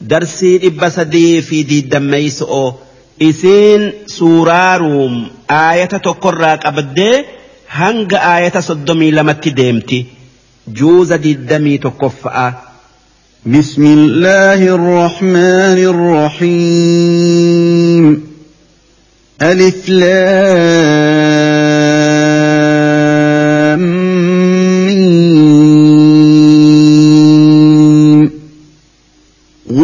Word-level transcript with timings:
darsii 0.00 0.58
dhibba 0.62 0.88
sadii 0.96 1.42
fi 1.48 1.58
diidammeeyso'o 1.70 2.64
isiin 3.28 3.82
suuraa 4.16 4.74
ruum 4.82 5.14
aayata 5.58 5.98
tokkorraa 6.06 6.56
qabaddee 6.64 7.16
hanga 7.78 8.18
aayata 8.32 8.60
soddomii 8.68 9.12
lamatti 9.18 9.50
deemti 9.60 9.98
juuza 10.80 11.16
diidamii 11.24 11.78
tokkoffa'a. 11.86 12.48
بسم 13.46 13.84
الله 13.98 14.60
الرحمن 14.78 15.78
الرحيم 16.50 18.04
ألف 19.42 19.88
لام 19.88 21.79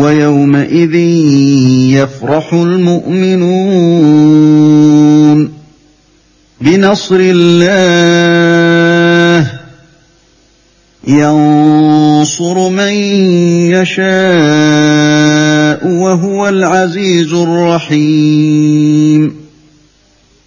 ويومئذ 0.00 0.94
يفرح 1.94 2.54
المؤمنون 2.54 3.90
بنصر 6.60 7.18
الله. 7.20 8.00
ينصر 11.06 12.68
من 12.68 12.92
يشاء 13.72 14.00
وهو 15.86 16.48
العزيز 16.48 17.32
الرحيم. 17.32 19.39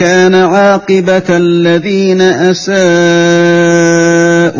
كان 0.00 0.34
عاقبة 0.34 1.22
الذين 1.28 2.20
أساءوا 2.20 2.78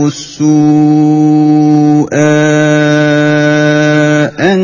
السوء 0.08 2.08
أن 4.52 4.60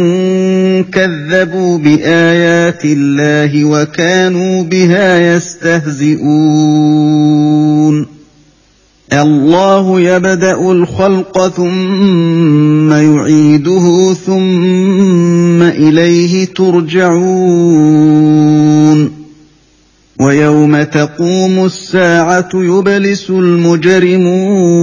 كذبوا 0.85 1.79
بآيات 1.79 2.85
الله 2.85 3.65
وكانوا 3.65 4.63
بها 4.63 5.37
يستهزئون. 5.37 6.27
الله 9.13 10.01
يبدأ 10.01 10.73
الخلق 10.73 11.49
ثم 11.49 12.93
يعيده 12.93 14.15
ثم 14.27 15.63
إليه 15.63 16.45
ترجعون. 16.45 18.07
ويوم 20.21 20.83
تقوم 20.83 21.65
الساعة 21.65 22.49
يبلس 22.55 23.31
المجرمون 23.31 24.77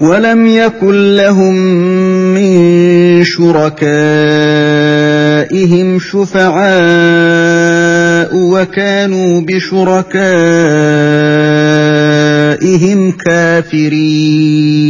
ولم 0.00 0.46
يكن 0.46 1.16
لهم 1.16 1.54
من 2.34 3.24
شركائهم 3.24 3.80
شفعاء 5.98 6.70
وكانوا 8.34 9.40
بشركائهم 9.40 10.10
كافرين. 13.12 14.89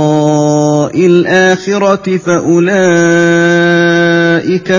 الآخرة 0.95 2.17
فأولئك 2.17 2.69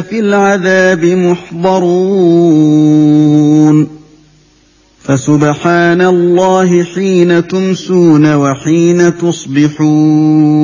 في 0.00 0.18
العذاب 0.18 1.04
محضرون. 1.04 2.82
فسبحان 5.04 6.00
الله 6.00 6.82
حين 6.82 7.48
تمسون 7.48 8.34
وحين 8.34 9.18
تصبحون. 9.18 10.62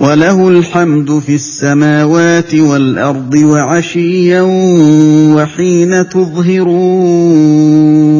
وله 0.00 0.48
الحمد 0.48 1.22
في 1.26 1.34
السماوات 1.34 2.54
والأرض 2.54 3.34
وعشيا 3.34 4.42
وحين 5.36 6.08
تظهرون. 6.08 8.19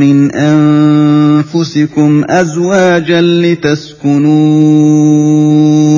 من 0.00 0.30
أنفسكم 0.34 2.24
أزواجا 2.28 3.20
لتسكنوا 3.20 4.40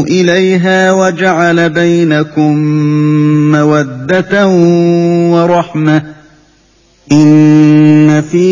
إليها 0.03 0.93
وجعل 0.93 1.71
بينكم 1.71 2.57
مودة 3.53 4.47
ورحمة 5.33 6.03
إن 7.13 8.23
في 8.33 8.52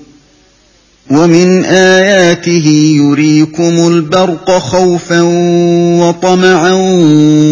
ومن 1.11 1.65
آياته 1.65 2.95
يريكم 2.97 3.87
البرق 3.87 4.57
خوفا 4.57 5.21
وطمعا 6.01 6.71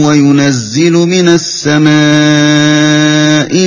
وينزل 0.05 0.93
من 0.93 1.27
السماء 1.27 1.89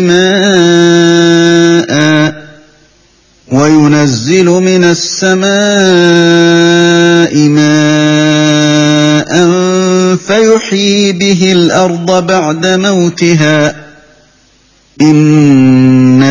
ماء 0.01 1.93
وينزل 3.53 4.45
من 4.47 4.85
السماء 4.85 5.43
ماء 7.49 9.33
فيحيي 10.17 11.13
به 11.13 11.53
الأرض 11.53 12.27
بعد 12.27 12.67
موتها 12.67 13.75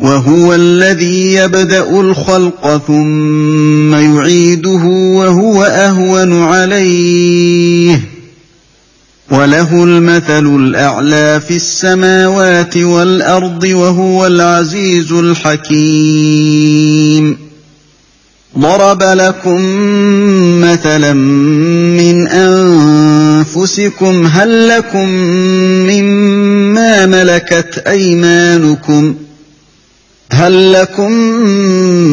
وهو 0.00 0.54
الذي 0.54 1.34
يبدأ 1.34 2.00
الخلق 2.00 2.82
ثم 2.86 3.94
يعيده 3.94 4.84
وهو 4.84 5.64
أهون 5.64 6.42
عليه. 6.42 8.00
وله 9.30 9.84
المثل 9.84 10.56
الأعلى 10.56 11.40
في 11.48 11.56
السماوات 11.56 12.76
والأرض 12.76 13.64
وهو 13.64 14.26
العزيز 14.26 15.12
الحكيم. 15.12 16.58
ضرب 18.58 19.02
لكم 19.02 19.60
مثلا 20.60 21.12
من 21.12 22.28
أنفسكم 22.28 24.26
هل 24.26 24.68
لكم 24.68 25.08
مما 25.88 27.06
ملكت 27.06 27.82
أيمانكم 27.86 29.14
ۖ؟ 29.24 29.27
هل 30.32 30.72
لكم 30.72 31.12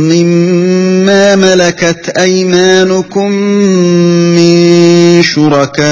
مما 0.10 1.36
ملكت 1.36 2.10
أيمانكم 2.18 3.32
من 4.36 5.24
شركاء 5.24 5.86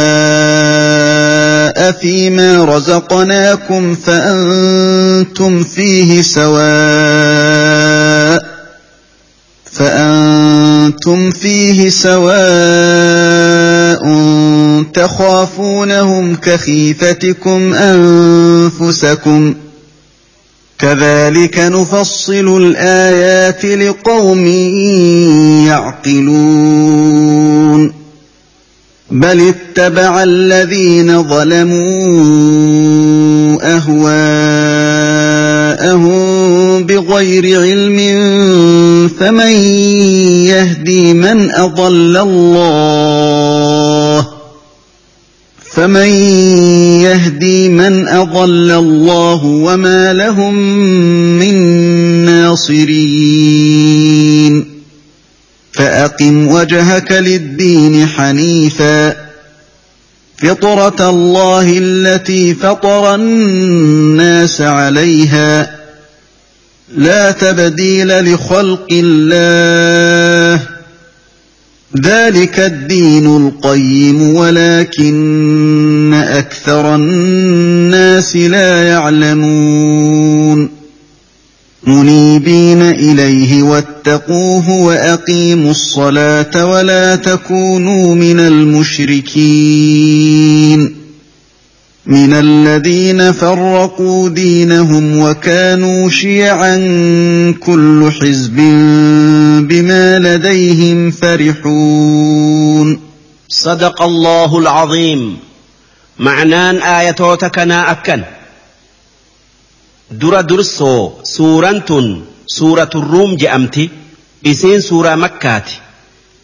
فيما 1.91 2.65
رزقناكم 2.65 3.95
فأنتم 3.95 5.63
فيه 5.63 6.21
سواء 6.21 6.63
فأنتم 9.71 11.31
فيه 11.31 11.89
سواء 11.89 12.33
تخافونهم 14.93 16.35
كخيفتكم 16.35 17.73
أنفسكم 17.73 19.53
ۖ 19.53 19.72
كذلك 20.79 21.59
نفصل 21.59 22.57
الآيات 22.61 23.65
لقوم 23.65 24.47
يعقلون. 25.67 27.43
بل 29.11 29.53
اتبع 29.53 30.23
الذين 30.23 31.23
ظلموا 31.23 31.83
أهواءهم 33.61 34.23
بغير 36.83 37.61
علم 37.61 37.97
فمن 39.19 39.51
يهدي 40.49 41.13
من 41.13 41.51
أضل 41.51 42.17
الله؟ 42.17 44.02
فمن 45.75 46.07
يهدي 47.01 47.69
من 47.69 48.07
أضل 48.07 48.71
الله 48.71 49.45
وما 49.45 50.13
لهم 50.13 50.55
من 51.39 51.55
ناصرين 52.25 53.73
فأقم 55.73 56.47
وجهك 56.47 57.11
للدين 57.11 58.07
حنيفا 58.07 59.15
فطرة 60.37 61.09
الله 61.09 61.77
التي 61.77 62.53
فطر 62.53 63.15
الناس 63.15 64.61
عليها 64.61 65.79
لا 66.95 67.31
تبديل 67.31 68.33
لخلق 68.33 68.87
الله 68.91 70.72
ذلك 72.01 72.59
الدين 72.59 73.27
القيم 73.27 74.21
ولكن 74.35 76.13
أكثر 76.13 76.95
الناس 76.95 78.35
لا 78.35 78.87
يعلمون. 78.87 80.69
منيبين 81.87 82.81
إليه 82.81 83.63
واتقوه 83.63 84.69
وأقيموا 84.69 85.71
الصلاة 85.71 86.65
ولا 86.65 87.15
تكونوا 87.15 88.15
من 88.15 88.39
المشركين. 88.39 89.93
من 92.05 92.33
الذين 92.33 93.31
فرقوا 93.31 94.29
دينهم 94.29 95.19
وكانوا 95.19 96.09
شيعا 96.09 96.77
كل 97.59 98.11
حزب 98.21 98.59
بما 99.61 100.19
لديهم 100.19 101.11
فرحون. 101.11 102.99
صدق 103.49 104.01
الله 104.01 104.59
العظيم. 104.59 105.39
معنان 106.19 106.77
آياتوتك 106.77 107.59
أكن. 107.59 108.23
در 110.11 110.41
درسو 110.41 111.11
سورة 111.23 112.21
سورة 112.47 112.89
الروم 112.95 113.35
جأمتي. 113.35 113.89
إسين 114.45 114.81
سورة 114.81 115.15
مكات 115.15 115.69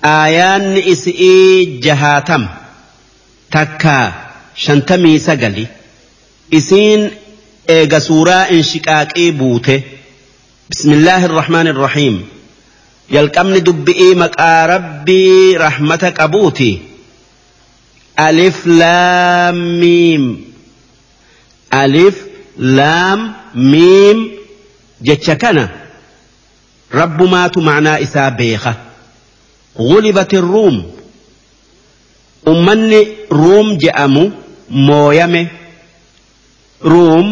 آيان 0.06 0.78
إسئي 0.78 1.66
جهاتم. 1.66 2.48
تكا 3.52 4.30
shantamii 4.66 5.20
sagali 5.20 5.68
isiin 6.58 7.02
eega 7.76 8.00
suuraa 8.08 8.46
inshiqaaqii 8.56 9.32
buute 9.42 9.76
bismillaahi 10.70 11.26
irrahmaani 11.30 11.70
irrahiim 11.74 12.18
jalqabni 13.14 13.60
dubbi'ii 13.68 14.16
maqaa 14.24 14.68
rabbii 14.74 15.58
rahmata 15.64 16.12
qabuuti 16.20 16.72
alif 18.28 18.58
laam 18.82 19.58
miim 19.82 20.24
alif 21.84 22.16
laam 22.78 23.20
miim 23.72 24.20
jecha 25.08 25.36
kana 25.44 25.66
rabbumaatu 27.00 27.60
macnaa 27.70 28.00
isaa 28.06 28.32
beeka 28.40 28.74
غلبت 29.80 30.34
الروم 30.34 30.78
ummanni 32.52 33.02
ruum 33.32 33.68
je'amu 33.82 34.24
mooyame 34.88 35.42
ruum 36.92 37.28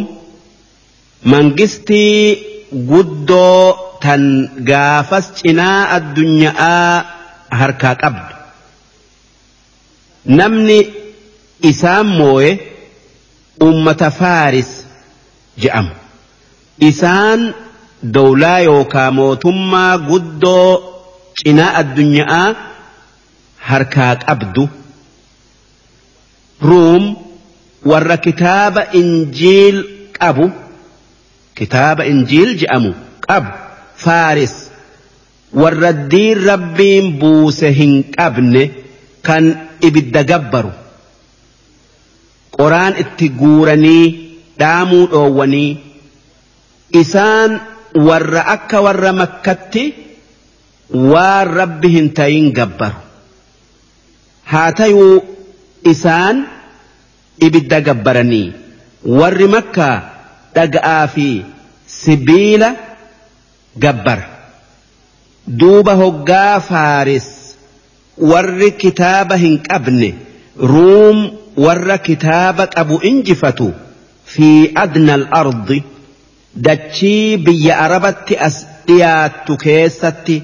mangistii 1.24 2.38
guddoo 2.90 3.76
tan 4.04 4.24
gaafas 4.70 5.26
cinaa 5.40 5.82
addunyaa 5.98 7.06
harkaa 7.60 7.96
qabdu. 8.04 8.34
Namni 10.38 10.80
isaan 11.70 12.08
mooye 12.20 12.52
ummata 13.68 14.10
faaris 14.20 14.72
je'amu. 15.62 15.94
Isaan 16.90 17.42
dowlaa 18.16 18.60
yookaa 18.70 19.12
mootummaa 19.20 19.94
guddoo 20.10 20.72
cinaa 21.42 21.72
addunyaa 21.82 22.48
harkaa 23.70 24.14
qabdu. 24.26 24.64
Ruum 26.68 27.04
warra 27.90 28.18
kitaaba 28.26 28.82
injiil 29.00 29.78
qabu 30.20 30.46
kitaaba 31.58 32.04
injiil 32.12 32.50
je'amu 32.62 32.92
qabu 33.28 33.50
faaris. 34.04 34.56
Warra 35.62 35.92
diin 36.12 36.40
rabbiin 36.50 37.06
buuse 37.20 37.70
hin 37.80 37.94
qabne 38.16 38.64
kan 39.28 39.44
ibidda 39.88 40.24
gabbaru. 40.32 40.72
Qoraan 42.58 42.96
itti 43.04 43.30
guuranii 43.40 44.06
dhaamuu 44.60 45.06
dhoowwanii. 45.12 45.72
Isaan 47.02 47.52
warra 48.08 48.42
akka 48.56 48.78
warra 48.86 49.12
makkatti 49.22 49.84
waan 51.12 51.48
rabbi 51.60 51.88
hin 51.96 52.08
tayin 52.18 52.52
gabbaru. 52.60 53.00
Haa 54.52 54.72
tayuu 54.72 55.16
isaan 55.84 56.38
ibidda 57.48 57.82
gabbaranii. 57.88 58.48
Warri 59.20 59.48
makkaa 59.56 59.96
dhaga'aa 60.56 61.08
fi 61.14 61.28
sibiila 61.86 62.70
gabbara 63.84 64.26
duuba 65.60 65.94
hoggaa 66.04 66.60
faaris 66.70 67.28
warri 68.32 68.70
kitaaba 68.84 69.36
hin 69.44 69.56
qabne 69.70 70.10
ruum 70.74 71.18
warra 71.66 71.98
kitaaba 72.08 72.64
qabu 72.76 72.96
injifatu 73.12 73.68
fi 74.34 74.50
adna 74.84 75.14
al-ardi 75.20 75.80
dachii 76.68 77.38
biyya 77.48 77.74
arabatti 77.86 78.36
as 78.48 78.56
dhiyaattu 78.88 79.54
keessatti 79.66 80.36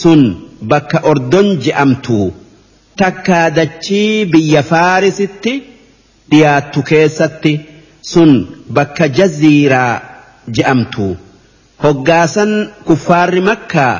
sun 0.00 0.20
bakka 0.72 0.98
ordon 1.12 1.48
je'amtu 1.64 2.18
takkaa 3.02 3.46
dachii 3.58 4.24
biyya 4.32 4.62
faarisitti 4.72 5.52
dhiyaattu 6.30 6.80
keessatti 6.90 7.52
sun 8.12 8.30
bakka 8.78 9.06
jaziiraa 9.18 9.94
je'amtu 10.58 11.06
hoggaasan 11.82 12.50
kuffaarri 12.88 13.40
makkaa 13.50 13.94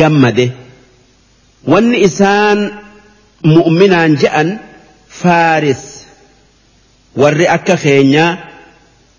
gammade 0.00 0.46
wanni 1.72 1.98
isaan 2.08 2.58
mu'minaan 3.54 4.12
je'an 4.22 4.48
faaris 5.20 5.82
warri 7.22 7.46
akka 7.56 7.76
keenyaa 7.84 8.30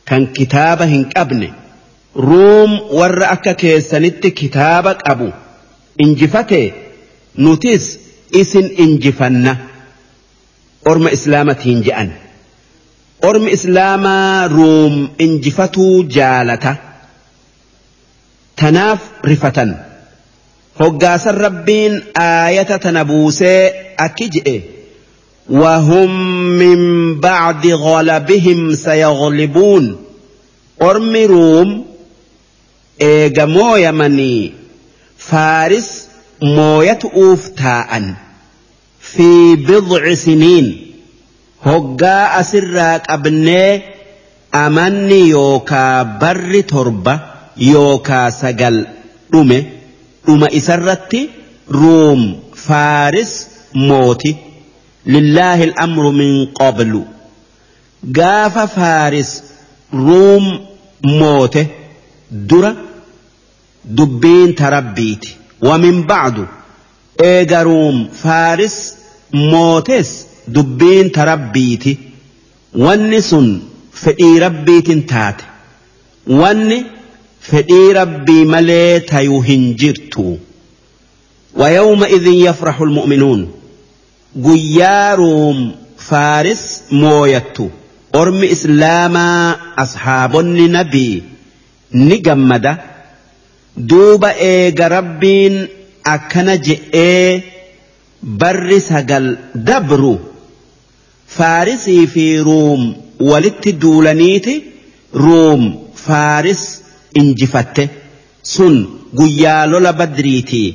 kan 0.09 0.23
kitaaba 0.38 0.85
hin 0.93 1.03
qabne 1.15 1.50
ruum 2.27 2.71
warra 3.00 3.27
akka 3.35 3.53
keessanitti 3.63 4.29
kitaaba 4.41 4.91
qabu 5.05 5.27
injifate 6.05 6.61
nutis 7.45 7.85
isin 8.41 8.67
injifanna 8.85 9.53
orma 10.91 11.09
islaamatiin 11.17 11.79
je'an 11.88 12.09
ormi 13.29 13.50
islaamaa 13.57 14.47
ruum 14.55 14.95
injifatuu 15.25 15.95
jaalata 16.17 16.71
tanaaf 18.61 18.99
rifatan 19.31 19.71
hoggaasan 20.81 21.35
tana 22.85 23.01
buusee 23.09 23.59
akki 24.05 24.27
je'e 24.35 24.57
وهم 25.49 26.11
من 26.59 26.79
بعد 27.19 27.67
غلبهم 27.67 28.75
سيغلبون 28.75 29.97
أرم 30.81 31.15
روم 31.15 31.85
إيجا 33.01 33.45
مويا 33.45 33.91
مني 33.91 34.53
فارس 35.17 36.07
موية 36.41 36.99
أوفتاء 37.15 38.13
في 39.01 39.55
بضع 39.55 40.13
سنين 40.13 40.87
hoggaa 41.65 42.33
asirraa 42.41 42.99
qabnee 43.05 43.81
amanni 44.51 45.29
yookaa 45.29 46.03
barri 46.21 46.63
torba 46.71 47.13
yookaa 47.58 48.31
sagal 48.31 48.77
dhume 49.31 49.58
dhuma 50.25 50.48
isarratti 50.60 51.29
ruum 51.79 52.22
faaris 52.67 53.31
mooti. 53.74 54.38
Lillaahi 55.05 55.63
al'amru 55.70 56.12
min 56.22 56.34
qablu. 56.60 57.01
Gaafa 58.17 58.67
faaris 58.67 59.31
ruum 60.05 60.46
moote 61.20 61.62
dura 62.31 62.72
dubbiin 63.98 64.53
tarabbiiti 64.62 65.29
wamin 65.67 65.98
ba'du 66.12 66.43
eega 67.31 67.63
ruum 67.70 67.98
faaris 68.24 68.75
mootes 69.51 70.10
dubbiin 70.55 71.10
tarabbiiti 71.17 71.91
wanni 72.86 73.22
sun 73.29 73.48
fedhii 74.03 74.39
rabbiitin 74.46 75.01
taate. 75.12 75.43
Wanni 76.41 76.77
fedhii 77.50 77.93
rabbii 77.93 78.45
malee 78.45 79.00
tayu 79.00 79.41
hin 79.41 79.75
jirtu. 79.81 80.39
Wayawma 81.60 82.10
idin 82.10 82.39
yafraxu 82.48 82.86
lmu'minuun. 82.86 83.41
Guyyaa 84.45 85.15
ruum 85.15 85.57
faaris 86.10 86.63
mooyattu. 86.91 87.71
Ormi 88.13 88.48
islaamaa 88.55 89.55
ashaabonni 89.83 90.67
nabii 90.67 91.24
ni 91.91 92.17
gammada. 92.27 92.74
Duuba 93.89 94.29
eega 94.51 94.89
rabbiin 94.89 95.55
akkana 96.13 96.57
je'ee 96.57 97.43
barri 98.41 98.79
sagal 98.89 99.38
dabru. 99.69 100.13
Faarisii 101.38 102.07
fi 102.07 102.25
ruum 102.48 102.93
walitti 103.19 103.71
duulaniiti. 103.81 104.55
Ruum 105.24 105.62
faaris 106.05 106.80
injifatte 107.19 107.83
sun 108.53 108.75
guyyaa 109.19 109.63
lola 109.71 109.91
badriitii 109.99 110.69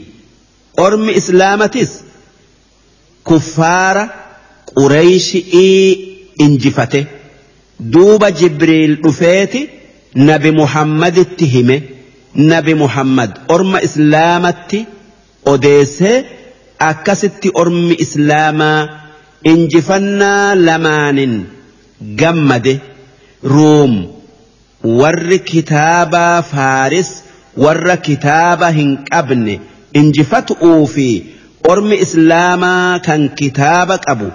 ormi 0.87 1.13
islaamatis 1.21 1.91
kuffaara 3.29 4.05
qureeyshii 4.75 5.87
injifate 6.45 7.01
duuba 7.93 8.31
jibriil 8.41 8.97
dhufeeti 9.05 9.61
nabi 10.29 10.51
muhammaditti 10.61 11.47
hime 11.55 11.77
nabi 12.53 12.75
muhammad 12.83 13.31
orma 13.55 13.79
islaamatti 13.89 14.81
odeessee 15.53 16.17
akkasitti 16.91 17.49
ormi 17.63 17.95
islaamaa 18.05 18.81
injifannaa 19.53 20.55
lamaanin 20.67 21.35
gammade 22.21 22.75
ruum 23.55 23.93
warri 24.85 25.39
kitaabaa 25.39 26.43
faaris 26.43 27.11
warra 27.65 27.97
kitaaba 27.97 28.71
hin 28.79 28.91
qabne 29.11 29.61
injifatu'uu 30.01 30.87
fi 30.95 31.09
ormi 31.73 31.97
islaamaa 32.07 32.99
kan 33.07 33.23
kitaaba 33.41 33.99
qabu 34.07 34.29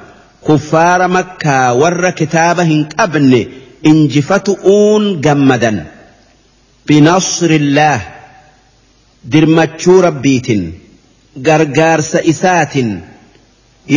kuffaara 0.47 1.07
makkaa 1.17 1.73
warra 1.81 2.11
kitaaba 2.21 2.63
hin 2.71 2.81
qabne 2.95 3.41
injifatu'uun 3.91 5.03
gammadan. 5.25 5.77
Binasrillaah 6.87 8.01
dirmachuu 9.33 10.01
rabbiitin 10.01 10.63
gargaarsa 11.47 12.19
isaatin 12.33 12.89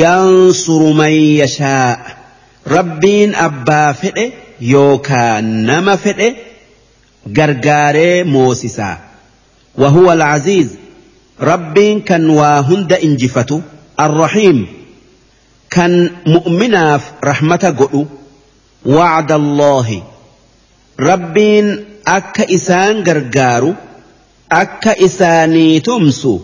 yansuru 0.03 0.93
man 1.01 1.15
yashaa 1.41 1.89
rabbiin 2.77 3.35
abbaa 3.47 3.93
fedhe 4.03 4.27
yookaan 4.61 5.44
nama 5.66 5.96
fedhe 5.96 6.28
gargaaree 7.32 8.25
moosisaa 8.25 8.96
وهو 9.78 10.12
العزيز 10.12 10.68
ربين 11.40 12.00
كان 12.00 12.30
واهند 12.30 12.92
انجفته 12.92 13.61
الرحيم 14.00 14.66
كان 15.70 16.11
مؤمنا 16.26 17.00
رحمة 17.25 17.75
قلو 17.78 18.06
وعد 18.87 19.32
الله 19.32 20.02
ربين 21.00 21.84
أكا 22.06 22.54
إسان 22.54 23.02
غرغارو 23.02 23.75
أكا 24.52 25.04
إساني 25.04 25.80
تمسو 25.80 26.40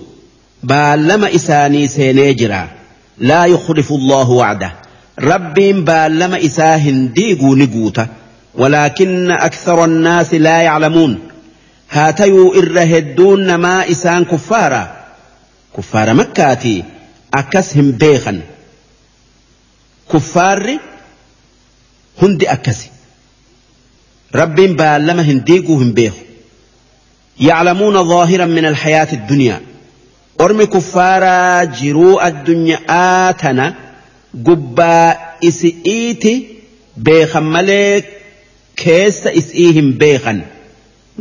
بالما 0.62 1.34
إساني 1.34 1.88
سينيجرا 1.88 2.68
لا 3.18 3.44
يخلف 3.44 3.92
الله 3.92 4.30
وعده 4.30 4.72
ربين 5.20 5.84
بالما 5.84 6.44
إساهن 6.44 7.12
ديقو 7.12 7.54
نقوتا 7.54 8.08
ولكن 8.54 9.30
أكثر 9.30 9.84
الناس 9.84 10.34
لا 10.34 10.60
يعلمون. 10.62 11.18
هاتيو 11.90 12.54
إرهدون 12.54 13.54
ما 13.54 13.90
إسان 13.90 14.24
كفارا. 14.24 14.96
كفار 15.76 16.14
مكاتي 16.14 16.84
أكسهم 17.34 17.90
بيخا 17.90 18.40
كفار 20.12 20.78
هندي 22.22 22.52
أكسي. 22.52 22.90
ربين 24.34 24.76
بالما 24.76 25.22
هنديقو 25.22 25.74
هم 25.74 25.92
بيخ. 25.92 26.14
يعلمون 27.40 28.08
ظاهرا 28.08 28.44
من 28.44 28.66
الحياة 28.66 29.08
الدنيا. 29.12 29.60
أرمي 30.40 30.66
كفارا 30.66 31.64
جرو 31.64 32.20
الدنيا 32.20 32.78
آتنا. 33.30 33.89
gubbaa 34.34 35.14
isi'iiti 35.48 36.32
beekan 37.08 37.44
malee 37.54 38.04
keessa 38.82 39.32
isii 39.40 39.72
hin 39.78 39.92
beekan 40.02 40.42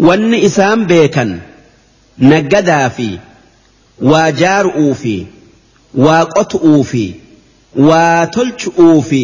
wanni 0.08 0.42
isaan 0.50 0.86
beekan 0.92 1.32
naggadaa 2.34 2.90
fi 3.00 3.10
waa 4.12 4.30
jaaru'uu 4.42 4.94
fi 5.02 5.16
waa 6.06 6.24
qotu'uu 6.36 6.84
fi 6.92 7.04
waa 7.90 8.26
tolchu'uu 8.38 9.02
fi 9.12 9.24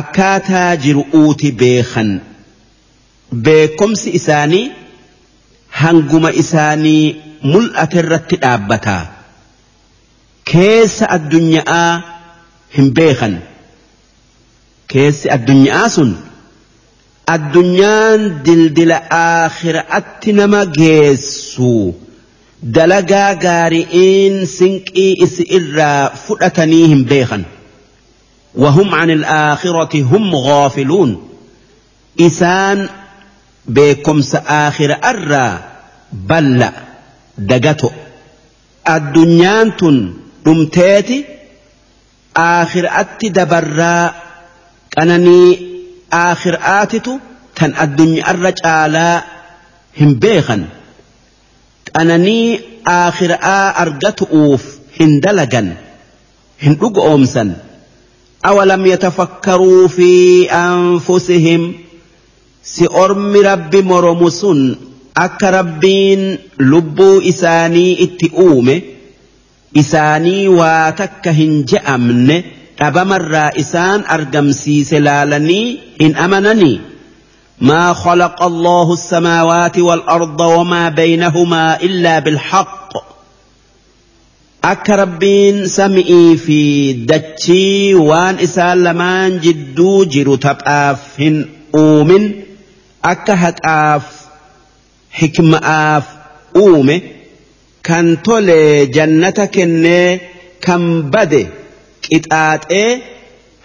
akkaataa 0.00 0.76
jiru'uuti 0.84 1.52
beekan 1.62 2.10
beekomsi 3.48 4.10
isaanii 4.20 4.66
hanguma 5.80 6.30
isaanii 6.42 7.16
mul'ate 7.54 7.98
irratti 8.04 8.36
dhaabbataa 8.44 9.02
keessa 10.52 11.10
addunyaa. 11.16 12.17
Hin 12.76 12.90
beekan 12.98 13.34
keessi 14.94 15.30
addunyaa 15.36 15.88
sun 15.96 16.10
addunyaan 17.36 18.26
dildila 18.44 18.98
aakhiraatti 19.20 20.32
nama 20.40 20.64
geessu 20.80 21.72
dalagaa 22.78 23.30
gaari'iin 23.44 24.36
sinqii 24.58 25.12
isi 25.28 25.42
irraa 25.60 26.02
fudhatanii 26.26 26.86
hin 26.94 27.04
beekan 27.14 27.44
وهم 28.54 28.94
عن 28.94 29.10
الآخرة 29.10 30.02
هم 30.02 30.34
غافلون 30.34 31.28
إسان 32.20 32.88
بكم 33.66 34.20
سآخر 34.20 34.98
أرى 35.04 35.58
بل 36.12 36.68
دقته 37.38 37.90
الدنيان 38.88 39.76
تن 39.76 40.14
دمتيتي 40.46 41.24
aakhiraatti 42.44 43.30
dabarraa 43.38 44.04
qananii 44.96 45.48
aakhiraatitu 46.22 47.12
tan 47.60 47.70
addunyaarra 47.84 48.52
caalaa 48.62 49.14
hin 50.00 50.10
beekan. 50.24 50.62
Qananii 51.92 52.48
aakhiraa 52.96 53.64
argatu'uuf 53.84 54.64
hin 54.98 55.20
dalagan 55.24 55.68
hin 56.64 56.74
dhuga 56.80 57.00
oomsan. 57.10 57.48
Awalam 58.50 58.82
yatafakkaruu 58.92 59.88
fi 59.96 60.10
anfusihim? 60.64 61.62
Si 62.72 62.84
ormi 63.04 63.40
rabbi 63.50 63.80
moromu 63.90 64.30
sun 64.30 64.60
akka 65.24 65.50
rabbiin 65.58 66.22
lubbuu 66.70 67.20
isaanii 67.32 67.92
itti 68.06 68.26
uume 68.44 68.76
isaanii 69.74 70.48
waa 70.48 70.92
takka 70.92 71.32
hin 71.32 71.64
je'amne 71.72 72.44
dhabamarraa 72.78 73.50
isaan 73.64 74.04
argamsiise 74.18 75.00
laalanii 75.00 75.66
hin 76.00 76.14
ما 77.60 77.92
خلق 77.92 78.42
الله 78.42 78.92
السماوات 78.92 79.78
والأرض 79.78 80.40
وما 80.40 80.88
بينهما 80.88 81.82
إلا 81.82 82.18
بالحق 82.18 82.92
أك 84.64 84.90
ربين 84.90 85.66
سمئي 85.66 86.36
في 86.36 86.92
دتشي 86.92 87.94
وان 87.94 88.38
إسال 88.38 88.84
لمان 88.84 89.40
جدو 89.40 90.04
جرو 90.04 90.36
تبقاف 90.36 91.20
هن 91.20 91.46
أومن 91.74 92.32
أك 93.04 93.30
هتآف 93.30 94.02
حكمة 95.10 95.58
آف 95.58 96.04
أومي 97.90 98.16
كان 98.16 98.22
تولي 98.22 98.86
جنتك 98.86 99.54
كم 100.60 101.02
بده 101.02 101.46
qixaaxee 102.08 103.00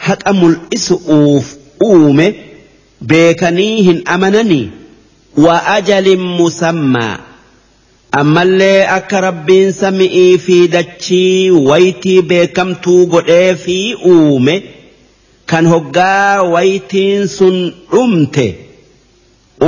haqa 0.06 0.32
mul'isu'uuf 0.42 1.46
uume 1.90 2.26
beekanii 3.10 3.84
hin 3.88 4.02
amananii 4.16 4.72
wa 5.46 5.56
ajalin 5.76 6.24
musammaa 6.40 7.20
ammallee 8.22 8.88
akka 8.98 9.22
rabbiin 9.28 9.72
sami'ii 9.82 10.38
fi 10.46 10.58
dachii 10.76 11.52
waytii 11.70 12.22
beekamtuu 12.32 13.06
godhee 13.14 13.56
fi 13.64 13.78
uume 14.16 14.56
kan 15.46 15.66
hoggaa 15.74 16.42
waytiin 16.56 17.28
sun 17.38 17.58
dhumte 17.94 18.48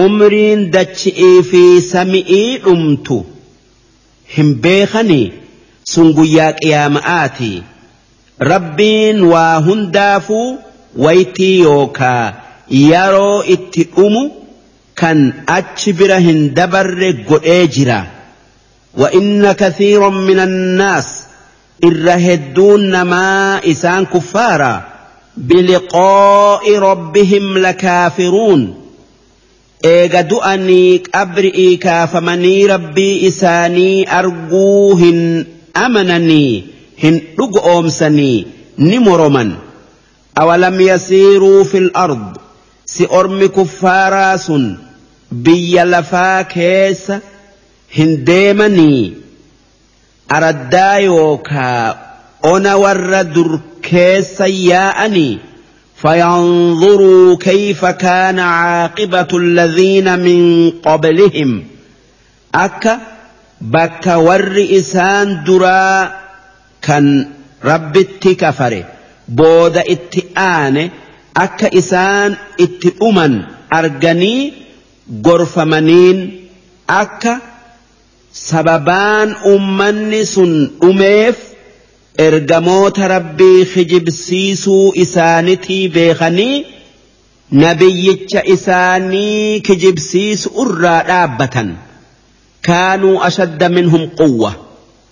umriin 0.03 0.71
dachi'ii 0.75 1.43
fi 1.51 1.81
sami'ii 1.93 2.57
dhumtu 2.67 3.25
hin 4.37 4.55
beekanii 4.65 5.33
sun 5.93 6.13
guyyaa 6.17 6.51
qiyaama'aatii. 6.61 7.63
rabbiin 8.39 9.23
waa 9.33 9.59
hundaafuu 9.67 10.57
waytii 11.03 11.59
yookaa 11.59 12.33
yeroo 12.79 13.43
itti 13.55 13.83
dhumu 13.95 14.23
kan 15.01 15.19
achi 15.57 15.93
bira 15.93 16.17
hin 16.27 16.41
dabarre 16.59 17.13
godhee 17.29 17.67
jira 17.77 18.01
وإن 18.97 19.51
كثيرا 19.51 20.09
من 20.09 20.39
الناس 20.39 21.07
إرهدون 21.83 23.01
ما 23.01 23.59
إسان 23.71 24.05
كفارا 24.05 24.83
بلقاء 25.37 26.77
ربهم 26.79 27.57
لكافرون 27.57 28.84
eega 29.83 30.23
du'anii 30.23 30.99
qabri'ii 31.07 31.77
kaafamanii 31.77 32.67
rabbii 32.67 33.25
isaanii 33.29 34.05
arguu 34.19 34.95
hin 34.95 35.45
amananii 35.73 36.63
hin 37.03 37.19
dhugu 37.37 37.59
oomsanii 37.73 38.47
ni 38.77 38.99
moroman. 38.99 39.55
Awalam 40.35 40.79
yasiiruu 40.81 41.65
fil 41.65 41.89
ard? 41.93 42.39
Si 42.85 43.07
ormi 43.09 43.49
kuffaaraa 43.49 44.37
sun 44.37 44.65
biyya 45.31 45.85
lafaa 45.85 46.43
keessa 46.43 47.19
hin 47.97 48.25
deemanii? 48.25 49.13
Araddaa 50.29 50.97
yookaa 50.99 51.95
ona 52.43 52.77
warra 52.77 53.23
dur 53.23 53.59
keessa 53.81 54.47
yaa'anii? 54.47 55.39
فينظروا 56.05 57.37
كيف 57.37 57.85
كان 57.85 58.39
عاقبة 58.39 59.27
الذين 59.33 60.19
من 60.19 60.71
قبلهم. 60.71 61.63
أكا 62.55 62.99
بكا 63.61 64.15
ور 64.15 64.67
إسان 64.71 65.43
درا 65.43 66.13
كان 66.81 67.29
رب 67.63 67.97
التكفر 67.97 68.83
بود 69.27 69.77
اتئان 69.77 70.89
أكا 71.37 71.77
إسان 71.77 72.35
اتأمن 72.59 73.41
أرجني 73.73 74.53
غرفمنين. 75.25 76.47
أكا 76.89 77.39
سببان 78.33 79.35
أمني 79.45 80.25
سن 80.25 80.71
أميف. 80.83 81.54
Ergamoota 82.17 83.07
rabbii 83.07 83.65
kijibsiisuu 83.73 84.91
isaanitii 84.95 85.87
beekanii 85.89 86.65
nabiyyicha 87.51 88.43
isaanii 88.55 89.59
kijibsiisu 89.61 90.49
irraa 90.63 91.03
dhaabbatan. 91.09 91.75
Kaanuu 92.61 93.21
ashadda 93.23 93.69
minhum 93.69 94.07
quwwa. 94.19 94.53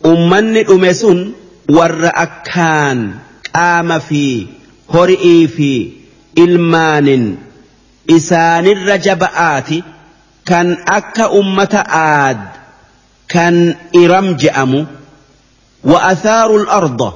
Ummanni 0.03 0.63
dhume 0.63 0.93
sun 0.93 1.33
warra 1.77 2.11
akkaan 2.25 2.99
qaama 3.51 3.99
fi 3.99 4.47
hori'ii 4.93 5.47
fi 5.47 5.71
ilmaanin 6.35 7.37
isaanirra 8.07 8.97
jaba'aati. 8.97 9.83
Kan 10.49 10.77
akka 10.97 11.29
ummata 11.29 11.81
aad 11.87 12.41
kan 13.33 13.55
iram 14.03 14.35
je'amu 14.41 14.81
وأثاروا 15.86 16.60
الأرض. 16.60 17.13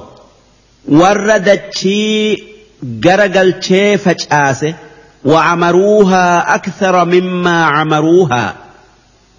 وردتشي 0.88 2.36
جرجل 2.82 3.52
فجآسة. 3.96 4.74
وعمروها 5.24 6.54
أكثر 6.54 7.04
مما 7.04 7.64
عمروها. 7.64 8.54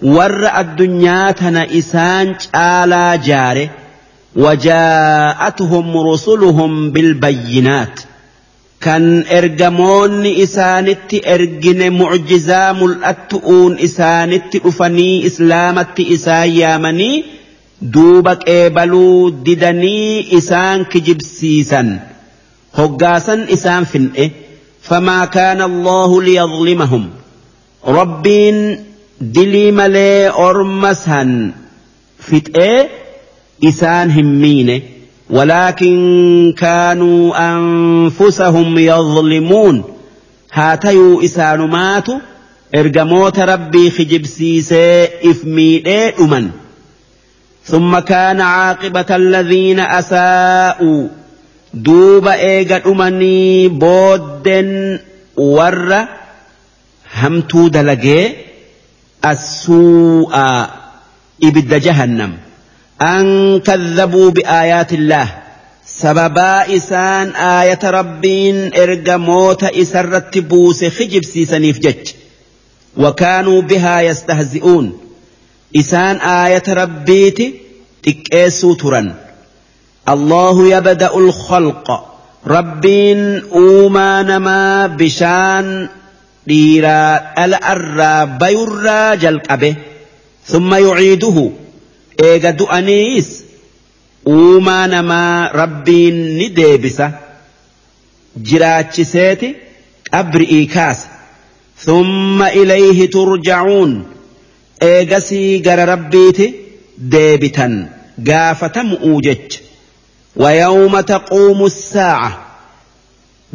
ور 0.04 0.60
الدنيا 0.60 1.32
تنئسان 1.32 2.36
آلا 2.56 3.16
جارة. 3.16 3.70
وجاءتهم 4.36 5.98
رسلهم 5.98 6.92
بالبينات. 6.92 8.00
كان 8.82 9.24
إرجمون 9.32 10.26
إسانت 10.26 11.28
إرجن 11.28 11.94
معجزا 11.94 12.72
ملأتؤون 12.72 13.80
إسانت 13.80 14.56
أفني 14.56 15.26
إسلامت 15.26 16.00
إسان 16.00 16.50
يامني 16.50 17.39
duuba 17.82 18.36
qeebaluu 18.36 19.32
didanii 19.46 20.26
isaan 20.40 20.86
kijibsiisan 20.92 21.90
hoggaasan 22.78 23.42
isaan 23.56 23.86
fin'e 23.92 24.26
famaa 24.90 25.26
kaana 25.36 25.64
allahu 25.72 26.22
liyadlimahum 26.28 27.06
rabbiin 28.00 28.58
dilii 29.36 29.72
malee 29.80 30.30
orma 30.48 30.94
san 31.06 31.32
fixee 32.30 32.90
isaan 33.72 34.10
hin 34.20 34.32
miine 34.46 34.78
ولكن 35.30 36.54
كانوا 36.58 37.52
أنفسهم 37.54 38.78
يظلمون 38.78 39.84
هاتيو 40.54 41.22
إسانمات 41.22 42.08
إرجموت 42.76 43.40
ربي 43.40 43.90
خجب 43.92 44.26
سيسي 44.26 45.08
إفميئي 45.32 46.14
أمن 46.22 46.50
ثم 47.70 48.00
كان 48.00 48.42
عاقبة 48.42 49.06
الذين 49.16 49.80
أساءوا. 49.80 51.08
دوب 51.74 52.28
إيجا 52.28 52.82
أمني 52.86 53.68
بودن 53.68 55.00
ور 55.38 56.06
همتو 57.16 57.68
دلقي 57.68 58.32
السوء 59.26 60.36
إبد 61.44 61.74
جهنم. 61.74 62.38
أن 63.02 63.60
كذبوا 63.60 64.32
بآيات 64.32 64.94
الله. 64.94 65.28
سببا 65.86 66.76
إسان 66.76 67.30
آية 67.30 67.80
ربين 67.84 68.74
إرجا 68.76 69.18
موت 69.18 69.64
إسرت 69.64 70.38
بوس 70.38 70.86
خجب 70.86 71.24
سيسنيف 71.24 71.80
جج. 71.80 72.12
وكانوا 72.98 73.62
إسان 75.76 76.16
آية 76.16 76.64
ربيتي 76.70 77.54
تكيسو 78.04 78.74
ترا 78.74 79.16
الله 80.10 80.68
يبدأ 80.78 81.16
الخلق 81.18 82.06
ربين 82.48 83.42
أوما 83.54 84.24
نما 84.24 84.88
بشان 84.88 85.90
ديرا 86.48 87.22
الأرى 87.46 88.38
بيرا 88.40 89.16
جلقبه 89.16 89.76
ثم 90.46 90.74
يعيده 90.74 91.52
إيغا 92.24 92.50
دؤنيس 92.50 93.44
أوما 94.28 94.88
نما 94.88 95.52
ربين 95.56 96.38
نديبسه 96.38 97.12
جراتشسيتي 98.38 99.56
أبرئي 100.14 100.66
كاس 100.66 101.06
ثم 101.78 102.44
إليه 102.44 103.10
ترجعون 103.10 104.06
eegasii 104.91 105.59
gara 105.67 105.85
rabbiiti 105.93 106.47
deebitan 107.13 107.75
gaafatamu'uu 108.29 109.21
jecha 109.29 109.61
ويوم 110.37 111.01
تقوم 111.01 111.65
الساعة 111.65 112.31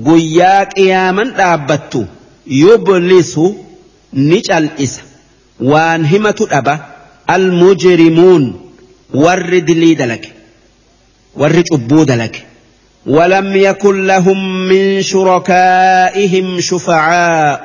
guyyaa 0.08 0.66
qiyaaman 0.76 1.30
dhaabbattu 1.40 2.02
yublisu 2.62 3.46
ni 4.14 4.38
cal'isa 4.48 5.02
waan 5.72 6.02
himatu 6.12 6.46
dhaba 6.52 6.76
almujrimuun 7.36 8.44
warri 9.24 9.62
dilii 9.70 9.96
dalage 10.02 10.30
warri 11.42 11.64
cubbuu 11.72 12.06
dalage 12.06 12.40
ولم 13.06 13.56
يكن 13.56 14.08
لهم 14.08 14.40
من 14.70 15.02
شركائهم 15.02 16.60
شفعاء 16.60 17.62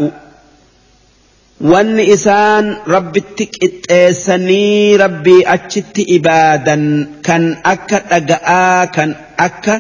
wanni 1.61 2.03
isaan 2.15 2.65
rabbitti 2.95 3.45
qixxeessanii 3.55 4.97
rabbii 5.03 5.43
achitti 5.55 6.01
ibaadan 6.17 6.83
kan 7.27 7.43
akka 7.73 7.99
dhaga'aa 8.11 8.87
kan 8.95 9.09
akka 9.47 9.75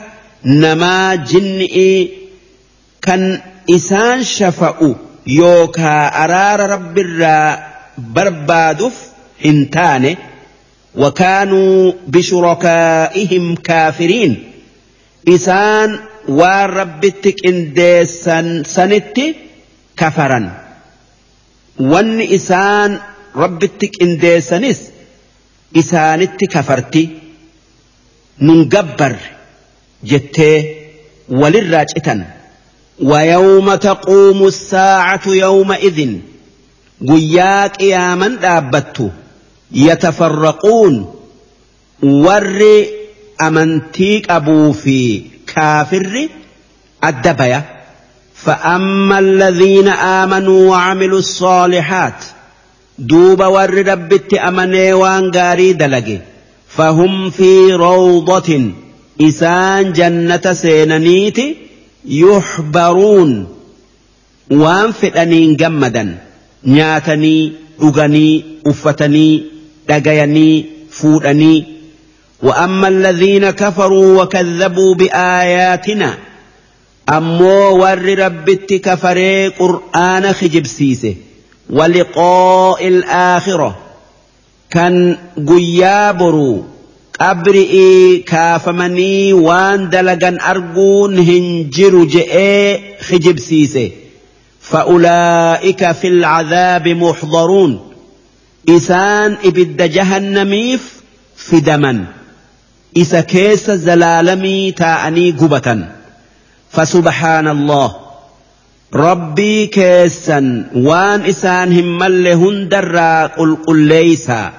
namaa 0.63 1.15
jinni'ii 1.31 1.99
kan 3.05 3.23
isaan 3.77 4.19
shafa'u 4.35 4.89
yookaa 5.39 6.03
araara 6.23 6.67
rabbirraa 6.75 7.47
barbaaduuf 8.15 8.97
hin 9.45 9.59
taane 9.77 10.17
وكانوا 10.95 11.91
بشركائهم 12.07 13.55
كافرين 13.55 14.43
إسان 15.29 15.99
وربتك 16.27 17.35
إنديسان 17.45 18.63
سنتي 18.63 19.35
كفرا 19.97 20.68
wanni 21.92 22.24
isaan 22.38 22.90
rabbitti 23.42 23.86
qindeessanis 23.96 24.80
isaanitti 25.80 26.46
kafarti 26.54 27.02
nun 28.46 28.60
gabbarre 28.74 29.26
jettee 30.10 30.56
walirraa 31.40 31.84
citan 31.92 32.20
ويوم 33.10 33.74
تقوم 33.74 34.46
الساعة 34.46 35.20
يومئذ 35.26 35.98
قياك 37.08 37.82
يا 37.82 38.14
من 38.14 38.38
دابت 38.38 39.10
يتفرقون 39.72 41.14
ور 42.02 42.60
أمنتيك 43.46 44.30
أبو 44.30 44.72
في 44.72 45.22
كافر 45.54 46.28
الدبية 47.04 47.60
فأما 48.43 49.19
الذين 49.19 49.87
آمنوا 49.87 50.69
وعملوا 50.69 51.19
الصالحات 51.19 52.25
دوب 52.99 53.43
ور 53.43 53.87
ربت 53.87 54.33
أمني 54.33 54.93
وان 54.93 55.31
غاري 55.35 55.73
دلقي 55.73 56.17
فهم 56.67 57.29
في 57.29 57.73
روضة 57.73 58.71
إسان 59.21 59.93
جنة 59.93 60.53
سيننيت 60.53 61.37
يحبرون. 62.05 63.47
وان 64.51 64.91
فتنين 64.91 65.55
جمدا 65.55 66.17
نياتني 66.65 67.53
أغني 67.81 68.45
أفتني 68.67 69.43
دقيني 69.89 70.65
فودني. 70.91 71.65
وأما 72.43 72.87
الذين 72.87 73.49
كفروا 73.49 74.23
وكذبوا 74.23 74.95
بآياتنا 74.95 76.17
ammoo 77.17 77.77
warri 77.81 78.15
rabbitti 78.21 78.79
kafaree 78.87 79.49
qur'aana 79.59 80.33
kijibsiise 80.39 81.11
waliqaa'i 81.77 82.89
aakhira 83.19 83.69
kan 84.75 84.99
guyyaa 85.51 86.13
boruu 86.19 86.57
qabri'ii 87.19 88.19
kaafamanii 88.33 89.33
waan 89.47 89.89
dalagan 89.95 90.37
arguun 90.53 91.17
hin 91.31 91.49
jiru 91.79 92.05
je'ee 92.17 92.77
kijibsiise 93.07 93.87
في 95.93 96.07
العذاب 96.07 96.87
محضرون 96.87 97.79
إسان 98.69 99.37
إبد 99.45 99.91
جهنميف 99.91 100.93
في 101.35 101.59
دمن 101.59 102.05
إسا 102.97 103.21
كيس 103.21 103.71
زلالمي 103.71 104.71
تاءني 104.71 105.31
قبةً 105.31 105.98
فسبحان 106.71 107.47
الله 107.47 107.95
ربي 108.93 109.67
كيسا 109.67 110.65
وان 110.75 111.21
إسان 111.21 111.79
هم 111.79 112.03
اللي 112.03 112.33
هندر 112.33 112.97
قل 113.37 113.55
قل 113.67 113.77
ليسا. 113.77 114.53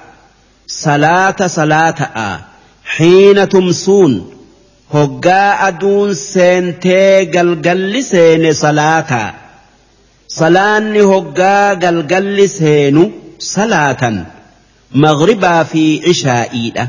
صلاة 0.67 1.47
صلاة 1.47 2.39
حين 2.85 3.49
تمسون. 3.49 4.33
هقا 4.93 5.67
أدون 5.67 6.13
سنتي 6.13 7.25
قلقل 7.25 8.03
سين 8.03 8.53
صلاة. 8.53 9.33
صلاة 10.27 10.79
هقا 10.79 11.73
قلقل 11.73 12.49
سين 12.49 13.11
صلاة. 13.39 14.25
مغربا 14.95 15.63
في 15.63 16.09
عشاء 16.09 16.87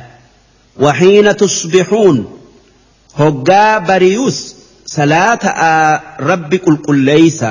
وحين 0.80 1.36
تصبحون. 1.36 2.38
هقا 3.16 3.78
بريوس 3.78 4.61
قل 6.66 6.76
قل 6.88 6.98
ليس 6.98 7.44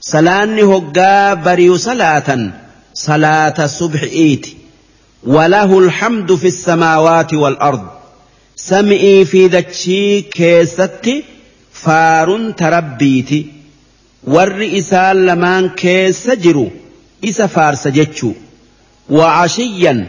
صلاني 0.00 0.62
هقا 0.62 1.34
بريو 1.34 1.76
صلاة 1.76 2.50
صلاة 2.94 3.66
صبح 3.66 4.02
إيت 4.02 4.46
وله 5.26 5.78
الحمد 5.78 6.34
في 6.34 6.46
السماوات 6.46 7.34
والأرض 7.34 7.86
سمئي 8.56 9.24
في 9.24 9.46
ذتشي 9.46 10.20
كيستي 10.20 11.24
فار 11.72 12.50
تربيتي 12.50 13.46
والرئسان 14.24 15.26
لمان 15.26 15.68
كيس 15.68 16.30
جرو 16.30 16.70
إسا 17.24 17.46
فارس 17.46 17.88
جتشو 17.88 18.32
وعشيا 19.10 20.06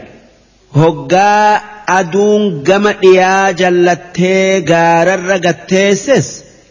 هقا 0.76 1.60
aduun 1.86 2.62
gama 2.64 2.92
dhiyaa 3.00 3.52
jallattee 3.60 4.60
gaararra 4.70 5.36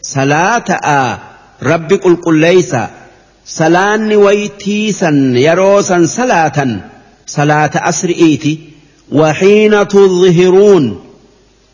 salaa 0.03 0.59
ta'aa 0.59 1.19
قل 1.63 1.97
qulqulleeysa. 2.03 2.89
Salaanni 3.45 4.15
waytiisan 4.15 5.35
yeroo 5.35 5.81
san 5.81 6.05
صلاة 6.07 6.59
salaata 7.25 7.83
asri'iiti 7.91 8.73
وحين 9.11 9.87
تظهرون 9.87 11.03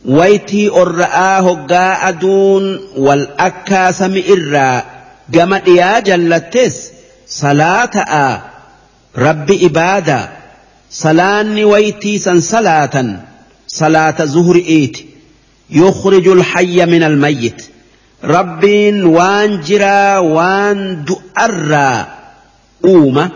ويتي 0.05 0.69
أرآه 0.69 1.65
قاعدون 1.69 2.79
والأكاس 2.97 4.01
مئرا 4.01 4.83
قم 5.33 5.53
يا 5.53 5.99
جلتس 5.99 6.91
صلاة 7.27 8.41
رب 9.17 9.51
إبادة 9.51 10.29
صلاني 10.91 11.63
ويتي 11.63 12.17
صلاة 12.41 13.19
صلاة 13.67 14.25
زهر 14.25 14.55
إيت 14.55 14.97
يخرج 15.69 16.27
الحي 16.27 16.85
من 16.85 17.03
الميت 17.03 17.65
ربين 18.23 19.05
وان 19.05 19.61
جرا 19.61 20.17
وان 20.17 21.05
دؤرا. 21.05 22.07
أوما 22.85 23.29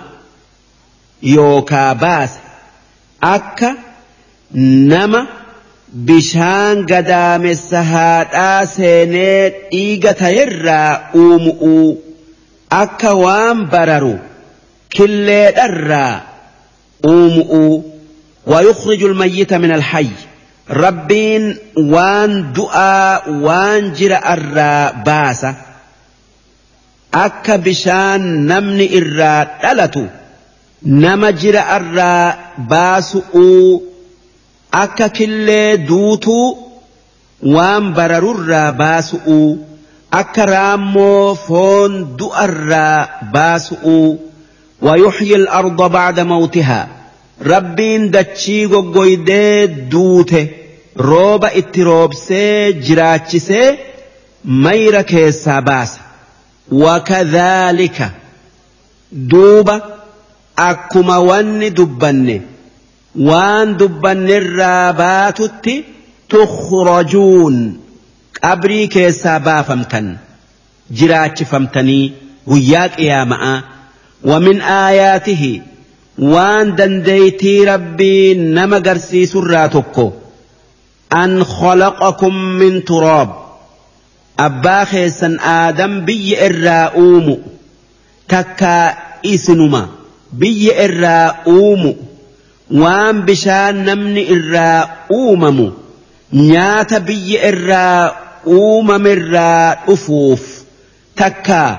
يوكا 1.24 1.94
باس. 1.94 2.30
أكا 3.24 3.76
نما 4.56 5.28
بشان 5.94 6.86
قدام 6.86 7.46
السهاد 7.46 8.28
آسينيت 8.34 9.56
إيغا 9.74 10.12
تيرا 10.12 11.02
أوم 11.16 11.58
أو. 11.62 11.98
أكا 12.72 13.12
وان 13.12 13.66
بررو 13.66 14.18
كلي 14.98 15.52
درا 15.52 16.22
أوم 17.06 17.40
أو. 17.40 17.84
ويخرج 18.48 19.04
الميت 19.04 19.54
من 19.54 19.72
الحي. 19.72 20.10
ربين 20.70 21.58
وان 21.78 22.54
دعاء 22.54 23.30
وان 23.30 23.94
جرى 23.94 24.16
الرا 24.16 24.92
باسا. 24.92 25.56
أكا 27.14 27.56
بشان 27.56 28.46
نمني 28.48 28.98
الرا 28.98 29.48
دلتو 29.64 30.06
نما 30.86 31.32
جرى 31.32 31.60
الرا 31.60 32.36
باسو 32.58 33.82
أكا 34.74 35.08
كل 35.08 35.78
دوتو. 35.86 36.58
وان 37.44 37.94
برر 37.94 38.32
الرا 38.32 38.70
باسو 38.72 39.58
أكا 40.14 40.46
رامو 40.46 41.34
فون 41.34 42.16
دعاء 42.16 42.46
الرا 42.46 43.10
باسو 43.34 44.16
ويحيي 44.82 45.36
الأرض 45.36 45.92
بعد 45.92 46.20
موتها. 46.20 46.88
rabbiin 47.53 48.05
dachii 48.15 48.63
goggoydee 48.73 49.67
duute 49.93 50.41
rooba 51.09 51.49
itti 51.61 51.85
roobsee 51.91 52.73
jiraachisee 52.87 53.69
mayra 54.67 55.03
keessaa 55.13 55.61
baasa 55.69 56.01
wakadhaalika 56.85 58.07
duuba 59.33 59.75
akkuma 60.69 61.17
wanni 61.31 61.71
dubbanne 61.79 62.37
waan 63.31 63.69
dubbannerraa 63.81 64.93
baatutti 65.03 65.75
tukhrajuun 66.35 67.57
qabrii 68.41 68.87
keessaa 68.97 69.39
baafamtan 69.49 70.09
jiraachifamtanii 71.01 72.05
guyyaa 72.53 72.89
qiyaama'aa 73.01 73.59
ومن 74.25 74.61
آياته 74.61 75.61
waan 76.18 76.76
dandeeytii 76.78 77.66
rabbii 77.66 78.36
nama 78.36 78.80
garsiisurraa 78.80 79.70
tokko 79.70 80.14
an 81.10 81.32
khalaqakum 81.56 82.36
min 82.60 82.82
turaab 82.90 83.30
abbaa 84.38 84.86
keessan 84.92 85.40
aadam 85.56 86.02
biyya 86.06 86.46
irraa 86.50 86.92
uumu 87.04 87.36
takkaa 88.28 88.96
isinuma 89.34 89.82
biyya 90.40 90.74
irraa 90.86 91.36
uumu 91.48 91.92
waan 92.82 93.22
bishaan 93.26 93.86
namni 93.86 94.22
irraa 94.36 94.80
uumamu 95.20 95.68
nyaata 96.34 97.00
biyya 97.00 97.48
irraa 97.52 98.02
uumamirraa 98.58 99.76
dhufuuf 99.88 100.42
takkaa 101.16 101.72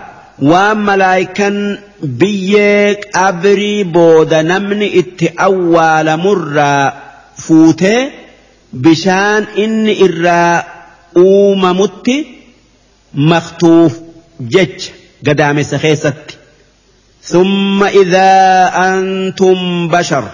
waan 0.43 0.79
malaayikan 0.89 1.79
biyyee 2.21 2.95
qabrii 3.17 3.85
booda 3.85 4.43
namni 4.43 4.87
itti 5.01 5.27
awwaalamurraa 5.49 6.93
fuutee 7.47 8.13
bishaan 8.87 9.47
inni 9.65 9.93
irraa 10.07 10.65
uumamutti 11.27 12.17
maktuuf 13.31 13.93
jecha 14.55 14.93
gadaamessa 15.27 15.79
keessatti. 15.79 16.35
ثم 17.25 17.85
إذا 17.85 18.33
أنتم 18.77 19.89
بشر 19.89 20.25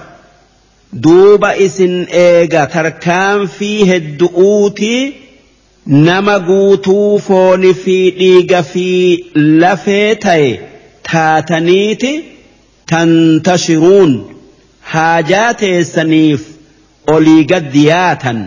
دوب 0.92 1.44
إسن 1.44 2.02
إيغا 2.12 2.64
تركان 2.64 3.46
فيه 3.46 3.96
الدؤوتي 3.96 5.12
nama 6.07 6.35
guutuu 6.39 7.19
fooni 7.27 7.73
fi 7.83 7.97
dhiiga 8.19 8.61
fi 8.71 8.87
lafee 9.63 10.15
ta'e 10.25 10.47
taataniiti 11.11 12.11
tantashiruun 12.91 14.11
haajaa 14.93 15.51
teessaniif 15.61 16.41
olii 17.17 17.43
gaddiyaatan 17.53 18.39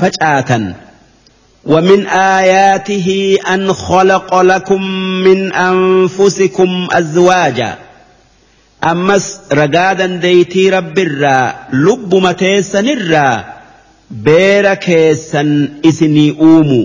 facaatan 0.00 0.66
ومن 1.66 2.06
آياته 2.06 3.38
أن 3.54 3.72
خلق 3.72 4.40
لكم 4.40 4.82
من 5.26 5.52
أنفسكم 5.52 6.88
أزواجا 6.92 7.78
أمس 8.84 9.40
رقادا 9.52 10.06
ديتي 10.06 10.70
رب 10.70 10.98
الرا 10.98 11.54
لب 11.72 12.14
متيسا 12.14 12.80
الرا 12.80 13.44
beera 14.09 14.75
keessan 14.75 15.79
isinii 15.83 16.31
uumu. 16.31 16.81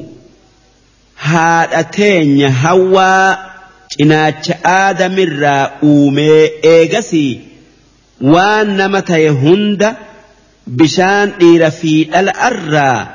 Haadha 1.14 1.85
teenya 1.85 2.50
hawwaa 2.50 3.38
cinaacha 3.96 4.54
aadamirraa 4.64 5.70
uumee 5.85 6.50
eegasii 6.74 7.40
waan 8.35 8.68
nama 8.76 9.02
ta'e 9.02 9.28
hunda 9.42 9.96
bishaan 10.80 11.33
dhiira 11.40 11.70
fi 11.80 11.92
dhala'arraa 12.12 13.09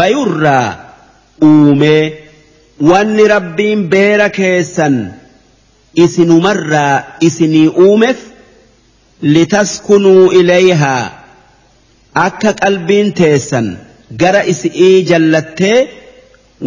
bayurraa 0.00 0.76
uumee 1.50 2.02
wanni 2.90 3.28
rabbiin 3.34 3.88
beera 3.94 4.28
keessan 4.40 4.96
isinumarraa 6.04 7.02
isinii 7.28 7.68
uumeef 7.86 8.18
litaskunuu 9.22 10.32
ilayhaa 10.40 11.10
akka 12.26 12.50
qalbiin 12.62 13.08
teessan 13.18 13.66
gara 14.20 14.42
isi'ii 14.52 15.04
jallattee 15.10 15.78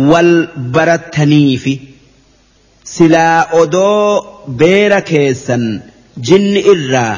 wal 0.09 0.31
barattaniifi. 0.75 1.73
Silaa 2.93 3.39
odoo 3.61 4.05
beera 4.59 4.99
keessan 5.11 5.63
jinni 6.27 6.61
irraa 6.73 7.13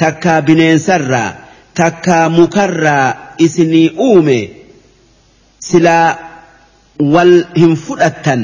takkaa 0.00 0.40
bineensarraa 0.46 1.30
takkaa 1.78 2.28
mukarraa 2.36 3.06
isinii 3.46 3.88
uume 4.08 4.38
silaa 5.68 6.08
wal 7.14 7.34
hin 7.60 7.74
fudhattan 7.84 8.42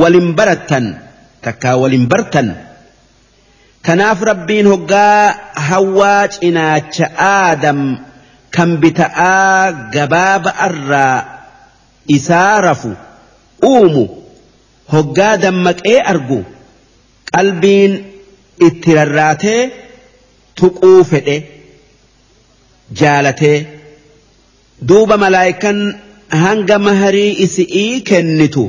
walin 0.00 0.28
barattan 0.38 0.86
takkaa 1.44 1.76
walin 1.82 2.06
bartan. 2.12 2.48
Kanaaf 3.86 4.20
rabbiin 4.30 4.66
hoggaa 4.72 5.34
hawwaa 5.68 6.28
cinaacha 6.34 7.06
aadam 7.16 7.80
kan 8.56 8.70
bita'aa 8.82 9.90
gabaaba 9.94 10.50
irraa 10.68 11.16
isaa 12.16 12.60
rafu 12.66 12.90
uumu 13.70 14.04
hoggaa 14.92 15.34
dammaqee 15.44 15.98
argu 16.12 16.40
qalbiin 17.34 17.92
itti 18.68 18.90
rarraatee 18.98 19.60
tuquu 20.60 20.92
fedhe 21.10 21.36
jaalatee 23.00 23.58
duuba 24.88 25.16
malaayikan 25.24 25.78
hanga 26.42 26.76
maharii 26.88 27.30
isi'ii 27.44 28.00
kennitu 28.10 28.64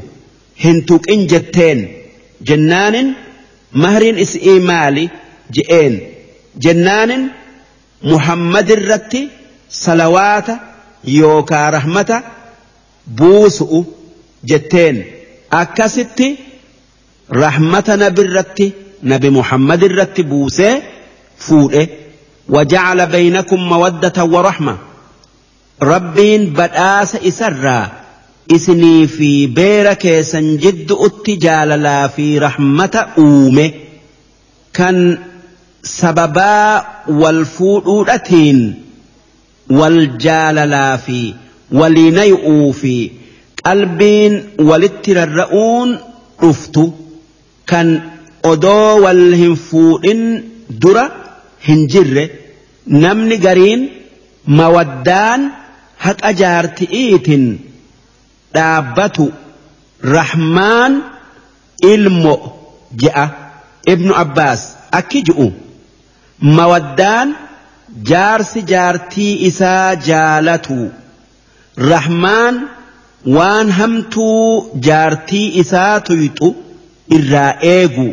hin 0.63 0.77
tuqin 0.89 1.21
jetteen. 1.31 1.79
Jennaanin 2.47 3.07
mahariin 3.81 4.17
isi'ii 4.25 4.59
maali? 4.69 5.05
Je'een. 5.55 5.93
Jennaanin 6.63 7.23
muhammad 8.11 8.67
irratti 8.75 9.21
salawaata 9.71 10.55
yookaa 11.19 11.71
rahmata 11.77 12.17
buusu'u 13.17 13.79
jetteen 14.49 14.97
akkasitti 15.61 16.27
rahmata 17.43 17.93
nabirratti 18.03 18.67
nabi 19.11 19.29
muhammad 19.39 19.81
irratti 19.89 20.23
buusee 20.23 20.75
fuudhe 21.47 21.83
وجعل 22.49 23.05
بينكم 23.07 23.59
مودة 23.69 24.23
ورحمة 24.23 24.77
ربين 25.81 26.45
بدآس 26.53 27.15
إسرّا 27.15 27.89
isinii 28.55 29.07
fi 29.07 29.47
beera 29.57 29.95
keessan 30.03 30.47
jiddu'utti 30.63 31.33
jaalalaa 31.45 32.07
fi 32.15 32.39
rahmata 32.45 33.01
uume 33.23 33.65
kan 34.77 34.97
sababaa 35.81 36.83
wal 37.21 37.45
fuudhuudhatiin 37.55 38.59
qalbiin 43.63 44.33
walitti 44.69 45.13
rarra'uun 45.19 45.89
dhuftu 46.41 46.83
kan 47.71 47.87
odoo 48.51 49.01
wal 49.03 49.23
hin 49.41 49.55
fuudhin 49.69 50.21
dura 50.81 51.05
hin 51.67 51.81
jirre 51.93 52.23
namni 53.03 53.37
gariin 53.45 53.81
mawaddaan 54.59 55.41
haqa 56.05 56.29
jaarti'iitin 56.41 57.43
dhaabbatu 58.55 59.25
rahmaan 60.15 60.93
ilmo 61.93 62.35
je'a 63.03 63.25
ibnu 63.93 64.11
abbaas 64.23 64.61
akki 64.99 65.19
ji'u 65.29 65.47
mawaddaan 66.57 67.27
jaarsi 68.11 68.61
jaartii 68.71 69.33
isaa 69.49 69.95
jaalatu. 70.07 70.79
Rahmaan 71.91 72.55
waan 73.37 73.69
hamtuu 73.79 74.69
jaartii 74.87 75.47
isaa 75.63 75.99
tuyxu 76.09 76.49
irraa 77.17 77.53
eegu. 77.75 78.07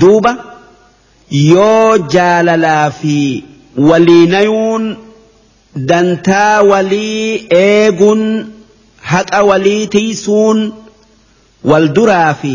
Duuba 0.00 0.32
yoo 1.30 1.98
jaalalaa 2.14 2.90
fi 3.00 3.16
waliinayuun 3.88 4.84
dantaa 5.90 6.62
walii 6.70 7.46
eeguun 7.60 8.22
haqa 9.12 9.42
walii 9.50 9.86
tiisuun 9.94 10.60
wal 11.70 11.88
duraa 11.96 12.34
fi 12.42 12.54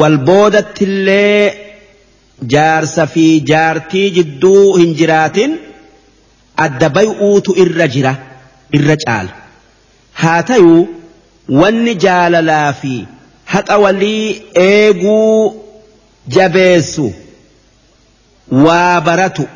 wal 0.00 0.16
boodattillee 0.28 1.42
jaarsa 2.54 3.06
fi 3.14 3.24
jaartii 3.50 4.10
jidduu 4.16 4.76
hin 4.80 4.94
jiraatin 5.00 5.52
adda 6.66 6.88
bay'uutu 6.98 7.50
irra 7.64 7.86
jira 7.94 8.12
irra 8.78 8.96
caala. 9.04 9.32
Haa 10.22 10.42
tayuu 10.50 10.88
wanni 11.60 11.94
jaalalaa 12.04 12.72
fi 12.80 12.94
haqa 13.54 13.76
walii 13.84 14.42
eeguu 14.66 15.54
jabeessu 16.36 17.06
waa 18.66 19.00
baratu. 19.00 19.48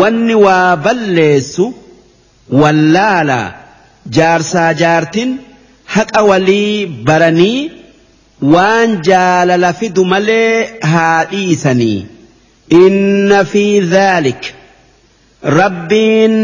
Wanni 0.00 0.34
waa 0.46 0.76
balleessu 0.76 1.64
wallaalaa 2.62 3.52
jaarsaa 4.18 4.72
jaartin 4.82 5.30
haqa 5.96 6.22
walii 6.30 6.86
baranii 6.86 7.70
waan 8.42 9.00
jaalala 9.08 9.72
fidu 9.72 10.04
malee 10.04 10.78
haa 10.92 11.24
dhiisanii. 11.32 12.06
Inna 12.84 13.44
fi 13.44 13.64
dhaalik 13.92 14.42
rabbiin 15.58 16.36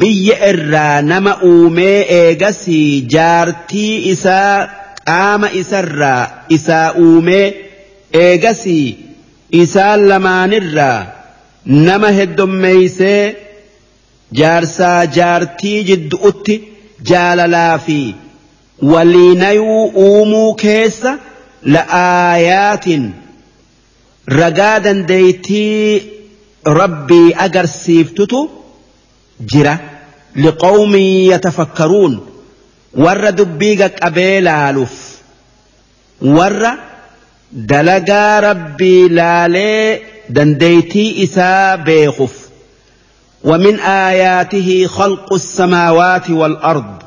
biyya 0.00 0.36
irraa 0.50 1.02
nama 1.02 1.32
uumee 1.50 2.00
eegasii 2.18 3.00
jaartii 3.14 3.94
isaa 4.12 4.68
qaama 5.08 5.50
isarraa 5.60 6.30
isaa 6.56 6.92
uumee 7.04 7.46
eegasii 8.24 8.96
isaan 9.62 10.00
lamaanirraa 10.08 11.06
nama 11.88 12.10
heddommeeysee 12.18 13.36
jaarsaa 14.40 15.06
jaartii 15.18 15.78
jiddu'utti 15.90 16.56
jaalalaa 17.10 17.78
fi 17.88 17.98
waliinayuu 18.82 19.84
uumuu 20.06 20.54
keessa 20.54 21.18
la'aayaatin 21.74 23.12
ragaa 24.40 24.80
dandeeytii 24.80 26.02
rabbii 26.80 27.34
agarsiiftutu 27.46 28.40
jira 29.52 29.78
liqawmin 30.46 31.08
yatafakkaruun 31.32 32.14
warra 33.04 33.32
dubbii 33.38 33.76
qaqqabee 33.82 34.40
laaluuf 34.48 34.94
warra 36.38 36.72
dalagaa 37.72 38.40
rabbii 38.48 39.08
laalee 39.08 40.02
dandeeytii 40.36 41.10
isaa 41.26 41.76
beekuuf 41.76 42.34
ومن 43.44 43.80
آياته 43.80 44.86
خلق 44.86 45.32
السماوات 45.32 46.30
والأرض 46.30 47.02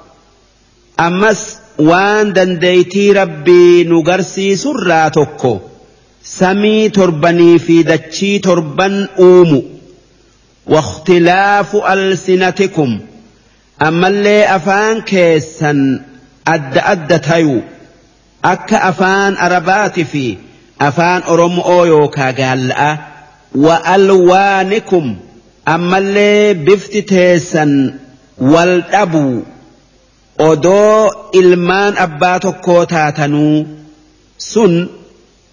أمس 0.99 1.56
وان 1.79 2.33
دنديتي 2.33 3.11
ربي 3.11 3.83
نقرسي 3.83 4.55
سرا 4.55 5.09
تكو 5.09 5.59
سمي 6.23 6.89
تربني 6.89 7.59
في 7.59 7.83
دتشي 7.83 8.39
تربن 8.39 9.07
أومو 9.19 9.63
واختلاف 10.65 11.75
ألسنتكم 11.75 12.99
أما 13.81 14.07
اللي 14.07 14.55
أفان 14.55 15.01
كيسا 15.01 16.01
أد 16.47 16.77
أد 16.77 17.21
تيو 17.21 17.61
أك 18.45 18.73
أفان 18.73 19.37
أربات 19.37 19.99
في 19.99 20.37
أفان 20.81 21.21
أرم 21.29 21.59
أويوكا 21.59 22.31
قال 22.31 22.97
وألوانكم 23.55 25.15
ammallee 25.67 26.53
bifti 26.65 27.01
teessan 27.11 27.71
wal 28.51 28.73
dhabuu. 28.91 29.43
Odoo 30.39 31.29
ilmaan 31.39 31.97
abbaa 32.05 32.39
tokkoo 32.45 32.85
taatanuu 32.93 33.67
sun 34.37 34.73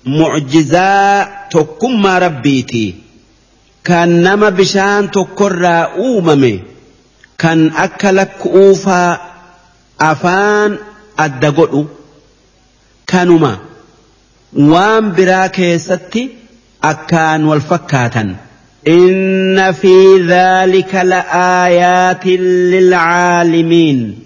mucjizaa 0.04 1.26
tokkummaa 1.52 2.18
rabbiiti 2.26 2.84
kan 3.88 4.10
nama 4.22 4.50
bishaan 4.50 5.10
tokkorraa 5.16 5.82
uumame 6.06 6.52
kan 7.42 7.60
akka 7.86 8.16
lakku'uufaa 8.18 9.10
afaan 10.10 10.78
adda 11.26 11.50
godhu 11.58 11.82
kanuma 13.12 13.52
waan 14.72 15.12
biraa 15.18 15.48
keessatti 15.58 16.22
akkaan 16.92 17.44
wal 17.50 17.60
fakkaatan. 17.70 18.36
إن 18.88 19.72
في 19.72 20.26
ذلك 20.28 20.94
لآيات 20.94 22.26
للعالمين 22.26 24.18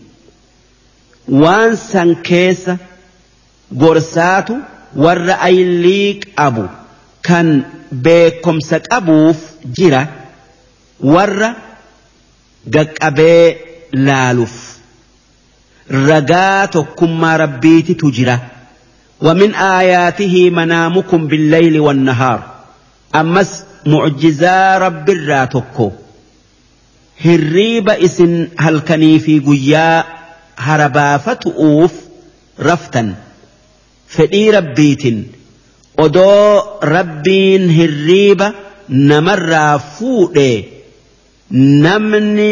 وان 1.29 1.76
سنكيس 1.76 2.70
قرسات 3.81 4.49
والرأي 4.97 5.64
ليك 5.64 6.29
أبو 6.39 6.66
كان 7.22 7.62
بكم 7.93 8.61
سك 8.61 8.83
أبوف 8.93 9.37
جرة 9.79 10.09
ور 11.01 11.53
قبي 13.03 13.57
لالف 13.93 14.79
رقاتكم 15.93 17.20
ما 17.20 17.37
ربيتي 17.37 17.95
تجرة 17.95 18.41
ومن 19.20 19.55
آياته 19.55 20.51
منامكم 20.51 21.26
بالليل 21.26 21.81
والنهار 21.81 22.43
أمس 23.14 23.64
mucjizaa 23.87 24.79
rabbirraa 24.79 25.47
tokko. 25.47 25.93
Hirriiba 27.24 27.97
isin 27.99 28.51
halkanii 28.57 29.18
fi 29.20 29.41
guyyaa 29.41 30.05
harabaafatu'uuf 30.66 31.94
raftan 32.68 33.09
fedhii 34.16 34.50
rabbiitin 34.59 35.18
odoo 36.04 36.80
rabbiin 36.96 37.64
hirriiba 37.78 38.48
namarraa 39.12 39.78
fuudhe 39.96 40.50
namni 41.86 42.50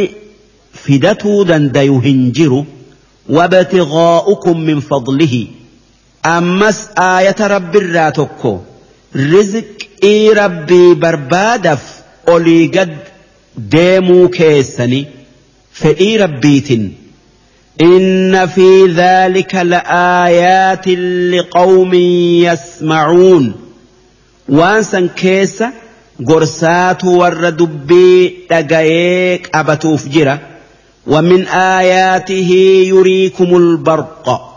fidatuu 0.85 1.39
dandayu 1.51 1.99
hin 2.07 2.21
jiru 2.39 2.61
wabtigaa'ukum 3.39 4.59
min 4.69 4.81
fadlihi 4.91 5.43
ammas 6.37 6.79
aayata 7.09 7.49
rabbiirraa 7.55 8.11
tokko 8.21 8.53
rizqii 9.33 10.35
rabbii 10.41 10.95
barbaadaf 11.05 11.83
olii 12.35 12.69
gad 12.77 12.93
deemuu 13.75 14.29
keessani 14.39 15.01
fedhii 15.83 16.15
rabbiitin 16.25 16.85
إن 17.81 18.47
في 18.47 18.87
ذلك 18.87 19.55
لآيات 19.55 20.89
لقوم 20.89 21.95
يسمعون. 21.95 23.55
وانسا 24.49 25.09
كيسا 25.17 25.73
قرسات 26.29 27.05
ور 27.05 27.49
دبي 27.49 28.35
دقايق 28.51 29.57
أبتوف 29.57 30.09
جرة 30.09 30.41
ومن 31.07 31.47
آياته 31.47 32.51
يريكم 32.89 33.57
البرق. 33.57 34.53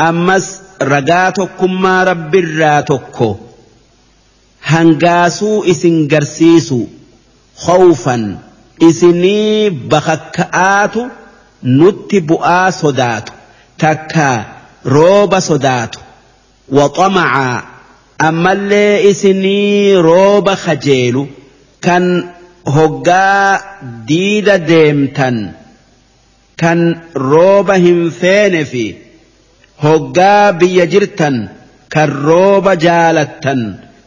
أمس 0.00 0.60
رقاتكم 0.82 1.82
ما 1.82 2.04
رب 2.04 2.34
الراتكو. 2.34 3.36
هنقاسو 4.64 5.64
إسن 5.64 6.08
قرسيسو. 6.08 6.84
خوفا. 7.56 8.38
إسني 8.82 9.70
بخكآتو 9.70 11.06
nutti 11.62 12.20
bu'aa 12.20 12.70
sodaatu 12.82 13.32
takka 13.82 14.28
rooba 14.96 15.40
sodaatu 15.48 15.98
waxamacaa 16.78 17.62
ammallee 18.28 18.94
isinii 19.10 19.94
rooba 20.08 20.54
kajeelu 20.64 21.22
kan 21.86 22.04
hoggaa 22.76 23.60
diida 24.08 24.54
deemtan 24.70 25.36
kan 26.62 26.80
rooba 27.30 27.74
hin 27.86 28.00
feene 28.20 28.62
fi 28.72 28.84
hoggaa 29.84 30.52
biyya 30.60 30.86
jirtan 30.92 31.36
kan 31.94 32.10
rooba 32.28 32.72
jaalattan 32.86 33.60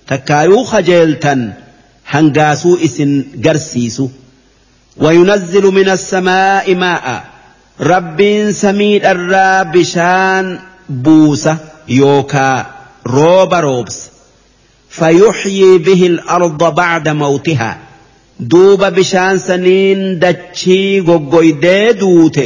takkaayuu 0.09 0.63
kajeeltan 0.71 1.41
hangaasuu 2.13 2.77
isin 2.87 3.13
garsiisu 3.45 4.07
وينزل 5.03 5.65
من 5.79 5.89
السماء 5.89 6.75
ماء 6.75 7.05
rabbiin 7.79 8.53
samiidharraa 8.53 9.65
bishaan 9.65 10.47
buusa 11.03 11.57
yookaa 11.99 12.65
rooba 13.05 13.61
roobsa 13.61 14.09
fayuxyii 14.99 15.79
bihi 15.85 16.07
al-arda 16.13 16.71
bacda 16.81 17.13
mawtihaa 17.21 17.77
duuba 18.51 18.91
bishaan 18.97 19.39
saniin 19.47 20.19
dachii 20.23 21.01
goggoydee 21.09 21.93
duute 22.01 22.45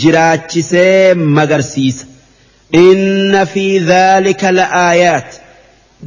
jiraachisee 0.00 1.14
magarsiisa 1.14 2.04
inna 2.86 3.46
fi 3.52 3.66
dhaalika 3.90 4.52
la'aayaat 4.58 5.30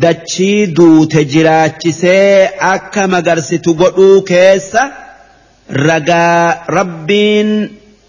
dachii 0.06 0.66
duute 0.78 1.26
jiraachisee 1.36 2.50
akka 2.74 3.08
magarsitu 3.16 3.74
godhuu 3.82 4.22
keessa 4.34 4.82
ragaa 5.88 6.66
rabbiin 6.80 7.50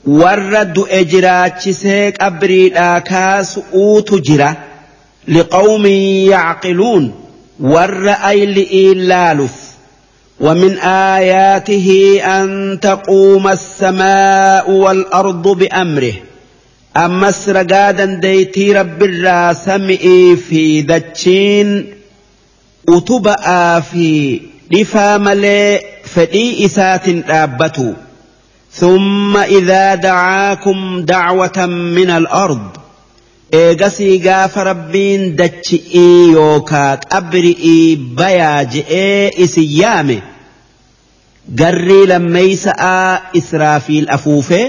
warra 0.06 0.64
du'e 0.64 1.04
jiraachisee 1.12 2.12
qabriidhaa 2.12 3.00
kaasu'uutu 3.00 4.20
jira 4.30 4.56
liqawmin 5.26 6.02
yacqiluun 6.30 7.12
warra 7.74 8.14
ayli'ii 8.32 8.94
laaluf. 8.94 9.64
ومن 10.40 10.78
آياته 10.78 12.20
أن 12.24 12.78
تقوم 12.82 13.48
السماء 13.48 14.70
والأرض 14.70 15.48
بأمره 15.48 16.12
أما 16.96 17.30
سرقادا 17.30 18.04
ديتي 18.04 18.72
رب 18.72 19.02
الراسمئي 19.02 20.36
في 20.36 20.82
دتشين 20.82 21.94
أتبأ 22.88 23.80
في 23.80 24.40
لفا 24.70 25.18
ملي 25.18 25.80
فدي 26.04 26.64
إسات 26.64 27.08
آبتو 27.28 27.92
ثم 28.74 29.36
إذا 29.36 29.94
دعاكم 29.94 31.00
دعوة 31.00 31.66
من 31.66 32.10
الأرض 32.10 32.84
dachi'ii 35.40 36.32
yookaa 36.32 36.96
qabri'ii 37.12 37.96
bayaa 38.18 38.64
je'ee 38.74 39.30
isin 39.44 39.68
yaame 39.80 40.16
garrii 41.60 42.06
lammeeysa'aa 42.12 43.20
israafiil 43.40 44.06
afuufee 44.16 44.66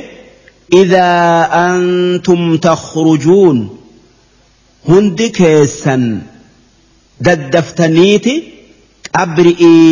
idaa 0.82 1.50
antum 1.62 2.44
takhrujuun 2.68 3.60
hundi 4.90 5.28
keessan 5.40 6.06
daddaftaniiti 7.30 8.36
qabri'ii 9.18 9.90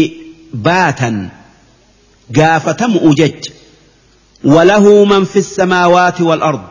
baatan 0.70 1.18
gaafatamu'u 2.40 3.10
jecha 3.24 3.52
وله 4.44 5.06
من 5.06 5.24
في 5.24 5.40
السماوات 5.40 6.22
والأرض. 6.22 6.62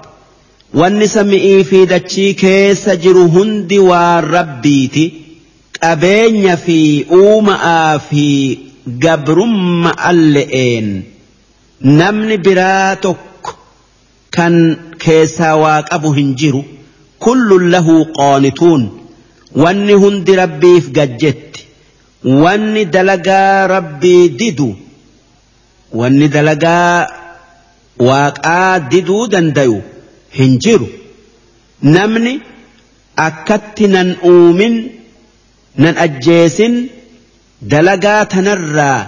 والنسمئي 0.74 1.64
في 1.64 1.84
دتشي 1.84 2.32
كيس 2.32 2.88
جرو 2.88 3.26
هندي 3.26 3.78
والربيتي 3.78 5.12
قبين 5.82 6.56
في 6.56 7.04
أوما 7.10 7.98
في 7.98 8.58
قبرم 9.02 9.86
اللئين 9.86 11.02
نمن 11.82 12.36
براتك 12.36 13.16
كان 14.32 14.76
كيسا 14.98 15.52
واقب 15.52 16.06
هنجرو 16.06 16.64
كل 17.18 17.70
له 17.72 18.04
قانتون. 18.04 18.98
واني 19.56 19.94
هندي 19.94 20.34
ربي 20.34 20.80
في 20.80 20.90
واني 22.24 22.84
دلقا 22.84 23.66
ربي 23.66 24.28
ددو. 24.28 24.74
واني 25.92 26.26
دلقا 26.26 27.06
waaqaa 28.09 28.79
diduu 28.91 29.23
dandayu 29.33 29.77
hin 30.37 30.57
jiru 30.65 30.87
namni 31.95 32.33
akkatti 33.27 33.85
nan 33.95 34.09
uumin 34.31 34.75
nan 35.85 35.95
ajjeesin 36.05 36.75
dalagaa 37.71 38.21
tanarraa 38.33 38.99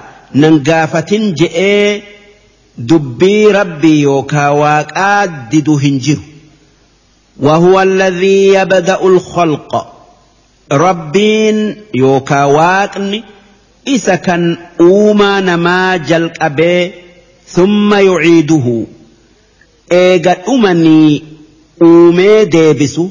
nan 0.41 0.53
gaafatin 0.69 1.23
je'ee 1.41 2.01
dubbii 2.89 3.51
rabbii 3.59 4.01
yookaa 4.07 4.49
waaqaa 4.63 5.21
didu 5.51 5.75
hin 5.85 5.99
jiru 6.07 6.23
وهو 7.39 7.81
الذي 7.81 8.47
يبدأ 8.53 8.99
الخلق 9.03 9.71
ربين 10.71 11.75
يوكا 11.95 12.43
واقني 12.43 13.23
إسا 13.87 14.15
كان 14.15 14.57
أوما 14.81 15.39
نما 15.41 15.97
جلق 15.97 16.43
أبيه 16.43 16.91
ثم 17.47 17.93
يعيده 17.93 18.85
إيجا 19.91 20.37
أمني 20.47 21.23
أومي 21.81 22.45
ديبس 22.45 23.01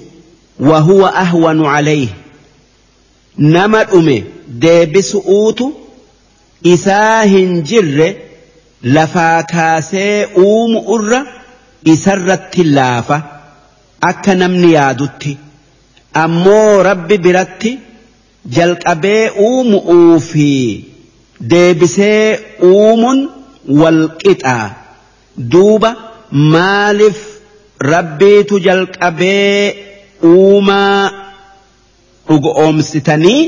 وهو 0.61 1.07
أهون 1.07 1.64
عليه 1.66 2.09
نما 3.39 3.93
أمي 3.95 4.25
ديبس 4.49 5.14
أوتو 5.14 5.71
إساهن 6.66 7.62
جر 7.62 8.14
لفاكاسي 8.83 10.25
أوم 10.25 10.77
أر 10.77 11.27
إسرت 11.89 12.59
اللافة 12.59 13.23
أكا 14.03 14.35
نمني 14.35 14.73
يادتي 14.73 15.37
أمو 16.16 16.81
ربي 16.81 17.16
برتي 17.16 17.79
jalqabee 18.57 19.31
uumu'uu 19.47 20.21
fi 20.21 20.45
deebisee 21.51 22.39
uumuun 22.69 23.19
walqixaa 23.82 24.70
duuba 25.51 25.89
maaliif 26.53 27.20
rabbiitu 27.93 28.59
jalqabee 28.59 29.76
uumaa 30.32 31.11
dhugo 32.28 32.51
oomsitanii 32.64 33.41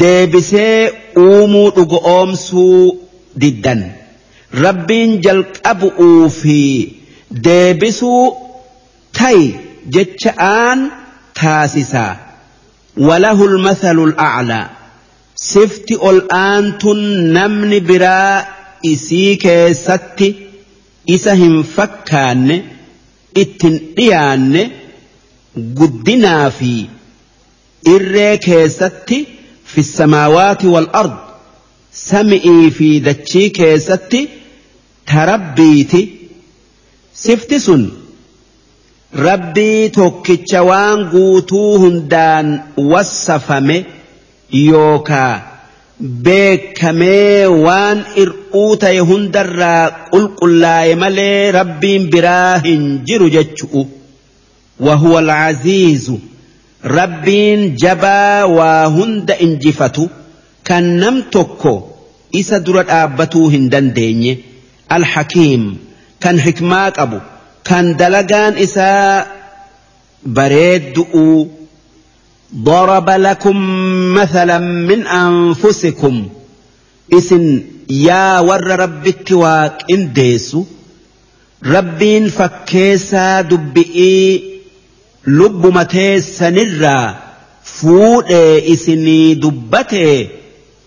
deebisee 0.00 0.92
uumuu 1.24 1.70
dhugo 1.76 1.98
oomsuu 2.14 2.98
diddan. 3.40 3.82
Rabbiin 4.64 5.12
jalqabu'uu 5.24 6.28
fi 6.40 6.58
deebisuu 7.44 8.24
tay 9.18 9.40
jecha 9.94 10.32
aan 10.38 10.80
taasisaa 11.40 12.12
walahul 13.08 13.56
mathalul 13.66 14.12
aclaa 14.28 14.66
sifti 15.34 15.94
ol 16.08 16.20
aantun 16.40 17.00
namni 17.36 17.80
biraa 17.88 18.44
isii 18.92 19.36
keessatti 19.44 20.28
isa 21.16 21.34
hin 21.42 21.56
fakkaanne 21.74 22.56
ittin 23.42 23.76
dhiyaanne 23.96 24.62
guddinaa 25.78 26.50
fi 26.58 26.72
irree 27.94 28.34
keessatti 28.46 29.18
fi 29.74 29.82
samaawaati 29.96 30.66
wal 30.74 30.88
ard 31.02 31.14
sami'ii 32.04 32.70
fi 32.78 32.88
dachii 33.08 33.48
keessatti 33.58 34.20
tarabbiiti 35.12 36.02
sifti 37.24 37.60
sun 37.66 37.82
rabbii 39.26 39.88
tokkicha 39.98 40.62
waan 40.70 41.00
guutuu 41.14 41.78
hundaan 41.78 42.48
wassafame 42.92 43.78
yookaa 44.66 45.51
beekamee 46.02 47.46
waan 47.64 47.98
ir'uu 48.22 48.76
ta'e 48.84 48.98
hundarraa 49.10 49.82
qulqullaa'e 50.12 50.94
malee 51.02 51.50
rabbiin 51.58 52.08
biraa 52.14 52.58
hin 52.64 52.82
jiru 53.10 53.28
jechu'u. 53.36 53.82
Wahuwa 54.86 55.18
alcaziizu 55.22 56.16
rabbiin 56.96 57.76
jabaa 57.84 58.46
waa 58.46 58.86
hunda 58.96 59.38
injifatu. 59.46 60.10
Kan 60.68 60.84
nam 61.02 61.22
tokko 61.30 61.74
isa 62.40 62.60
dura 62.66 62.82
dhaabbatuu 62.90 63.48
hin 63.54 63.70
dandeenye. 63.70 64.38
Alhakiim. 64.88 65.64
Kan 66.22 66.38
hikmaa 66.38 66.90
qabu. 66.98 67.20
Kan 67.68 67.94
dalagaan 67.96 68.58
isaa 68.58 69.26
bareeddu'uu 70.26 71.61
ضرب 72.55 73.09
لكم 73.09 73.57
مثلا 74.13 74.57
من 74.59 75.07
أنفسكم 75.07 76.27
إسن 77.13 77.63
يا 77.89 78.39
ور 78.39 78.61
رب 78.79 79.07
التواك 79.07 79.83
إنديسو 79.91 80.63
ربين 81.65 82.27
فكيسا 82.29 83.41
دبئي 83.41 84.57
lubbuma 85.27 85.83
teessanirraa 85.85 87.15
fuudhee 87.77 88.57
isinii 88.73 89.35
dubbatee 89.43 90.29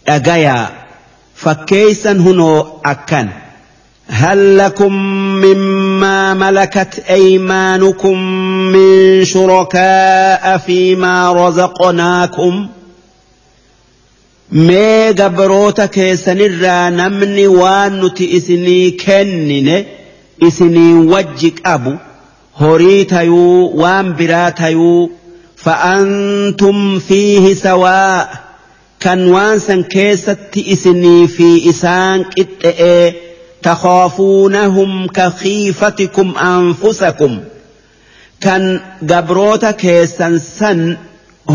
dhagayaa 0.06 0.70
fakkeeysan 1.42 2.22
hunoo 2.26 2.80
akkan 2.92 3.28
هل 4.08 4.58
لكم 4.58 4.92
مما 5.44 6.34
ملكت 6.34 7.02
أيمانكم 7.10 8.18
من 8.72 9.24
شركاء 9.24 10.58
فيما 10.58 11.32
رزقناكم 11.32 12.68
mee 14.52 15.12
gabroota 15.14 15.84
keessanirraa 15.96 16.90
namni 16.90 17.46
waan 17.60 17.92
nuti 18.00 18.24
isinii 18.38 18.92
kennine 19.02 19.76
isinii 20.48 20.94
wajji 21.12 21.50
qabu 21.50 21.92
horii 22.60 23.04
tayuu 23.12 23.78
waan 23.82 24.08
biraa 24.20 24.50
tayuu 24.62 25.10
fa'antum 25.64 26.78
fiihi 27.08 27.54
sawaa 27.64 28.26
kan 29.04 29.20
waan 29.34 29.60
san 29.66 29.84
keessatti 29.94 30.60
isinii 30.74 31.28
fi 31.36 31.48
isaan 31.72 32.24
qixxe'ee 32.34 33.04
Ka 33.65 35.25
khiifatikum 35.41 36.29
anfusakum 36.53 37.33
kan 38.43 38.63
gabroota 39.11 39.71
keessan 39.83 40.35
san 40.39 40.81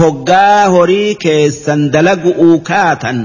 hoggaa 0.00 0.68
horii 0.74 1.14
keessan 1.24 1.80
dalagu'uu 1.94 2.56
kaatan 2.70 3.18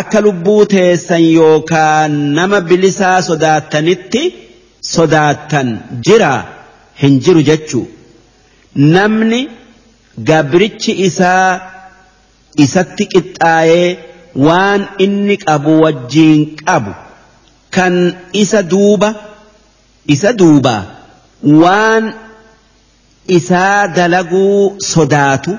akka 0.00 0.18
lubbuu 0.26 0.62
teessan 0.74 1.24
yookaan 1.38 2.12
nama 2.38 2.60
bilisaa 2.70 3.18
sodaattanitti 3.28 4.22
sodaattan 4.94 5.68
jira 6.08 6.32
hin 7.02 7.18
jiru 7.26 7.42
jechuu 7.50 7.84
namni 8.96 9.40
gabrichi 10.30 10.92
isaa 11.08 11.46
isatti 12.64 13.04
qixxaayee 13.14 13.88
waan 14.46 14.80
inni 15.06 15.36
qabu 15.46 15.72
wajjiin 15.84 16.42
qabu 16.64 16.92
kan 17.76 17.94
isa 18.42 18.62
duuba 18.72 19.08
isa 20.14 20.32
duuba 20.32 20.74
waan 21.62 22.04
isaa 23.38 23.88
dalaguu 23.96 24.76
sodaatu 24.92 25.52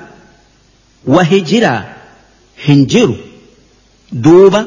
wahi 1.16 1.42
jira 1.52 1.74
hin 2.68 2.86
jiru 2.94 3.16
duuba 4.26 4.62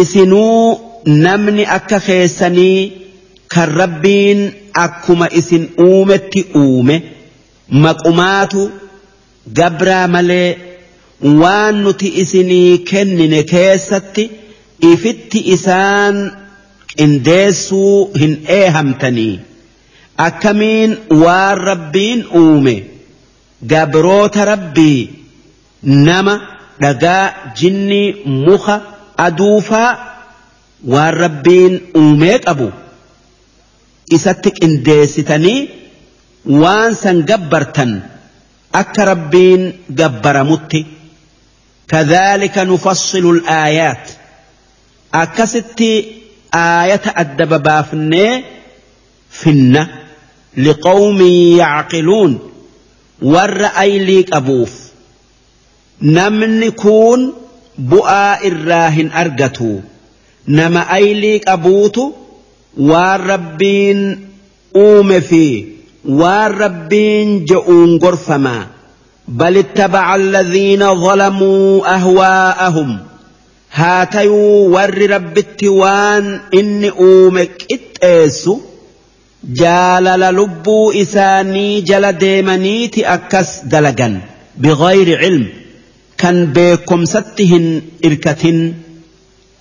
isinuu 0.00 0.80
namni 1.24 1.64
akka 1.78 1.98
keessanii 2.06 2.78
kan 3.54 3.68
rabbiin 3.80 4.40
akkuma 4.84 5.26
isin 5.40 5.64
uumetti 5.86 6.40
uume 6.62 6.96
maqumaatu 7.84 8.62
gabraa 9.58 10.06
malee 10.14 10.48
waan 11.42 11.74
nuti 11.84 12.08
isinii 12.22 12.78
kennine 12.90 13.42
keessatti 13.52 14.24
ifitti 14.92 15.38
isaan 15.56 16.16
qindeessuu 16.98 18.10
hin 18.20 18.32
eehamtanii. 18.58 19.40
Akkamiin 20.26 20.90
waan 21.22 21.58
rabbiin 21.68 22.26
uume? 22.42 22.76
Gabroota 23.72 24.44
rabbii 24.44 25.00
nama 25.82 26.34
dhagaa 26.82 27.52
jinnii 27.60 28.22
muka 28.46 28.74
aduufaa 29.26 29.90
waan 30.92 31.14
rabbiin 31.24 31.74
uumee 32.00 32.38
qabu 32.46 32.68
isatti 34.16 34.50
qindeessitanii 34.60 35.60
waan 36.62 36.94
san 37.02 37.22
gabbartan 37.30 37.92
akka 38.80 39.04
rabbiin 39.12 39.62
gabbaramutti. 40.00 40.80
Kadhaalika 41.92 42.64
nufassilu 42.64 43.30
alaayaat. 43.38 44.04
Akkasitti 45.22 45.90
آية 46.54 47.00
أدب 47.06 47.62
بافني 47.62 48.44
فنة 49.30 49.88
لقوم 50.56 51.20
يعقلون 51.58 52.38
ور 53.22 53.64
أيليك 53.64 54.32
أبوف. 54.32 54.72
نمن 56.02 56.70
كون 56.70 57.32
بؤاء 57.78 58.48
الراهن 58.48 59.10
أرقتو. 59.12 59.78
نما 60.48 60.94
أيليك 60.94 61.48
أبوتو. 61.48 62.12
uume 64.74 65.20
fi 65.20 65.44
waan 66.04 66.52
rabbiin 66.62 67.46
je'uun 67.46 67.98
gorfamaa 67.98 68.66
بل 69.28 69.56
اتبع 69.56 70.14
الذين 70.14 70.94
ظلموا 70.94 71.94
أهواءهم. 71.94 72.98
هاتيو 73.73 74.73
ور 74.75 74.97
ربت 75.11 75.63
وان 75.63 76.41
إني 76.53 76.89
أومك 76.89 77.65
اتئسو 77.71 78.59
جالل 79.43 80.19
لبو 80.35 80.91
إساني 80.91 81.81
جل 81.81 82.11
ديمنيتي 82.17 83.05
أكس 83.05 83.59
دلقا 83.63 84.21
بغير 84.57 85.17
علم 85.17 85.47
كان 86.17 86.45
بكم 86.55 87.05
ستهن 87.05 87.81
إركة 88.05 88.73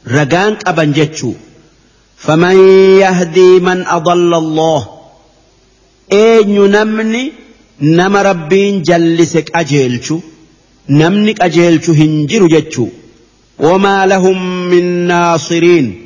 رقان 0.09 0.57
أبنجتشو 0.67 1.33
فمن 2.17 2.57
يهدي 3.03 3.51
من 3.61 3.87
أضل 3.87 4.35
الله 4.35 4.89
أين 6.13 6.71
نمني 6.71 7.33
نما 7.81 8.23
ربين 8.23 8.83
جلسك 8.83 9.51
أجيلشو 9.57 10.19
نمنك 10.89 11.41
أجيلشو 11.41 11.93
هنجر 11.93 12.47
جتشو 12.47 12.87
وما 13.60 14.06
لهم 14.06 14.70
من 14.70 15.08
ناصرين. 15.08 16.06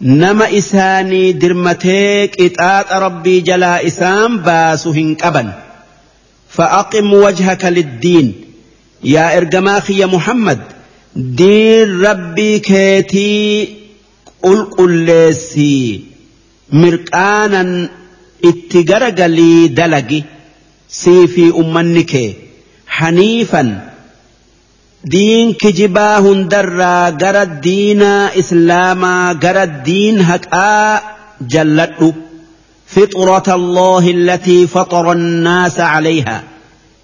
نما 0.00 0.58
إساني 0.58 1.32
درمتيك 1.32 2.40
إتآت 2.40 2.92
ربي 2.92 3.40
جلا 3.40 3.86
إسام 3.86 4.38
باسو 4.38 4.90
هنكبا 4.90 5.52
فأقم 6.48 7.14
وجهك 7.14 7.64
للدين. 7.64 8.34
يا 9.04 9.36
إرجماخي 9.36 9.98
يا 9.98 10.06
محمد 10.06 10.60
دين 11.16 12.00
ربي 12.00 12.58
كيتي 12.58 13.68
mirqaanan 16.82 17.70
itti 18.50 18.84
garagalii 18.90 19.68
dalagi 19.78 20.20
sii 21.00 21.26
fi 21.34 21.44
ummanni 21.62 22.04
kee 22.12 22.30
haniifan 22.98 23.68
diin 25.10 25.54
kijibaa 25.54 26.20
hundarraa 26.20 27.10
gara 27.10 27.46
diinaa 27.46 28.30
اسلاما 28.38 29.34
gara 29.40 29.66
diin 29.66 30.20
هكا 30.22 31.00
jalladhu 31.52 32.14
فطره 32.86 33.54
الله 33.54 34.10
التي 34.10 34.66
فطر 34.66 35.12
الناس 35.12 35.80
عليها 35.80 36.42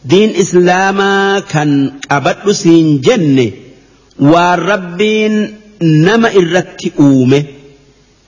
دين 0.05 0.36
اسلاما 0.36 1.40
كان 1.40 1.92
ابد 2.11 2.53
سين 2.53 3.01
جن 3.01 3.51
والرب 4.20 5.03
نما 5.82 6.28
الرت 6.28 6.92
اومه 7.01 7.44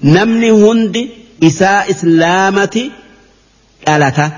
نمن 0.05 0.45
هند 0.45 1.09
اساء 1.43 1.91
اسلامتي 1.91 2.91
التا۔ 3.89 4.31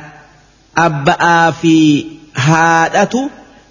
ابا 0.77 1.51
في 1.51 2.07
هاداتو 2.37 3.29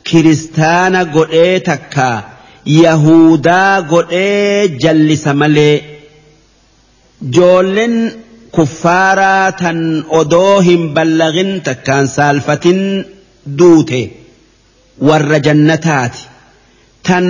kiristaana 0.10 1.02
godhee 1.16 1.60
takka 1.70 2.08
yahudaa 2.84 3.82
godhee 3.92 4.68
jallisa 4.84 5.34
malee 5.42 5.76
joolleen 7.36 7.96
kuffaaraa 8.56 9.52
tan 9.62 9.80
odoo 10.20 10.56
hin 10.68 10.84
ballagin 10.96 11.52
takkaan 11.68 12.08
saalfatin 12.16 12.82
duute 13.60 14.02
warra 15.08 15.40
jannataati 15.48 16.22
tan 17.08 17.28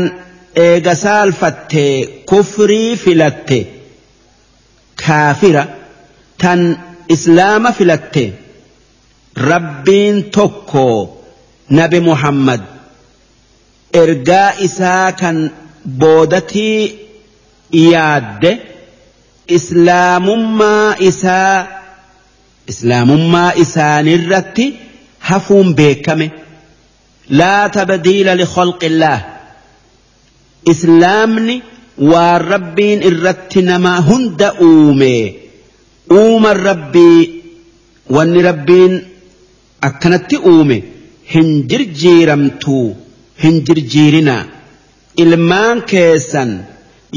eega 0.68 0.96
saalfattee 1.06 1.94
kufrii 2.30 2.90
filatte 3.04 3.60
kaafira 5.06 5.64
tan 6.42 6.62
islaama 7.16 7.72
filatte 7.80 8.24
rabbiin 9.50 10.18
tokko 10.38 10.86
nabi 11.80 12.00
muhammad 12.10 12.62
ergaa 14.04 14.50
isaa 14.68 15.12
kan 15.22 15.38
boodatii 16.02 16.80
yaadde 17.92 18.52
islaamummaa 19.58 20.96
isaa 21.10 21.58
islaamummaa 22.72 23.50
isaanirratti 23.64 24.66
hafuun 25.30 25.70
beekame 25.80 26.28
laa 27.42 27.64
tabdiila 27.78 28.34
likhalqillaah 28.42 29.20
islaamni 30.74 31.56
waan 32.12 32.42
rabbiin 32.54 33.00
irratti 33.10 33.62
nama 33.70 33.94
hunda 34.10 34.48
uume 34.70 35.14
uuman 36.20 36.58
rabbii 36.70 37.20
wanni 38.16 38.42
rabbiin 38.50 38.94
akkanatti 39.90 40.38
uume 40.52 40.78
hin 41.34 41.50
jirjiiramtu 41.70 42.78
hin 43.44 43.56
jirjiirina. 43.68 44.38
Ilmaan 45.24 45.82
keessan 45.92 46.52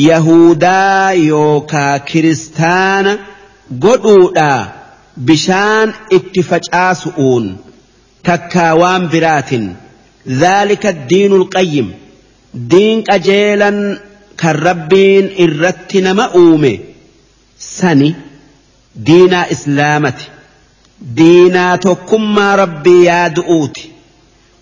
yahudaa 0.08 1.12
yookaa 1.12 1.98
kiristaana 2.08 3.12
godhuudha. 3.84 4.50
Bishaan 5.26 5.88
itti 6.16 6.42
facaasu'uun. 6.50 7.44
Takkaa 8.28 8.72
waan 8.82 9.08
biraatin. 9.12 9.64
Dhaalika 10.40 10.90
diinul 11.10 11.46
qayyim. 11.56 11.88
Diin 12.70 12.98
qajeelan 13.08 13.78
kan 14.40 14.56
rabbiin 14.68 15.26
irratti 15.46 16.00
nama 16.06 16.24
uume. 16.42 16.72
Sani 17.58 18.10
diinaa 19.06 19.46
islaamati. 19.56 20.26
Diinaa 21.16 21.78
tokkummaa 21.86 22.52
rabbii 22.62 23.00
yaadu'uuti 23.08 23.93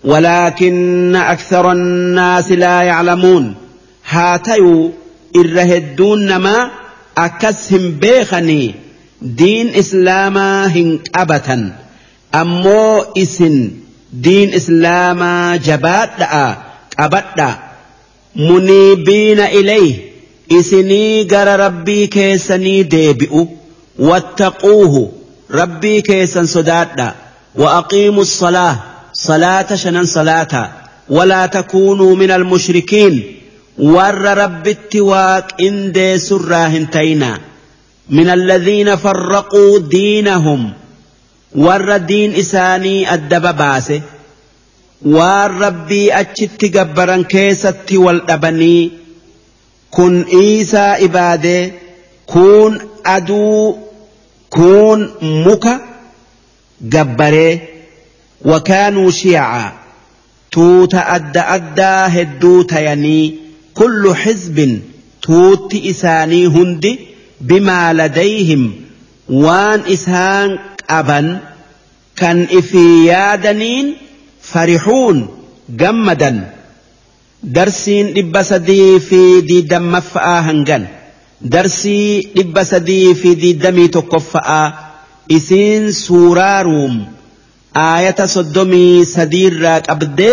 ولكن 0.03 1.15
أكثر 1.15 1.71
الناس 1.71 2.51
لا 2.51 2.81
يعلمون. 2.81 3.55
هاتيو 4.09 4.91
إرهدون 5.35 6.25
نما 6.25 6.71
أكسهم 7.17 7.91
بيخني. 7.91 8.75
دين 9.21 9.75
إسلاما 9.75 10.67
هنك 10.67 11.09
أمو 12.35 13.05
إسن 13.17 13.71
دين 14.13 14.53
إسلاما 14.53 15.55
جبادأ 15.55 16.57
قبدأ 16.99 17.55
منيبين 18.35 19.39
إليه. 19.39 19.95
إسني 20.51 21.23
قر 21.23 21.59
ربي 21.59 22.07
كيسني 22.07 22.83
ديبئ 22.83 23.45
واتقوه. 23.99 25.11
ربي 25.51 26.01
كيسن 26.01 26.45
صدادا 26.45 27.13
وأقيموا 27.55 28.21
الصلاة. 28.21 28.92
صلاة 29.13 29.75
شنن 29.75 30.05
صلاة. 30.05 30.71
ولا 31.09 31.45
تكونوا 31.45 32.15
من 32.15 32.31
المشركين. 32.31 33.35
ور 33.79 34.21
رب 34.37 34.67
التواك 34.67 35.61
إن 35.61 35.91
دي 35.91 36.17
سراهن 36.17 36.89
تينا. 36.89 37.39
من 38.09 38.29
الذين 38.29 38.95
فرقوا 38.95 39.79
دينهم. 39.79 40.73
ور 41.55 41.97
دين 41.97 42.35
إساني 42.35 43.13
الدب 43.13 43.57
باسه. 43.57 44.01
rabbii 45.05 46.11
achitti 46.11 46.69
gabbaran 46.69 47.25
keessatti 47.25 47.97
wal 47.97 48.21
dhabanii 48.27 48.91
kun 49.89 50.25
iisaa 50.41 50.97
ibaadee 50.97 51.73
kun 52.25 52.81
aduu 53.03 53.77
kun 54.49 54.99
muka 55.21 55.79
gabbaree 56.81 57.72
وكانوا 58.45 59.11
شيعا. 59.11 59.71
توت 60.51 60.95
أدى 60.95 61.39
أدى 61.39 62.21
هدو 62.21 62.61
تياني. 62.61 63.35
كل 63.73 64.15
حزب 64.15 64.79
توت 65.21 65.75
إساني 65.75 66.47
هندي 66.47 66.99
بما 67.41 67.93
لديهم. 67.93 68.71
وان 69.29 69.81
إسان 69.93 70.59
أبا 70.89 71.39
كان 72.15 72.47
إفي 72.51 73.05
يادنين 73.05 73.95
فرحون 74.41 75.27
جمدا 75.69 76.53
درسين 77.43 78.07
لبسدي 78.07 78.99
في 78.99 79.41
دي 79.41 79.61
دم 79.61 80.01
هنجن. 80.15 80.85
درسي 81.43 82.29
لبسدي 82.35 83.15
في 83.15 83.35
دي 83.35 83.53
دمي 83.53 83.87
تقفأ 83.87 84.73
إسين 85.31 85.91
سوراروم 85.91 87.05
سدير 89.03 89.61
راك 89.61 89.89
أبدي 89.89 90.31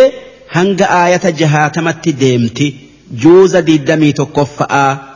هنج 0.51 0.83
آية 0.83 1.31
جهاتمت 1.31 2.09
ديمتي 2.09 2.75
جوز 3.13 3.57
دي 3.57 3.79
دمي 3.79 4.13
تكفأ 4.13 5.11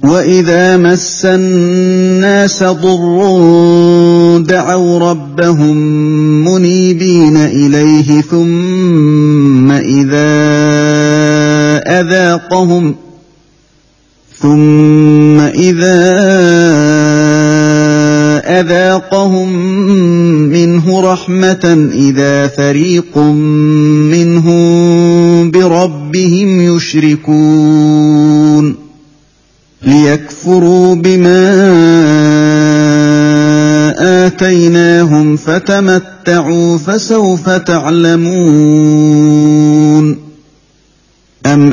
وإذا 0.00 0.76
مس 0.76 1.24
الناس 1.24 2.62
ضر 2.62 4.38
دعوا 4.38 4.98
ربهم 5.10 5.76
منيبين 6.48 7.36
إليه 7.36 8.20
ثم 8.20 9.70
إذا 9.70 10.30
أذاقهم 12.00 12.94
ثم 14.42 15.40
إذا 15.40 16.12
أذاقهم 18.60 19.52
منه 20.48 21.12
رحمة 21.12 21.90
إذا 21.94 22.46
فريق 22.46 23.18
منهم 24.08 25.50
بربهم 25.50 26.76
يشركون. 26.76 28.74
ليكفروا 29.82 30.94
بما 30.94 31.50
آتيناهم 34.26 35.36
فتمتعوا 35.36 36.78
فسوف 36.78 37.48
تعلمون. 37.50 38.90
أم 41.46 41.72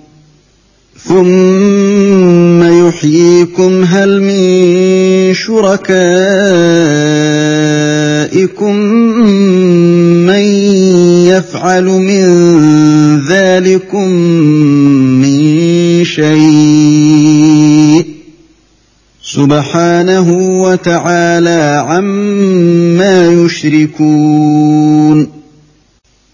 ثم 1.07 2.87
يحييكم 2.87 3.83
هل 3.83 4.21
من 4.21 5.33
شركائكم 5.33 5.95
من 10.25 10.43
يفعل 11.27 11.85
من 11.85 12.25
ذلكم 13.27 14.09
من 15.21 15.39
شيء 16.05 18.05
سبحانه 19.23 20.31
وتعالى 20.61 21.85
عما 21.87 23.27
يشركون 23.27 25.40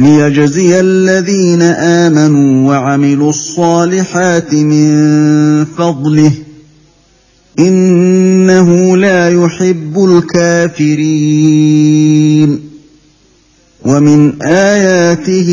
ليجزي 0.00 0.80
الذين 0.80 1.62
آمنوا 1.62 2.68
وعملوا 2.68 3.30
الصالحات 3.30 4.54
من 4.54 5.64
فضله. 5.64 6.32
إنه 7.58 8.96
لا 8.96 9.28
يحب 9.28 10.04
الكافرين. 10.04 11.16
ومن 13.84 14.42
آياته 14.42 15.50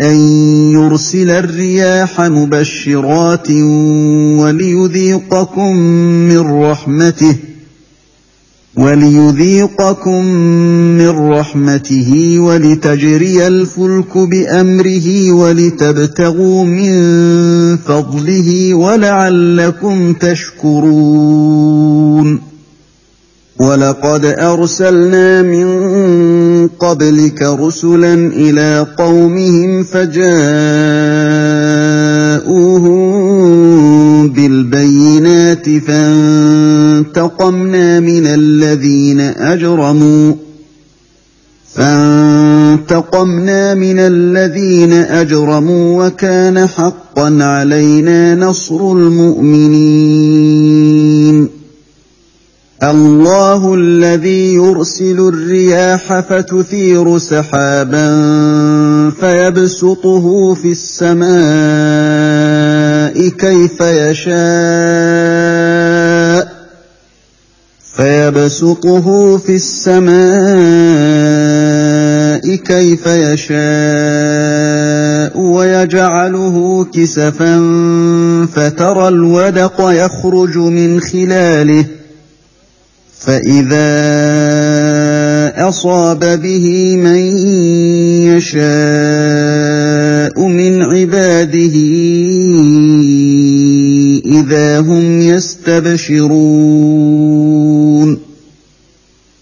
أن 0.00 0.16
يرسل 0.72 1.30
الرياح 1.30 2.20
مبشرات 2.20 3.50
وليذيقكم 4.40 5.76
من 6.28 6.38
رحمته. 6.38 7.36
وليذيقكم 8.80 10.24
من 10.98 11.08
رحمته 11.08 12.36
ولتجري 12.38 13.46
الفلك 13.46 14.18
بأمره 14.18 15.32
ولتبتغوا 15.32 16.64
من 16.64 16.92
فضله 17.76 18.74
ولعلكم 18.74 20.12
تشكرون. 20.12 21.70
ولقد 23.60 24.24
أرسلنا 24.24 25.42
من 25.42 25.68
قبلك 26.68 27.42
رسلا 27.42 28.14
إلى 28.14 28.86
قومهم 28.98 29.84
فجاءوهم 29.84 30.30
بالبينات 34.28 35.68
فانتقمنا 37.14 38.00
من 38.00 38.26
الذين 38.26 39.20
أجرموا 39.20 40.34
فانتقمنا 41.74 43.74
من 43.74 43.98
الذين 43.98 44.92
أجرموا 44.92 46.06
وكان 46.06 46.66
حقا 46.66 47.38
علينا 47.40 48.34
نصر 48.34 48.92
المؤمنين. 48.92 50.40
الله 52.82 53.74
الذي 53.74 54.54
يرسل 54.54 55.20
الرياح 55.20 56.20
فتثير 56.20 57.18
سحابا 57.18 58.10
فيبسطه 59.20 60.54
في 60.54 60.70
السماء 60.70 61.30
كيف 63.28 63.80
يشاء. 63.80 65.39
فيبسطه 68.30 69.38
في 69.38 69.54
السماء 69.54 70.10
كيف 72.56 73.06
يشاء 73.06 73.60
ويجعله 75.40 76.86
كسفا 76.94 77.56
فترى 78.54 79.08
الودق 79.08 79.74
يخرج 79.80 80.58
من 80.58 81.00
خلاله 81.00 81.84
فإذا 83.20 83.90
أصاب 85.68 86.20
به 86.42 86.96
من 86.96 87.36
يشاء 88.30 88.60
من 90.48 90.82
عباده 90.82 91.76
إذا 94.24 94.80
هم 94.80 95.20
يستبشرون 95.20 96.80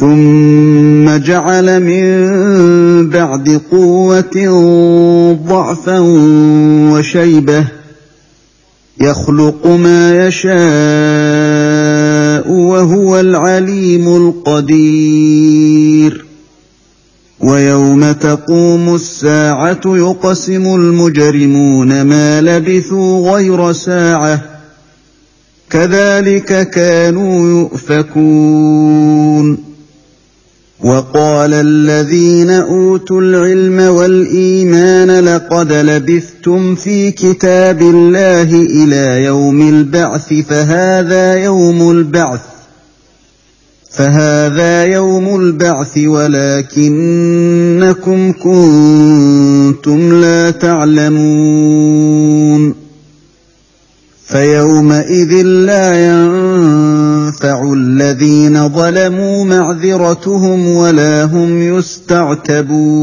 ثم 0.00 1.16
جعل 1.16 1.82
من 1.82 3.10
بعد 3.10 3.60
قوة 3.70 4.48
ضعفا 5.48 5.98
وشيبة 6.92 7.64
يخلق 9.00 9.66
ما 9.66 10.26
يشاء 10.26 10.58
وهو 12.52 13.20
العليم 13.20 14.16
القدير. 14.16 16.24
ويوم 17.40 18.12
تقوم 18.12 18.94
الساعة 18.94 19.80
يقسم 19.86 20.74
المجرمون 20.74 22.02
ما 22.02 22.40
لبثوا 22.40 23.30
غير 23.30 23.72
ساعة. 23.72 24.40
كذلك 25.70 26.70
كانوا 26.70 27.48
يؤفكون. 27.48 29.67
وقال 30.84 31.54
الذين 31.54 32.50
أوتوا 32.50 33.20
العلم 33.20 33.80
والإيمان 33.80 35.10
لقد 35.24 35.72
لبثتم 35.72 36.74
في 36.74 37.10
كتاب 37.10 37.82
الله 37.82 38.42
إلى 38.52 39.24
يوم 39.24 39.68
البعث 39.68 40.34
فهذا 40.48 41.34
يوم 41.34 41.90
البعث 41.90 42.40
فهذا 43.90 44.84
يوم 44.84 45.40
البعث 45.40 45.98
ولكنكم 45.98 46.82
كنتم 48.32 50.20
لا 50.20 50.50
تعلمون. 50.50 51.88
فيومئذ 54.28 55.32
لا 55.42 56.06
ينفع 56.06 56.87
الذين 57.44 58.68
ظلموا 58.68 59.44
معذرتهم 59.44 60.68
ولا 60.68 61.24
هم 61.24 61.78
يستعتبون. 61.78 62.98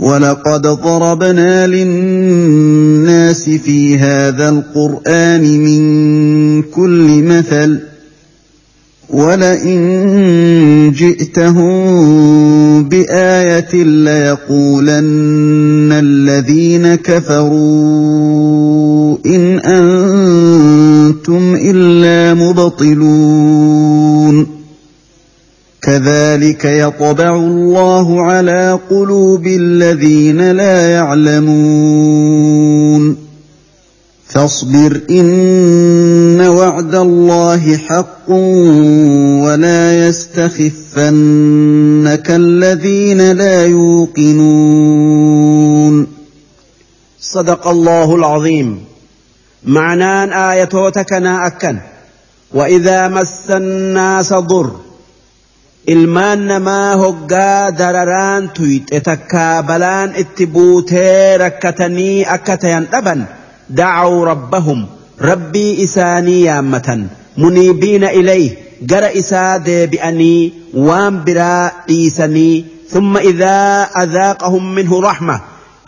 ولقد 0.00 0.62
ضربنا 0.62 1.66
للناس 1.66 3.50
في 3.50 3.98
هذا 3.98 4.48
القرآن 4.48 5.42
من 5.42 6.62
كل 6.62 7.22
مثل 7.22 7.78
ولئن 9.10 10.92
جئتهم 10.96 11.74
بآية 12.88 13.84
ليقولن 13.84 15.02
الذين 15.92 16.94
كفروا 16.94 17.90
إن 19.26 19.58
أنتم 19.58 20.59
إلا 21.38 22.34
مبطلون. 22.34 24.46
كذلك 25.82 26.64
يطبع 26.64 27.36
الله 27.36 28.22
على 28.22 28.78
قلوب 28.90 29.46
الذين 29.46 30.50
لا 30.50 30.90
يعلمون. 30.90 32.50
فاصبر 34.26 35.00
إن 35.10 36.40
وعد 36.40 36.94
الله 36.94 37.76
حق 37.76 38.30
ولا 39.44 40.08
يستخفنك 40.08 42.30
الذين 42.30 43.32
لا 43.32 43.66
يوقنون. 43.66 45.30
صدق 47.20 47.68
الله 47.68 48.14
العظيم. 48.14 48.89
معنان 49.64 50.32
ايتوتكنا 50.32 51.46
أكن. 51.46 51.78
وإذا 52.54 53.08
مس 53.08 53.50
الناس 53.50 54.32
ضر. 54.32 54.70
dararaan 57.72 58.48
tuyxe 58.48 59.00
takkaa 59.00 59.62
balaan 59.62 60.12
itti 60.16 60.46
buutee 60.46 61.38
rakkatanii 61.38 62.24
akka 62.24 62.56
tayan 62.56 62.86
dhaban 62.92 63.26
دعوا 63.70 64.26
ربهم. 64.26 64.86
ربي 65.20 65.84
إساني 65.84 66.42
يامة 66.42 67.06
منيبين 67.38 68.04
إليه. 68.04 68.56
جر 68.82 69.18
إساد 69.18 69.90
بأني 69.90 70.52
برا 71.24 71.72
إيساني 71.90 72.64
ثم 72.90 73.16
إذا 73.16 73.88
أذاقهم 74.02 74.74
منه 74.74 75.00
رحمة. 75.00 75.40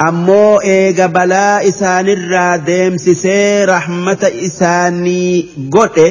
ammoo 0.09 0.61
eega 0.75 1.07
balaa 1.17 1.63
isaanirraa 1.71 2.53
deemsisee 2.69 3.67
rahmata 3.73 4.29
isaanii 4.49 5.33
godhe 5.77 6.07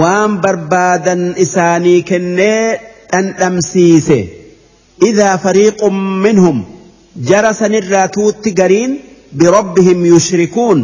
waan 0.00 0.32
barbaadan 0.44 1.22
isaanii 1.44 2.00
kennee 2.10 2.60
dhandhamsiise. 3.12 4.18
Idaa 5.08 5.36
fariiqun 5.44 5.96
minhum 6.26 6.58
jara 7.30 7.52
sanirraa 7.60 8.08
tuutti 8.16 8.50
gariin 8.60 8.92
birabbihim 9.40 10.00
yushrikuun 10.12 10.80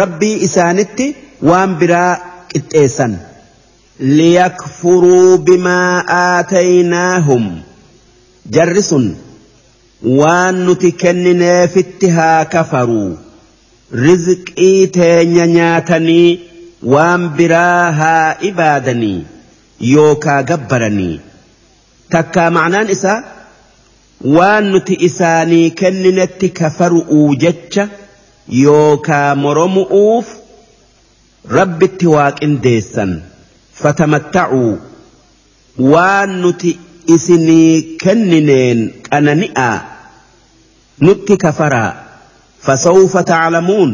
rabbii 0.00 0.36
isaanitti 0.48 1.06
waan 1.50 1.76
biraa 1.80 2.12
qixxeessan. 2.52 3.12
Liyakfuruu 4.18 5.38
bimaa 5.46 6.04
aataynaahum. 6.22 7.44
Jarri 8.54 8.82
sun 8.90 9.04
waan 10.04 10.54
nuti 10.66 10.92
kennineefitti 10.92 12.08
haa 12.16 12.44
kafaruu 12.44 13.18
rizqii 14.04 14.86
teenya 14.96 15.46
nyaatanii 15.46 16.40
waan 16.94 17.28
biraa 17.38 17.92
haa 18.00 18.36
ibaadanii 18.50 19.24
yookaa 19.92 20.42
gabbaranii. 20.42 21.20
Takkaa 22.10 22.50
macnaan 22.56 22.90
isaa 22.94 23.22
waan 24.36 24.64
nuti 24.72 24.94
isaanii 25.08 25.70
kenninetti 25.82 26.48
kafaru'uu 26.60 27.34
jecha 27.44 27.88
yookaa 28.62 29.34
moromu'uuf 29.44 30.26
rabbitti 31.58 32.06
waaqindeessan 32.16 33.14
fatamatta'uu 33.82 34.72
waan 35.94 36.30
nuti 36.42 36.78
isinii 37.14 37.96
kennineen 38.04 38.80
qanani'aa 39.10 39.91
nutti 41.06 41.36
kafaraa 41.44 41.92
fasawfa 42.66 43.22
taclamuun 43.30 43.92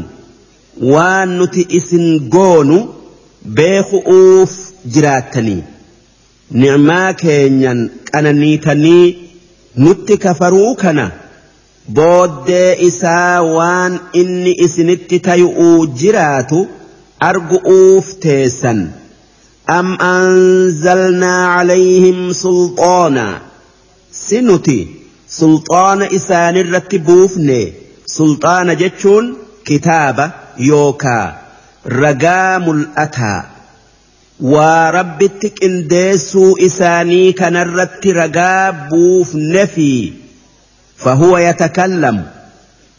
waan 0.92 1.28
nuti 1.38 1.62
isin 1.78 2.06
goonu 2.34 2.78
beeku'uuf 3.60 4.52
jiraattanii 4.96 5.62
nicmaa 6.62 7.08
keenyan 7.22 7.80
qananiitanii 8.10 9.06
nutti 9.86 10.14
kafaruu 10.24 10.74
kana 10.82 11.06
booddee 11.96 12.70
isaa 12.88 13.42
waan 13.56 13.98
inni 14.20 14.52
isinitti 14.66 15.18
tayu'uu 15.26 15.86
jiraatu 16.02 16.60
argu'uuf 17.30 18.06
teessan 18.24 18.80
am 19.78 19.88
anzalnaa 20.12 21.42
calayhim 21.56 22.20
sulxaana 22.42 23.26
si 24.22 24.38
nuti 24.48 24.78
سلطان 25.30 26.02
إسان 26.02 26.56
الرت 26.56 26.94
بوفني. 26.94 27.72
سلطان 28.06 28.76
جتشون 28.76 29.36
كتابة 29.64 30.30
يوكا. 30.58 31.36
رقام 31.86 32.70
الأتى. 32.70 33.42
وربتك 34.40 35.64
إنديسو 35.64 36.56
إساني 36.56 37.32
كان 37.32 37.56
الرت 37.56 38.06
رقاب 38.06 38.88
بوفني 38.88 40.12
فهو 40.96 41.38
يتكلم. 41.38 42.26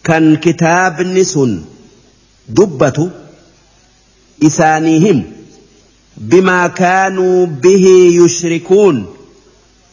كان 0.04 0.36
كتاب 0.36 1.02
نسون. 1.02 1.66
دبة 2.50 3.10
إسانيهم. 4.44 5.24
بما 6.18 6.68
كانوا 6.68 7.46
به 7.46 7.86
يشركون. 8.14 9.06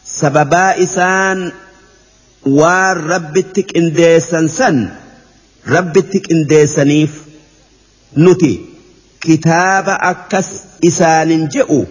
سببا 0.05 0.83
إسان 0.83 1.51
إسان 2.47 2.53
والربتك 2.53 3.77
إنديسن 3.77 4.47
سن 4.47 4.89
ربتك 5.67 6.31
إنديسنيف 6.31 7.11
نتي 8.17 8.59
كتاب 9.21 9.85
أكس 9.89 10.47
إسان 10.87 11.47
جئوا 11.47 11.85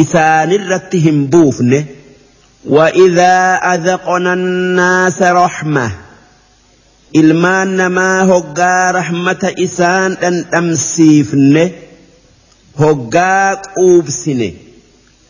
إسان 0.00 0.52
الرتهم 0.52 1.26
بوفنه 1.26 1.84
وإذا 2.64 3.54
أذقنا 3.54 4.32
الناس 4.32 5.22
رحمة 5.22 5.90
ilmaan 7.12 7.76
namaa 7.76 8.24
hoggaa 8.24 8.92
rahmata 8.92 9.50
isaan 9.56 10.16
dhandhamsiifne 10.20 11.64
hoggaa 12.80 13.56
quubsine 13.74 14.48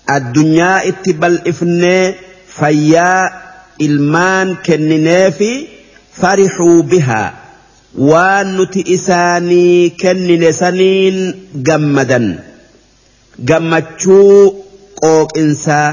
addunyaa 0.06 0.80
itti 0.90 1.12
bal'ifnee 1.12 2.14
fayyaa 2.58 3.22
ilmaan 3.86 4.48
kennineefi 4.66 5.52
farixuu 6.20 6.82
bihaa 6.92 7.30
waan 8.10 8.46
nuti 8.56 8.80
isaanii 8.96 9.90
kennine 10.02 10.50
saniin 10.60 11.18
gammadan 11.68 12.26
gammachuu 13.48 14.36
qooqinsaa 15.02 15.88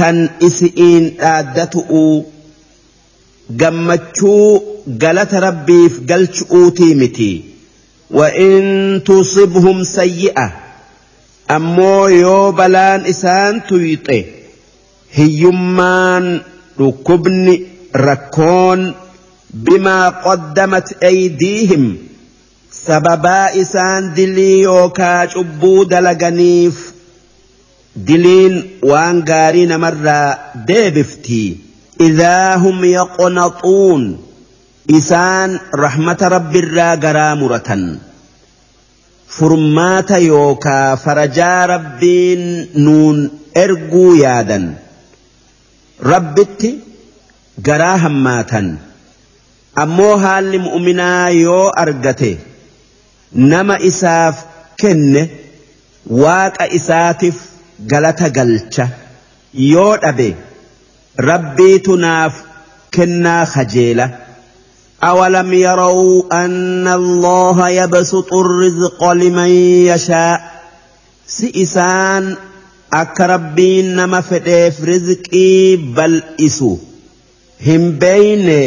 tan 0.00 0.16
isi'iin 0.48 1.04
dhaaddatu'uu 1.22 2.14
gammachuu 3.62 4.46
galata 5.04 5.40
rabbiif 5.48 5.92
galchu'uutii 6.12 6.94
miti 7.04 7.32
وإن 8.12 9.02
تصبهم 9.06 9.82
سيئة 9.84 10.52
أمو 11.50 12.06
يو 12.08 12.52
بلان 12.52 13.00
إسان 13.06 13.60
تيطي 13.68 14.24
هيمان 15.12 16.40
ركبن 16.80 17.66
ركون 17.96 18.94
بما 19.50 20.08
قدمت 20.08 21.02
أيديهم. 21.02 21.96
سببا 22.72 23.60
إسان 23.60 24.14
دلي 24.14 24.60
يوكا 24.60 25.26
شبو 25.26 25.82
دلغنيف. 25.82 26.92
دلين 27.96 28.70
وان 28.82 29.24
غارين 29.28 29.76
مرة 29.80 30.38
ديبفتي. 30.66 31.56
إذا 32.00 32.54
هم 32.54 32.84
يقنطون. 32.84 34.32
إسان 34.90 35.58
رحمة 35.74 36.18
رب 36.22 36.56
الراغرا 36.56 37.34
مرة 37.34 37.98
فرمات 39.28 40.10
يوكا 40.10 40.94
فرجا 40.94 41.66
ربين 41.66 42.68
نون 42.76 43.30
إرقو 43.56 44.14
يادا 44.14 44.74
ربتي 46.02 46.78
غرا 47.66 47.96
هماتا 47.96 48.76
أمو 49.78 50.14
هال 50.14 50.58
مؤمنا 50.58 51.28
يو 51.28 51.68
أرغته 51.68 52.38
نما 53.32 53.86
إساف 53.86 54.44
كن 54.80 55.28
واك 56.06 56.62
إساتف 56.62 57.34
غلطة 57.92 58.32
غلطة 58.36 58.88
يو 59.54 59.94
أبي 59.94 60.34
ربيت 61.20 61.88
ناف 61.88 62.32
كنا 62.94 63.44
خجيلة 63.44 64.18
أولم 65.04 65.52
يروا 65.52 66.44
أن 66.44 66.88
الله 66.88 67.68
يبسط 67.68 68.34
الرزق 68.34 69.04
لمن 69.04 69.48
يشاء 69.88 70.62
سئسان 71.26 72.36
akka 73.00 73.26
rabbiin 73.26 73.94
nama 73.96 74.20
fedheef 74.22 74.80
rizqii 74.90 75.76
bal'isu. 75.96 76.72
Hin 77.66 77.84
beeyne. 78.00 78.60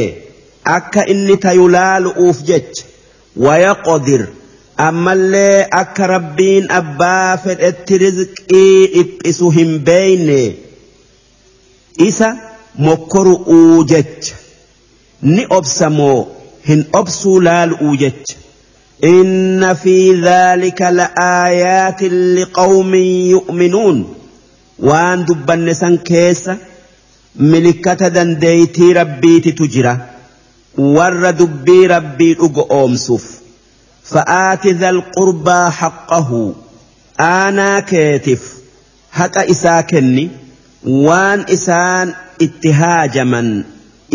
Akka 0.77 1.05
inni 1.13 1.37
tayu 1.43 1.67
laalu'uuf 1.75 2.39
jecha. 2.49 2.83
Wayaqodir. 3.45 4.23
Ammallee 4.87 5.67
akka 5.81 6.07
rabbiin 6.13 6.65
abbaa 6.79 7.37
fedhetti 7.43 7.97
rizqii 8.05 8.87
dhiphisu 8.95 9.49
hin 9.57 9.71
beeyne. 9.89 10.39
Isa 12.07 12.29
mokkoru'uu 12.87 13.83
jecha. 13.91 14.35
Ni 15.21 15.45
obsamoo 15.59 16.17
hin 16.67 16.81
obsuu 17.01 17.37
laalu'uu 17.49 17.95
jecha. 18.03 18.35
إن 19.04 19.74
في 19.74 20.20
ذلك 20.20 20.82
لآيات 20.82 22.02
لقوم 22.02 22.94
يؤمنون 23.34 24.14
وان 24.78 25.24
دبن 25.24 25.72
سن 25.74 25.96
كيسة 25.96 26.56
ملكة 27.36 28.08
دنديتي 28.08 28.92
ربي 28.92 29.40
تجرى 29.40 29.98
ور 30.78 31.30
دبي 31.30 31.86
ربي 31.86 32.36
أومسف 32.70 33.40
فآت 34.04 34.66
ذا 34.66 34.90
القربى 34.90 35.70
حقه 35.70 36.54
آنا 37.20 37.80
كيتف 37.80 38.54
حق 39.12 39.38
إساكني 39.38 40.28
waan 40.84 41.44
isaan 41.48 42.16
itti 42.40 42.72
haajaman 42.72 43.48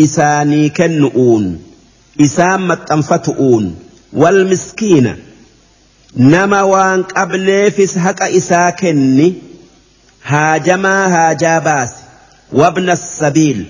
isaanii 0.04 0.70
kennu'uun 0.70 1.44
isaan 2.18 2.62
والمسكين. 4.13 5.15
نما 6.17 6.61
وان 6.61 7.03
قبل 7.03 7.71
فيس 7.71 7.97
حق 7.97 8.23
إساكني 8.23 9.33
هاجما 10.23 10.95
هاجا 11.15 11.59
باس 11.59 11.91
وابن 12.53 12.89
السبيل. 12.89 13.65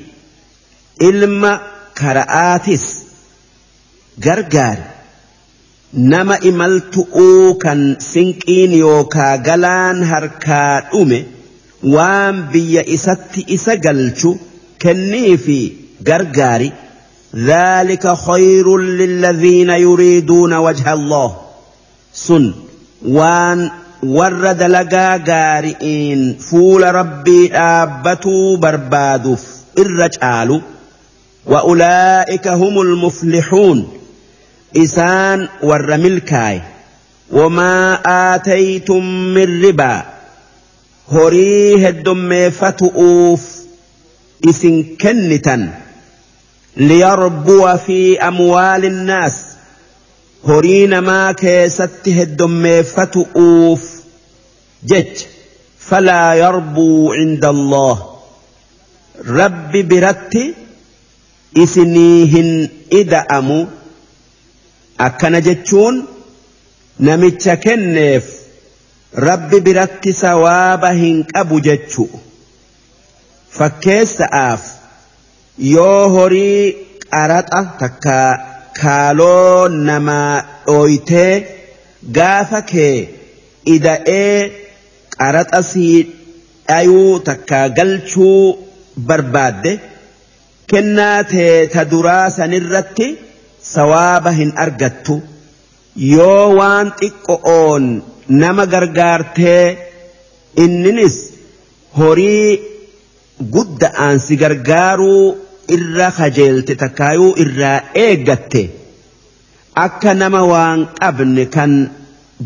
إلما 1.02 1.60
كرآتس 1.98 3.02
gargaari 4.26 4.84
nama 5.94 6.36
imaltu'uu 6.50 7.56
kan 7.64 7.80
sinqiin 8.12 8.72
yookaa 8.86 9.38
galaan 9.48 10.04
harkaa 10.12 10.82
dhume 10.92 11.20
waan 11.96 12.36
biyya 12.52 12.84
isatti 12.96 13.42
isa 13.56 13.76
galchu 13.86 14.32
kennii 14.84 15.38
fi 15.46 15.58
gargaari 16.10 16.70
ذلك 17.36 18.14
خير 18.14 18.78
للذين 18.78 19.70
يريدون 19.70 20.54
وجه 20.54 20.94
الله. 20.94 21.38
سن. 22.14 22.54
وان 23.08 23.72
ورد 24.04 24.64
لقا 24.64 25.18
قارئين 25.18 26.38
فول 26.38 26.96
ربي 26.96 27.54
آبتوا 27.54 28.58
بربادف 28.58 29.44
الرجال 29.78 30.62
وأولئك 31.46 32.48
هم 32.48 32.82
المفلحون. 32.82 33.88
إسان 34.78 35.48
ور 35.64 35.98
ملكاي 35.98 36.62
وما 37.32 38.00
آتيتم 38.36 39.06
من 39.34 39.66
ربا. 39.66 40.04
horii 41.12 41.78
heddummeeffatu'uuf 41.84 43.42
isin 44.50 44.96
kennitan 44.98 45.81
ليربو 46.78 47.78
في 47.78 48.20
أموال 48.20 48.86
الناس. 48.86 49.46
هرين 50.48 51.00
ما 51.00 51.32
كيسته 51.32 52.22
الدم 52.22 52.84
فتؤوف 52.84 53.92
جج 54.84 55.18
فلا 55.80 56.34
يربو 56.34 57.14
عند 57.14 57.46
الله. 57.46 58.16
رب 59.28 59.72
برت 59.72 60.38
إسنيهن 61.58 62.70
إذا 62.92 63.18
أمو 63.18 63.68
أكن 65.00 65.42
جتشون 65.42 66.06
نمتشكنف 67.00 68.26
رب 69.16 69.50
برت 69.50 70.10
سوابهن 70.10 71.26
أبو 71.36 71.60
جتشو 71.60 72.08
فكيس 73.52 74.22
آف. 74.22 74.81
Yoo 75.58 76.10
horii 76.16 76.76
qaraxa 77.14 77.62
takka 77.80 78.18
kaaloo 78.82 79.68
namaa 79.88 80.44
dhooytee 80.68 81.34
gaafa 82.18 82.62
kee 82.72 82.96
ida'ee 83.76 84.38
qaraxa 85.18 85.62
sii 85.72 85.98
dhayuu 86.68 87.20
takka 87.28 87.60
galchuu 87.78 88.58
barbaadde 89.08 89.72
kennaa 90.72 91.20
tee 91.34 91.68
ta 91.74 91.82
duraa 91.92 92.30
sanirratti 92.38 93.08
sawaaba 93.74 94.32
hin 94.40 94.52
argattu. 94.64 95.16
Yoo 96.16 96.56
waan 96.58 96.88
xiqqo'oon 97.00 97.86
nama 98.42 98.66
gargaartee 98.74 99.78
inninis 100.64 101.16
horii 102.00 102.50
gudda'aan 103.40 104.20
si 104.26 104.36
gargaaruu 104.44 105.38
irra 105.76 106.08
kajeelte 106.18 106.76
takkaayuu 106.84 107.34
irraa 107.44 107.78
eeggatte 108.06 108.62
akka 109.86 110.14
nama 110.22 110.42
waan 110.52 110.80
qabne 111.00 111.46
kan 111.56 111.72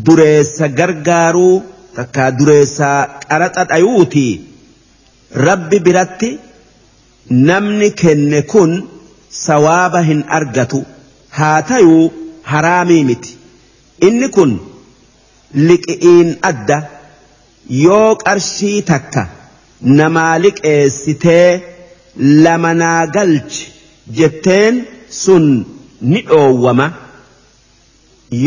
dureessa 0.06 0.68
gargaaruu 0.78 1.54
takkaa 1.96 2.30
dureessa 2.38 2.88
qaraxa 3.28 3.64
dhayuuti. 3.70 4.26
Rabbi 5.46 5.78
biratti 5.86 6.28
namni 7.48 7.88
kenne 8.00 8.42
kun 8.52 8.72
sawaaba 9.44 10.00
hin 10.08 10.20
argatu. 10.38 10.80
Haa 11.38 11.62
tayuu 11.70 12.12
haraamii 12.50 13.04
miti. 13.08 13.32
Inni 14.06 14.28
kun 14.36 14.52
liqi'iin 15.68 16.28
adda 16.50 16.78
yoo 17.84 18.14
qarshii 18.24 18.82
takka 18.90 19.22
namaa 19.80 20.38
liqeessitee 20.44 21.60
lama 22.44 22.74
naa 22.74 23.06
galchi 23.06 23.66
jetteen 24.18 24.84
sun 25.22 25.66
ni 26.00 26.20
dhoowwama. 26.28 26.86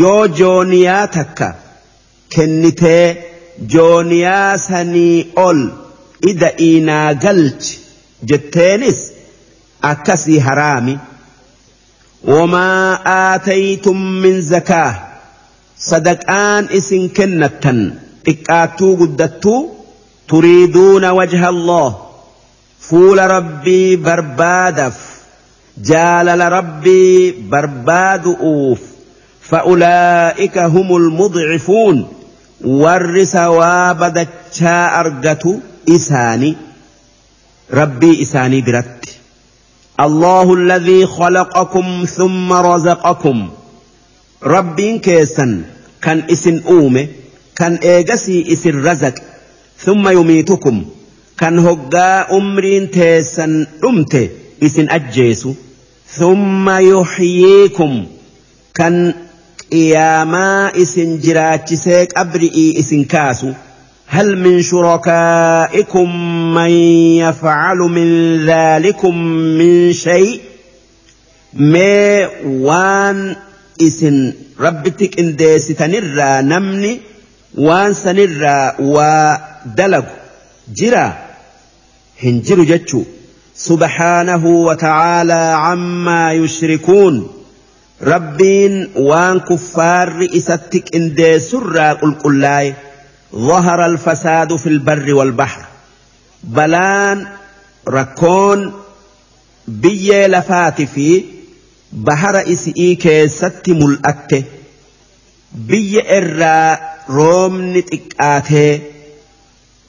Yoo 0.00 0.26
jooniyaa 0.38 1.06
takka 1.16 1.54
kennitee 2.34 3.06
jooniyaa 3.74 4.58
sanii 4.58 5.32
ol 5.46 5.60
ida'ii 6.30 6.80
naa 6.88 7.14
galchi 7.14 7.78
jetteenis 8.32 8.98
akkasii 9.92 10.38
haraami. 10.38 10.98
Wamaa 12.32 13.00
aataytum 13.16 14.00
min 14.22 14.42
zakaa 14.42 14.92
sadaqaan 15.88 16.68
isin 16.78 17.10
kennattan 17.18 17.78
xiqqaattuu 18.26 18.96
guddattuu 19.00 19.60
تريدون 20.30 21.04
وجه 21.04 21.48
الله. 21.48 21.98
فول 22.80 23.18
ربي 23.18 23.96
بربادف. 23.96 24.94
جالل 25.78 26.52
ربي 26.52 27.30
برباد 27.30 28.26
أوف. 28.26 28.80
فأولئك 29.40 30.58
هم 30.58 30.96
المضعفون. 30.96 32.08
ور 32.64 33.24
ثواب 33.24 34.04
دچا 34.04 35.00
أرجتو 35.00 35.56
إساني. 35.88 36.56
ربي 37.72 38.22
إساني 38.22 38.60
برت. 38.60 39.04
الله 40.00 40.54
الذي 40.54 41.06
خلقكم 41.06 42.04
ثم 42.16 42.52
رزقكم. 42.52 43.50
ربي 44.44 44.98
كيسا 44.98 45.62
كان 46.02 46.22
إسن 46.32 46.62
أومي 46.66 47.08
كان 47.56 47.74
إيجسي 47.74 48.52
إسن 48.52 48.84
رزق. 48.84 49.14
ثم 49.84 50.08
يميتكم. 50.08 50.84
كان 51.38 51.58
هقا 51.58 52.36
أمرين 52.36 52.90
تيسا 52.90 53.66
أمته 53.84 54.28
اسن 54.62 54.88
أجيسو. 54.90 55.54
ثم 56.08 56.70
يحييكم. 56.70 58.06
كان 58.74 59.14
قياما 59.72 60.72
إسن 60.82 61.18
جراتشسيك 61.18 62.18
أبرئي 62.18 62.78
إسن 62.78 63.04
كاسو. 63.04 63.52
هل 64.06 64.38
من 64.38 64.62
شركائكم 64.62 66.34
من 66.54 66.70
يفعل 67.24 67.76
من 67.76 68.36
ذلكم 68.46 69.18
من 69.58 69.92
شيء؟ 69.92 70.40
ما 71.54 72.28
وان 72.44 73.36
إسن 73.82 74.32
ربتك 74.60 75.18
إن 75.18 75.36
ديستنرى 75.36 76.42
نمني. 76.42 77.00
وان 77.58 77.94
سنرى 77.94 78.72
ودلق 78.78 79.49
جرا 80.74 81.18
هنجر 82.22 82.64
جتشو 82.64 83.02
سبحانه 83.56 84.46
وتعالى 84.46 85.32
عما 85.54 86.32
يشركون 86.32 87.28
ربين 88.02 88.90
وان 88.96 89.40
كفار 89.40 90.28
إستك 90.36 90.96
ان 90.96 91.14
دي 91.14 91.38
سرى 91.38 91.88
قل 91.92 92.14
قلاي 92.14 92.74
ظهر 93.34 93.86
الفساد 93.86 94.56
في 94.56 94.66
البر 94.66 95.14
والبحر 95.14 95.64
بلان 96.44 97.26
ركون 97.88 98.72
بي 99.68 100.26
لفات 100.26 100.82
في 100.82 101.24
بحر 101.92 102.52
إسئي 102.52 102.94
كيست 102.94 103.62
ملأته 103.68 104.44
بي 105.52 106.00
إرى 106.18 106.78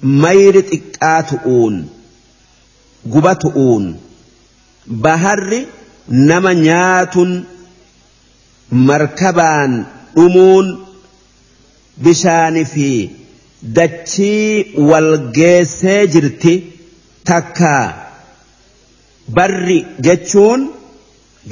mayri 0.04 0.62
xiqqaa 0.70 1.22
tu'uun 1.30 1.76
guba 3.14 3.34
tu'uun 3.44 3.86
baharri 5.04 5.60
nama 6.30 6.52
nyaatun 6.66 7.32
markabaan 8.90 9.74
dhumuun 10.16 10.68
bishaanii 12.04 12.66
fi 12.74 12.90
dachii 13.78 14.74
wal 14.90 15.12
geessee 15.38 16.08
jirti 16.14 16.54
takka 17.30 17.74
barri 19.36 19.78
jechuun 20.08 20.62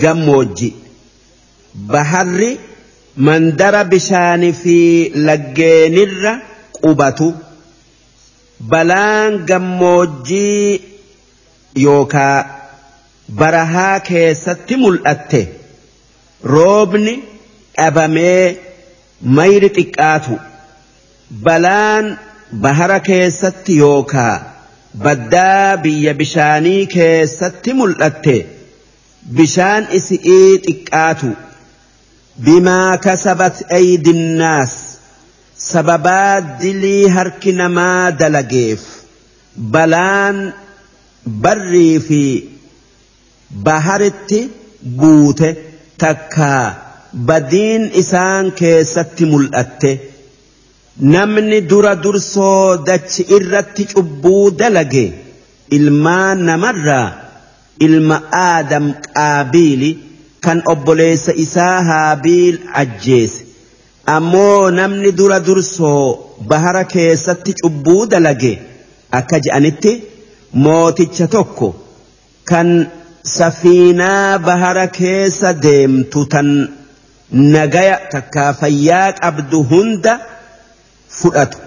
gammoojji 0.02 0.70
baharri 1.92 2.50
mandara 3.28 3.84
bishaanii 3.92 4.54
fi 4.64 4.78
laggeenirra 5.28 6.34
qubatu. 6.82 7.30
Balaan 8.68 9.46
gammoojjii 9.46 10.82
yookaa 11.84 12.46
barahaa 13.36 14.00
keessatti 14.00 14.76
mul'atte. 14.84 15.42
Roobni 16.44 17.16
dhabamee 17.78 18.58
mayri 19.22 19.70
xiqqaatu. 19.78 20.40
balaan 21.46 22.06
bahara 22.62 23.00
keessatti 23.00 23.78
yookaa 23.78 24.36
baddaa 25.04 25.78
biyya 25.84 26.14
bishaanii 26.20 26.86
keessatti 26.94 27.74
mul'atte. 27.74 28.38
Bishaan 29.36 29.88
isi'ii 29.98 30.58
xiqqaatu. 30.66 31.30
Bimaa 32.46 32.98
kasabat 32.98 33.56
aydinnaas 33.78 34.74
sababaa 35.68 36.42
dilii 36.62 37.08
harki 37.16 37.52
namaa 37.62 38.12
dalageef 38.20 38.82
balaan 39.74 40.38
barrii 41.46 42.00
fi 42.08 42.22
baharitti 43.68 44.40
buute 45.02 45.50
takkaa 46.04 46.66
badiin 47.32 47.90
isaan 48.02 48.52
keessatti 48.60 49.26
mul'atte. 49.32 49.92
namni 51.14 51.60
dura 51.70 51.94
dursoo 52.04 52.78
dachi 52.88 53.24
irratti 53.36 53.84
cubbuu 53.92 54.46
dalage 54.60 55.06
ilmaan 55.78 56.40
namarraa 56.50 57.08
ilma 57.86 58.18
aadam 58.46 58.88
qaabiili 59.06 59.92
kan 60.46 60.60
obboleessa 60.74 61.32
isaa 61.46 61.78
haabiil 61.90 62.58
ajjeese 62.82 63.46
ammoo 64.16 64.72
namni 64.80 65.12
dura 65.20 65.40
dursoo 65.48 66.06
bahara 66.50 66.84
keessatti 66.94 67.52
cubbuu 67.62 68.02
dalage 68.14 68.54
akka 69.20 69.40
je'anitti 69.46 69.92
mooticha 70.64 71.28
tokko 71.36 71.68
kan 72.52 72.70
safiinaa 73.36 74.40
bahara 74.50 74.88
keessa 75.00 75.54
deemtu 75.66 76.26
tan 76.34 76.50
nagaya 77.54 77.96
takkaa 78.16 78.52
fayyaa 78.62 79.08
qabdu 79.22 79.64
hunda. 79.72 80.14
fudhatu 81.10 81.58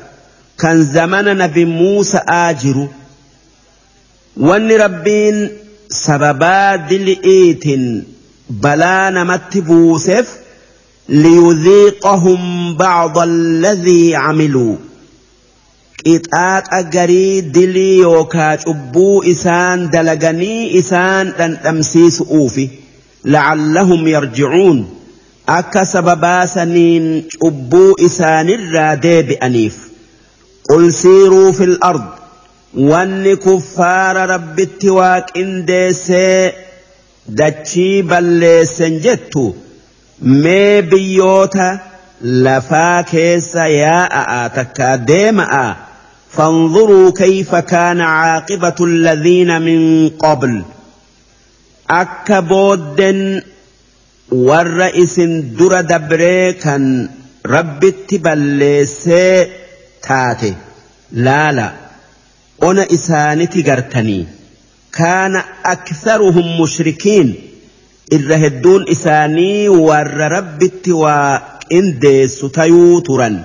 kan 0.56 0.84
zamana 0.94 1.34
nabi 1.34 1.64
Muusa'aa 1.66 2.54
jiru 2.62 2.84
wanni 4.48 4.76
rabbiin 4.84 5.38
sababaa 6.02 6.78
dili'iitiin 6.90 7.84
balaa 8.66 9.10
namatti 9.16 9.60
buuseef 9.70 10.28
ليذيقهم 11.08 12.74
بعض 12.76 13.18
الذي 13.18 14.14
عملوا. 14.16 14.76
إتآت 16.06 16.64
أجري 16.72 17.40
دلي 17.40 17.98
يوكاج 17.98 18.58
أبو 18.66 19.22
إسان 19.22 19.90
دلقني 19.90 20.78
إسان 20.78 21.32
لن 21.38 21.56
أمسيس 21.56 22.20
أوفي. 22.20 22.68
لعلهم 23.24 24.08
يرجعون. 24.08 24.94
أكا 25.48 25.84
سببا 25.84 26.46
سنين 26.46 27.24
أبو 27.42 27.94
إسان 28.00 28.48
الرادي 28.48 29.22
بأنيف. 29.22 29.78
قل 30.70 30.92
سيروا 30.92 31.52
في 31.52 31.64
الأرض. 31.64 32.06
وان 32.74 33.34
كفار 33.34 34.30
رب 34.30 34.60
التواك 34.60 35.38
إن 35.38 35.92
سي 35.92 36.52
دتشي 37.28 38.02
بل 38.02 38.66
سنجتو. 38.66 39.52
Mee 40.22 40.82
biyyoota 40.82 41.78
lafaa 42.22 43.02
keessa 43.02 43.66
yaa'a 43.68 44.50
takkaa 44.58 44.96
deema'a 45.06 45.76
فانظروا 46.36 47.10
كيف 47.10 47.54
كان 47.54 48.00
عاقبة 48.00 48.74
الذين 48.80 49.62
من 49.62 50.08
قبل 50.08 50.62
أكبودن 51.90 53.42
warra 54.32 54.88
isin 54.94 55.56
dura 55.58 55.82
dabree 55.88 56.56
kan 56.62 57.08
rabbitti 57.44 58.18
balleessee 58.18 59.50
taate 60.06 60.50
laala 61.26 61.66
ona 62.68 62.84
isaaniti 62.96 63.62
gartanii 63.62 64.26
kaana 64.98 65.44
aktharuhum 65.74 66.48
mushrikiin 66.60 67.28
irra 68.10 68.36
hedduun 68.44 68.84
isaanii 68.94 69.68
warra 69.68 70.28
rabbitti 70.28 70.92
waa 70.92 71.40
qindeessu 71.68 72.48
tayuu 72.48 73.00
turan. 73.08 73.36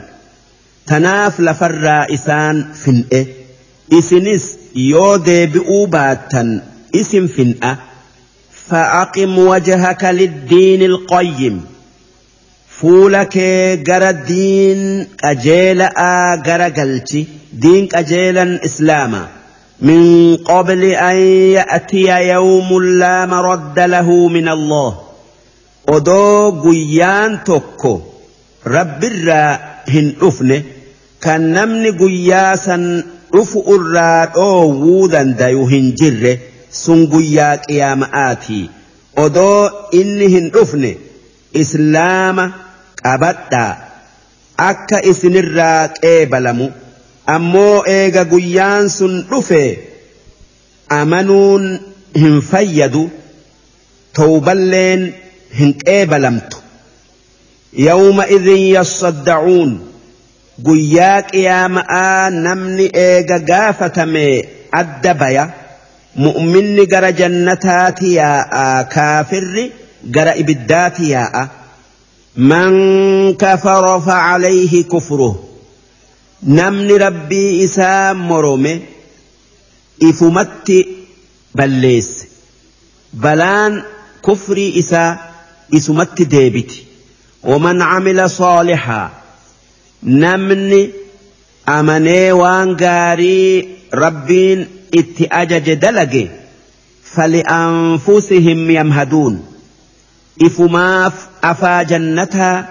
Tanaaf 0.89 1.39
lafarraa 1.39 2.05
isaan 2.17 2.57
fin'e. 2.84 3.21
Isinis 3.99 4.45
yoo 4.75 5.17
deebi'uu 5.27 5.88
baattan 5.88 6.49
isin 7.01 7.27
fin'a. 7.35 7.71
Fa'aqim 8.67 9.38
wajhaka 9.47 10.11
liddiini 10.19 10.85
ilqayyim 10.91 11.61
fuula 12.79 13.25
kee 13.25 13.77
gara 13.88 14.11
diin 14.27 14.81
qajeela'aa 15.23 16.38
gara 16.47 16.69
galchi. 16.69 17.27
Diin 17.61 17.88
qajeelan 17.93 18.59
islaamaa 18.69 19.27
من 19.82 20.36
قبل 20.38 20.84
أن 20.84 21.16
يأتي 21.58 22.08
يوم 22.30 22.84
لا 22.84 23.26
مرد 23.26 23.80
له 23.80 24.28
من 24.28 24.48
الله 24.49 24.98
odoo 25.88 26.52
guyyaan 26.64 27.34
tokko 27.48 27.91
rabbirraa 28.76 29.60
hin 29.94 30.08
dhufne 30.20 30.58
kan 31.26 31.41
namni 31.58 31.91
guyyaa 32.02 32.58
san 32.64 32.84
dhufu 33.34 33.62
irraa 33.76 34.26
dhoowwuu 34.38 35.08
dandayu 35.14 35.64
hin 35.74 35.88
jirre 36.02 36.34
sun 36.82 37.06
guyyaa 37.14 37.54
qiyaama'aati 37.68 38.60
odoo 39.26 39.62
inni 40.02 40.28
hin 40.36 40.49
dhufne 40.58 40.91
islaama 41.64 42.45
qabadhaa 43.04 43.72
akka 44.70 44.99
isinirraa 45.12 45.88
qeebalamu 46.02 46.68
ammoo 47.36 47.84
eega 47.94 48.24
guyyaan 48.32 48.90
sun 48.90 49.14
dhufe 49.30 49.64
amanuun 50.99 51.66
hin 52.22 52.41
fayyadu 52.52 53.04
towballeen 54.20 55.02
hin 55.60 55.74
qeebalamtu. 55.86 56.58
Yawma 57.88 58.24
idin 58.38 58.64
yassadda'uun 58.76 59.72
guyyaa 60.68 61.22
qiyaama'aa 61.32 62.30
namni 62.45 62.86
eega 63.08 63.38
gaafatame 63.49 64.26
adda 64.82 65.14
baya 65.22 65.44
mu'minni 66.28 66.86
gara 66.94 67.12
jannataati 67.20 68.08
yaa'a 68.20 68.64
kaafirri 68.95 69.66
gara 70.16 70.34
ibiddaati 70.44 71.12
yaa'a. 71.16 71.44
Man 72.49 72.74
kafara 73.44 73.94
facalayhi 74.08 74.84
kufruh 74.94 75.36
namni 76.41 76.97
rabbii 76.97 77.61
isaa 77.64 78.14
morome 78.14 78.81
ifumatti 79.99 80.88
balleesse. 81.55 82.27
Balaan 83.14 83.84
kufrii 84.22 84.69
isaa 84.77 85.18
isumatti 85.72 86.26
deebiti. 86.26 86.88
Waman 87.43 87.80
camila 87.80 88.30
saalixaa 88.30 89.09
namni 90.03 90.81
amanee 91.65 92.31
waan 92.31 92.76
gaarii 92.76 93.77
rabbiin 93.91 94.68
itti 94.91 95.27
ajaje 95.30 95.76
dalage 95.76 96.23
fali'anfusihim 97.15 98.69
yamhaduun. 98.72 99.39
Ifumaaf 100.47 101.14
afaa 101.41 101.84
jannataa 101.84 102.65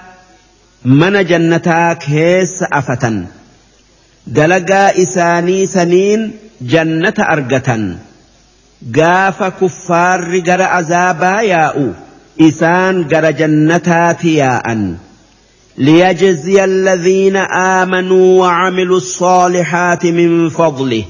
mana 0.85 1.23
jannataa 1.25 1.95
keessa 1.95 2.67
afatan 2.71 3.27
dalagaa 4.27 4.91
isaanii 5.05 5.67
saniin 5.67 6.23
jannata 6.73 7.29
argatan 7.35 7.99
gaafa 8.99 9.51
kuffaarri 9.51 10.41
gara 10.49 10.71
azaabaa 10.79 11.43
yaa'u 11.43 11.89
isaan 12.49 13.05
gara 13.15 13.33
jannataati 13.43 14.39
yaa'an 14.39 14.87
ليجزي 15.79 16.65
الذين 16.65 17.37
آمنوا 17.37 18.41
وعملوا 18.41 18.97
الصالحات 18.97 20.07
من 20.07 20.49
فضله 20.49 21.05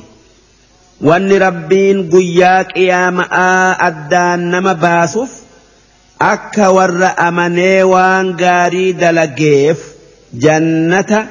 وان 1.01 1.33
ربين 1.33 2.11
قياك 2.11 2.77
يا 2.77 3.11
ماء 3.11 3.77
أدان 3.87 4.51
نما 4.51 4.73
باسف 4.73 5.29
أكا 6.21 6.69
ور 6.69 7.11
أمني 7.19 7.83
وان 7.83 8.37
قاري 8.37 8.93
دلقيف 8.93 9.79
جنة 10.35 11.27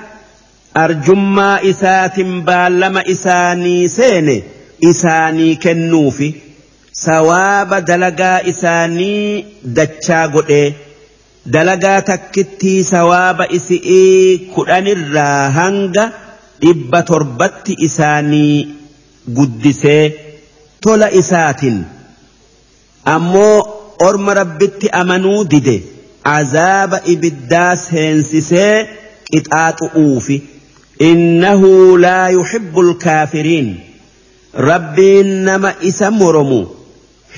arjummaa 0.83 1.59
isaatiin 1.71 2.33
baalama 2.47 3.01
isaanii 3.13 3.89
seene 3.97 4.35
isaanii 4.91 5.55
kennuufi 5.65 6.27
sawaaba 7.03 7.77
dalagaa 7.89 8.39
isaanii 8.51 9.45
dachaa 9.77 10.27
godhee 10.33 10.67
dalagaa 11.55 12.01
takkittii 12.09 12.83
sawaaba 12.93 13.47
isii 13.57 14.37
kudhanirraa 14.55 15.49
hanga 15.59 16.05
dhibba 16.65 17.01
torbatti 17.11 17.73
isaanii 17.87 18.57
guddisee 19.37 20.03
tola 20.87 21.09
isaatiin 21.21 21.79
ammoo 23.15 23.57
orma 24.07 24.33
rabbitti 24.41 24.89
amanuu 25.01 25.39
dide 25.53 25.77
azaaba 26.33 26.99
ibiddaa 27.13 27.75
seensisee 27.85 28.73
qixaaxu'uufi. 29.29 30.37
Alkaafiriin 32.77 33.79
rabbiin 34.53 35.43
nama 35.43 35.73
isa 35.81 36.11
moromu 36.11 36.75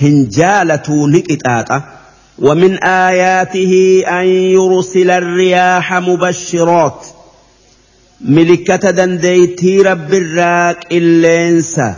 hin 0.02 0.30
jaalatuu 0.30 1.08
ni 1.08 1.22
qixaaxa 1.22 1.98
ومن 2.40 2.84
آياته 2.84 4.04
أن 4.08 4.26
يرسل 4.26 5.10
الرياح 5.10 5.94
مبشرات. 5.94 7.06
ملكة 8.22 8.92
دنديتي 8.92 9.82
رب 9.82 10.14
الراك 10.14 10.86
إلينسا. 10.92 11.96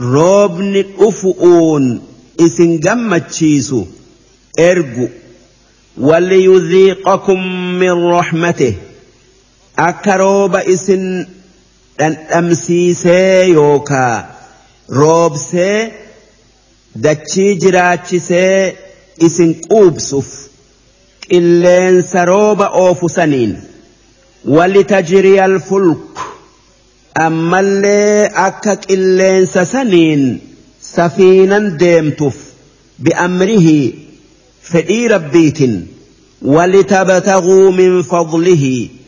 روبن 0.00 0.84
أفؤون 0.98 2.02
إسن 2.40 2.80
جمتشيسو 2.80 3.84
إرجو. 4.58 5.08
وليذيقكم 5.98 7.46
من 7.78 8.04
رحمته. 8.04 8.74
akka 9.76 10.16
rooba 10.16 10.62
isin 10.74 11.26
dhandhamsiisee 11.98 13.48
yookaa 13.52 14.36
roobsee 14.88 15.92
dachii 17.04 17.54
jiraachisee 17.64 18.76
isin 19.28 19.54
quubsuuf 19.68 20.30
qilleensa 21.28 22.24
rooba 22.32 22.68
oofu 22.84 23.08
saniin 23.08 23.56
walitajriya 24.56 25.44
alfulku 25.44 26.20
ammallee 27.26 28.30
akka 28.46 28.76
qilleensa 28.86 29.64
saniin 29.74 30.24
safiinan 30.94 31.78
deemtuuf 31.80 32.36
bi'amrihi 33.04 33.78
fedhii 34.72 35.08
rabbiitin 35.08 35.74
walitabtaguu 36.56 37.72
min 37.72 38.02
fadlihi. 38.10 39.03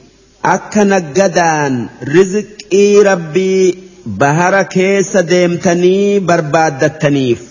Akka 0.54 0.84
naggadaan 0.92 1.74
rizqii 2.16 3.02
rabbii 3.10 3.64
bahara 4.20 4.62
keessa 4.76 5.20
deemtanii 5.32 6.20
barbaaddattaniif 6.28 7.42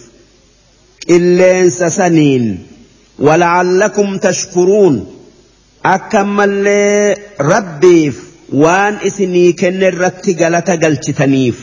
qilleensa 1.08 1.88
saniin 2.00 2.46
wala'allakum 3.26 4.10
tashkuruun 4.26 4.96
akka 5.96 6.20
ammallee 6.26 7.16
rabbiif 7.52 8.16
waan 8.64 8.94
isinii 9.10 9.52
kenne 9.62 9.88
irratti 9.94 10.32
galata 10.42 10.76
galchitaniif 10.84 11.58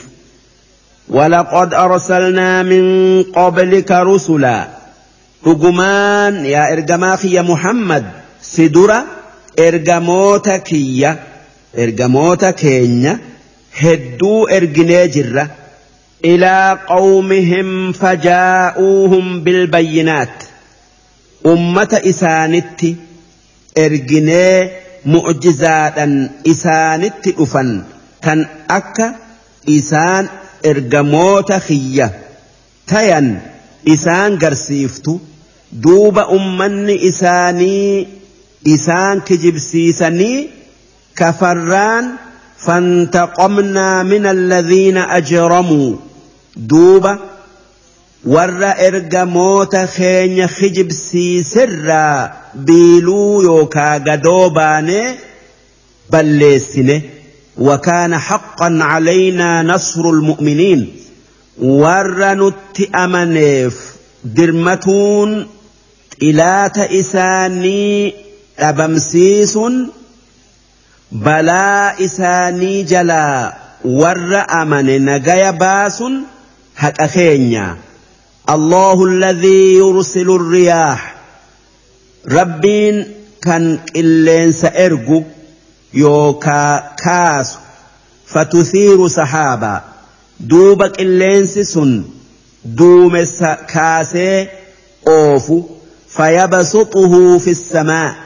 ولقد 1.08 1.74
أرسلنا 1.74 2.62
من 2.62 2.84
قبلك 3.22 3.90
رسلا 3.90 4.68
رجمان 5.46 6.44
يا 6.46 6.72
إرجماخ 6.72 7.24
يا 7.24 7.42
محمد 7.42 8.04
سدرة 8.42 9.06
ergamoota 9.56 10.58
kiyya 10.58 11.10
ergamoota 11.84 12.52
keenya 12.52 13.18
hedduu 13.82 14.48
erginee 14.56 15.08
jirra. 15.08 15.46
Ilaa 16.32 16.76
qawmihim 16.92 17.70
fajaa'uuhum 18.00 19.26
bilbayyinaat 19.44 20.36
ummata 21.52 21.98
isaanitti 22.10 22.90
erginee 23.84 24.70
mu'jizaadhan 25.14 26.12
isaanitti 26.52 27.30
dhufan 27.38 27.70
kan 28.24 28.40
akka 28.78 29.08
isaan 29.76 30.24
ergamoota 30.70 31.58
kiyya 31.66 32.08
tayan 32.90 33.28
isaan 33.94 34.38
garsiiftu 34.42 35.12
duuba 35.84 36.26
ummanni 36.36 36.94
isaanii 37.10 38.08
إسان 38.66 39.20
كجب 39.20 39.58
سيسني 39.58 40.48
كفران 41.16 42.10
فانتقمنا 42.58 44.02
من 44.02 44.26
الذين 44.26 44.96
أجرموا 44.96 45.96
دوبا 46.56 47.18
ور 48.24 48.64
إرق 48.64 49.14
موت 49.14 49.76
خين 49.76 50.46
خجب 50.46 50.92
سيسر 50.92 52.30
بيلو 52.54 53.42
يوكا 53.42 53.94
قدوباني 53.94 55.14
بلسني 56.10 57.02
وكان 57.58 58.18
حقا 58.18 58.78
علينا 58.80 59.62
نصر 59.62 60.10
المؤمنين 60.10 60.96
ور 61.62 62.34
نت 62.34 62.94
أمنيف 62.94 63.92
درمتون 64.24 65.46
إلا 66.22 66.68
تئساني 66.68 68.14
أبمسيس 68.58 69.58
بلا 71.12 72.04
إساني 72.04 72.82
جلا 72.82 73.54
ور 73.84 74.44
أمن 74.50 75.04
نجايا 75.04 75.50
باس 75.50 76.02
حق 76.76 77.00
أخينيا. 77.00 77.76
الله 78.50 79.04
الذي 79.04 79.74
يرسل 79.74 80.30
الرياح. 80.30 81.14
ربين 82.28 83.14
كان 83.42 83.78
إلين 83.96 84.52
سأرجو 84.52 85.22
يوكا 85.94 86.94
كاس 87.04 87.58
فتثير 88.26 89.08
سحابا. 89.08 89.82
دوبك 90.40 91.00
إلين 91.00 91.46
سن 91.46 92.04
دوم 92.64 93.24
كاسي 93.68 94.48
أوفو. 95.08 95.62
فيبسطه 96.08 97.38
في 97.38 97.50
السماء. 97.50 98.21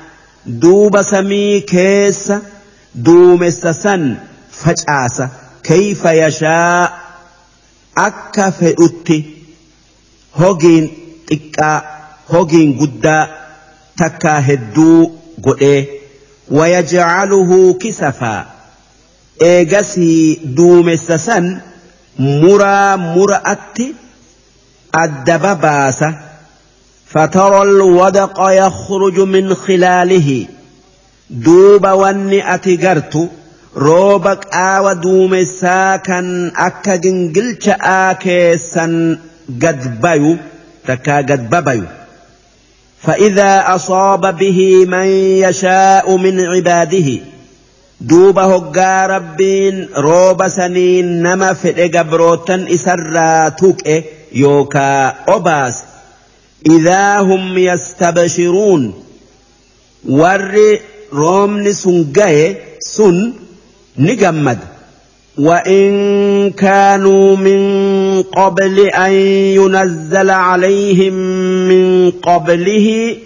duuba 0.47 1.05
samii 1.05 1.61
keessa 1.73 2.41
duumessa 3.07 3.73
san 3.75 4.17
facaasa 4.63 5.29
kayfa 5.69 6.13
yashaa 6.23 6.91
akka 8.07 8.47
fedhutti 8.59 9.19
hogiin 10.41 10.87
xiqqaa 11.31 11.77
hogiin 12.33 12.75
guddaa 12.81 13.23
takkaa 14.03 14.41
hedduu 14.49 15.01
godhee 15.47 15.81
wayajcaluhu 16.59 17.75
kisafaa 17.85 18.41
eegasii 19.51 20.41
duumessa 20.57 21.19
san 21.19 21.47
muraa 22.43 22.97
mura'atti 22.97 23.87
addaba 25.03 25.55
baasa 25.65 26.09
فترى 27.17 27.63
الودق 27.63 28.37
يخرج 28.41 29.21
من 29.21 29.55
خلاله. 29.55 30.47
دوب 31.31 31.87
وني 31.87 32.55
أتجرت 32.55 33.31
روبك 33.77 34.55
آوى 34.55 34.95
دومسا 34.95 35.97
كان 35.97 36.53
أكا 36.57 36.97
جنجلش 36.97 37.69
آكيسا 37.81 39.19
قد 39.63 40.01
بيو 40.01 40.37
تكا 40.87 41.17
قد 41.17 41.51
ببيو. 41.51 41.83
فإذا 43.03 43.65
أصاب 43.75 44.39
به 44.39 44.87
من 44.89 45.07
يشاء 45.47 46.17
من 46.17 46.41
عباده 46.41 47.19
دوب 48.01 48.39
هقا 48.39 49.07
ربين 49.07 49.89
روب 49.97 50.49
سنين 50.49 51.23
نما 51.23 51.53
في 51.53 51.89
قبروتا 51.89 52.67
إسرا 52.71 53.49
توك 53.49 53.83
يوكا 54.33 55.15
أباس 55.29 55.83
إذا 56.71 57.19
هم 57.19 57.59
يستبشرون. 57.59 58.95
ور 60.09 60.79
رومن 61.13 61.73
سنجاي 61.73 62.57
سن 62.81 63.33
نجمد. 63.99 64.59
وإن 65.39 66.51
كانوا 66.51 67.37
من 67.37 68.23
قبل 68.23 68.81
أن 68.81 69.13
ينزل 69.13 70.31
عليهم 70.31 71.13
من 71.69 72.11
قبله 72.11 73.17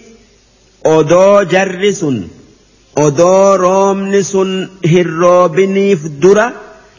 أدو 0.86 1.42
جرس 1.42 2.06
أدو 2.98 3.54
رومنس 3.54 4.36
هروبني 4.86 5.96
فدرة 5.96 6.52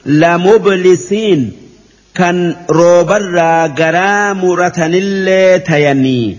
لمبلسين. 0.06 1.61
روبرا 2.71 3.67
غرا 3.67 4.33
مرتن 4.33 4.95
اللي 4.95 5.59
تيني 5.59 6.39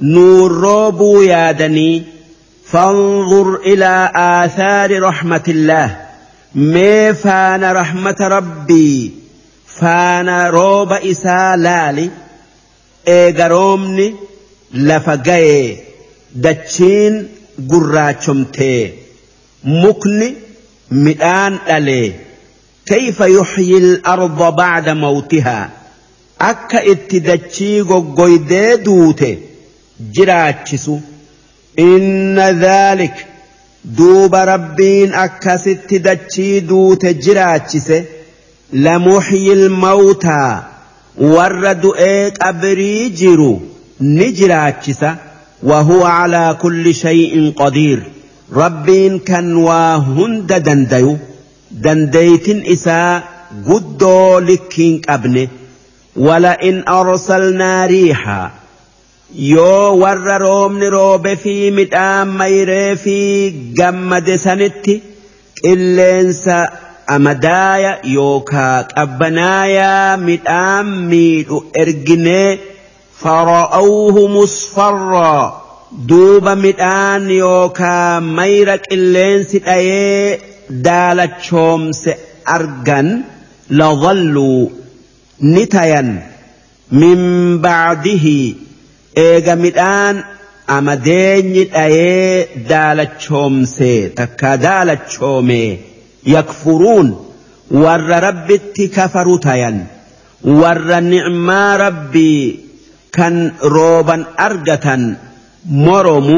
نور 0.00 0.52
روبو 0.52 1.20
يادني 1.22 2.04
فانظر 2.64 3.54
إلى 3.56 4.10
آثار 4.14 5.02
رحمة 5.02 5.42
الله 5.48 6.08
mee 6.54 7.12
faana 7.14 7.72
rahmata 7.74 8.28
rabbii 8.28 9.12
faana 9.78 10.50
rooba 10.50 11.00
isaa 11.02 11.56
laali 11.56 12.10
eega 13.16 13.48
roobni 13.48 14.06
lafa 14.88 15.16
ga'ee 15.26 15.78
dachiin 16.44 17.14
gurraachomtee 17.70 18.82
mukni 19.82 20.28
yuxyi 22.89 23.77
al-arda 23.83 24.51
ba'da 24.51 24.95
mawtihaa 24.95 25.69
akka 26.51 26.83
itti 26.93 27.19
dachii 27.29 27.83
goggoydee 27.91 28.77
duute 28.85 29.29
jiraachisu 30.15 30.95
inna 31.89 32.51
dhaalika 32.63 33.23
duuba 33.97 34.45
rabbiin 34.45 35.13
akkasitti 35.25 35.99
dachii 35.99 36.61
duute 36.61 37.13
jiraachise 37.25 37.97
lamuxyil 38.85 39.69
mawtaa 39.69 40.63
warra 41.35 41.73
du'ee 41.83 42.31
qabrii 42.41 43.09
jiru 43.21 43.53
وهو 45.63 46.03
على 46.03 46.57
كل 46.61 46.93
شيء 46.95 47.53
قدير 47.57 48.03
ربين 48.53 49.19
كان 49.19 49.55
وهند 49.55 50.53
دنديو 50.53 51.17
dandeeytin 51.85 52.59
isaa 52.75 53.21
guddoo 53.67 54.39
likkiin 54.49 54.95
qabne 55.07 55.43
wala 56.27 56.51
in 56.69 56.77
arsalnaa 56.97 57.87
riihaa 57.93 58.45
yoo 59.51 59.87
warra 60.03 60.37
roobni 60.45 60.89
roobe 60.95 61.31
fi 61.43 61.55
midhaan 61.79 62.27
mayree 62.41 62.95
fi 63.03 63.15
gammade 63.79 64.35
sanitti 64.45 64.95
qilleensa 65.61 66.57
amadaaya 67.15 67.91
yookaa 68.17 68.75
qabbanaayaa 68.95 70.17
midhaan 70.27 70.87
miidhu 71.11 71.57
erginee 71.83 72.49
fara'awhu 73.23 74.21
musfarraa 74.37 75.43
duuba 76.09 76.53
midhaan 76.65 77.23
yookaa 77.41 78.21
mayra 78.39 78.75
qilleensi 78.87 79.57
dhayee 79.67 80.39
daalachoomse 80.69 82.11
argan 82.57 83.07
ladhalluu 83.79 84.71
ni 85.53 85.63
tayan 85.75 86.09
min 87.01 87.19
bacdihi 87.65 88.37
eega 89.27 89.55
midhaan 89.63 90.17
amadeenyi 90.77 91.63
dhayee 91.73 92.47
daalachoomse 92.71 93.91
takka 94.19 94.51
daalachoome 94.65 95.63
yakfuruun 96.35 97.07
warra 97.83 98.17
rabbitti 98.27 98.85
kafaru 98.97 99.35
tayan 99.47 99.77
warra 100.61 100.99
nicmaa 101.13 101.71
rabbii 101.85 102.43
kan 103.17 103.35
rooban 103.75 104.21
argatan 104.47 105.03
moromu 105.85 106.37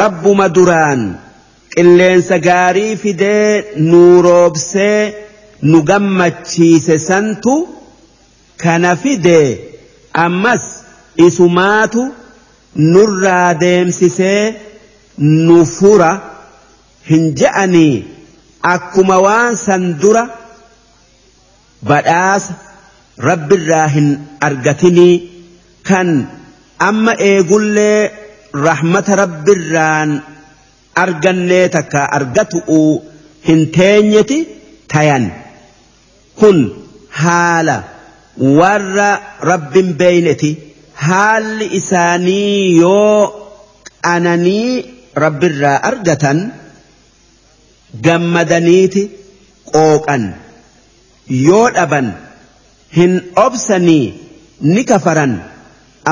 rabbuma 0.00 0.46
duraan 0.56 1.00
qilleensa 1.78 2.36
gaarii 2.48 2.96
fidee 3.02 3.50
nuu 3.90 4.22
roobsee 4.26 5.00
nu 5.70 5.78
gammachiise 5.88 6.96
santu 7.08 7.54
kana 8.62 8.92
fidee 9.02 9.48
ammas 10.24 10.64
isumaatu 11.26 12.02
nurraa 12.92 13.50
deemsisee 13.62 14.42
nu 15.46 15.58
fura 15.76 16.10
hin 17.10 17.24
je'anii 17.40 17.94
akkuma 18.74 19.16
waan 19.26 19.56
san 19.66 19.84
dura 20.02 20.24
badhaasa 21.90 22.54
rabbirraa 23.28 23.86
hin 23.96 24.08
argatinii 24.48 25.14
kan 25.90 26.10
amma 26.88 27.12
eegullee 27.30 28.00
rahmata 28.66 29.16
rabbirraan 29.22 30.10
argannee 31.04 31.66
takka 31.76 32.00
argatu'u 32.18 32.80
hin 33.48 33.60
teenyeti 33.76 34.38
tayan. 34.92 35.24
Kun 36.38 36.58
haala 37.20 37.76
warra 38.60 39.10
rabbin 39.50 39.88
beeyneti 40.00 40.50
haalli 41.06 41.66
isaanii 41.80 42.78
yoo 42.82 43.18
qananii 44.06 44.70
rabbirraa 45.24 45.78
argatan 45.90 46.38
gammadaniiti 48.06 49.02
qooqan. 49.72 50.22
Yoo 51.46 51.66
dhaban 51.76 52.06
hin 52.96 53.12
obsanii 53.46 54.06
ni 54.72 54.82
kafaran. 54.90 55.32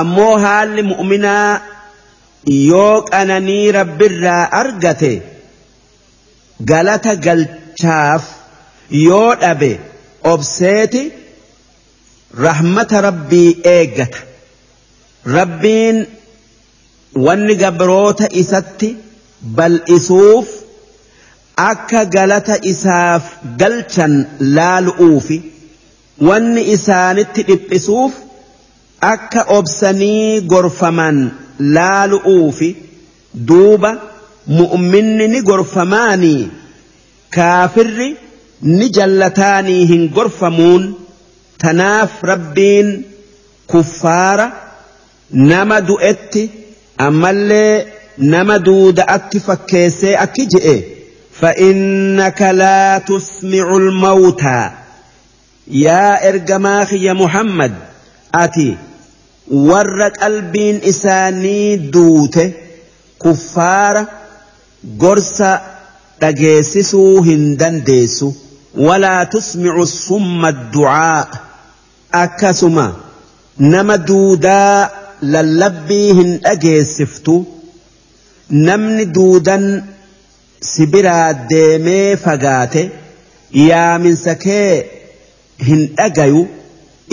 Ammoo 0.00 0.34
haalli 0.44 0.82
mu'minaa 0.92 1.60
yoo 2.46 3.02
qananii 3.10 3.72
rabbirraa 3.78 4.42
argate 4.60 5.12
galata 6.70 7.14
galchaaf 7.26 8.24
yoo 8.90 9.34
dhabe 9.40 9.70
obseeti 10.32 11.02
rahmata 12.44 13.00
rabbii 13.08 13.50
eeggata. 13.72 14.18
Rabbiin 15.36 15.98
wanni 17.26 17.54
gabroota 17.62 18.26
isatti 18.42 18.88
bal'isuuf 19.56 20.48
akka 21.70 22.04
galata 22.16 22.56
isaaf 22.72 23.24
galchan 23.62 24.14
laalu'uufi 24.56 25.38
wanni 26.28 26.62
isaanitti 26.74 27.42
dhiphisuuf 27.48 28.12
akka 29.12 29.42
obsanii 29.58 30.40
gorfaman 30.52 31.18
laalu'uufi 31.58 32.76
duuba 33.34 33.90
mu'minni 34.46 35.28
ni 35.28 35.42
gorfamaanii 35.42 36.48
kaafirri 37.36 38.16
ni 38.62 38.88
jallataanii 38.98 39.86
hin 39.92 40.08
gorfamuun 40.18 40.94
tanaaf 41.58 42.22
rabbiin 42.22 43.04
kuffaara 43.66 44.50
nama 45.30 45.80
du'etti 45.80 46.50
ammallee 47.06 47.86
nama 48.18 48.58
duuda'atti 48.68 49.40
fakkeessee 49.48 50.16
akki 50.26 50.46
je'e 50.56 50.76
فإنك 51.40 52.42
لا 52.42 52.98
تسمع 52.98 53.76
الموتى 53.76 54.70
يا 55.68 56.28
إرجماخ 56.28 56.92
يا 56.92 57.12
محمد 57.12 57.74
أتي 58.34 58.76
ور 59.50 60.02
قلبين 60.08 60.80
إساني 60.84 61.76
دوته 61.76 62.52
كفار 63.24 64.06
قرص 65.00 65.42
تجيسسو 66.20 67.18
هندن 67.18 67.82
ديسو 67.84 68.32
ولا 68.76 69.24
تسمع 69.24 69.76
الصم 69.82 70.46
الدعاء 70.46 71.28
أكسما 72.14 72.92
نما 73.60 73.96
دودا 73.96 74.90
للبيهن 75.22 76.40
أجيسفتو 76.44 77.44
نمني 78.50 79.04
دودا 79.04 79.84
sibiraa 80.60 81.34
deemee 81.50 82.16
fagaate 82.24 82.82
yaaminsa 83.62 84.34
kee 84.44 84.86
hin 85.68 85.82
dhagayu. 85.96 86.46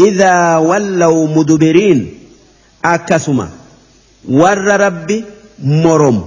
Idaa 0.07 0.59
wallaw 0.69 1.15
mudubiriin. 1.35 2.01
akkasuma 2.94 3.46
warra 4.40 4.76
rabbi 4.86 5.16
moromu 5.84 6.22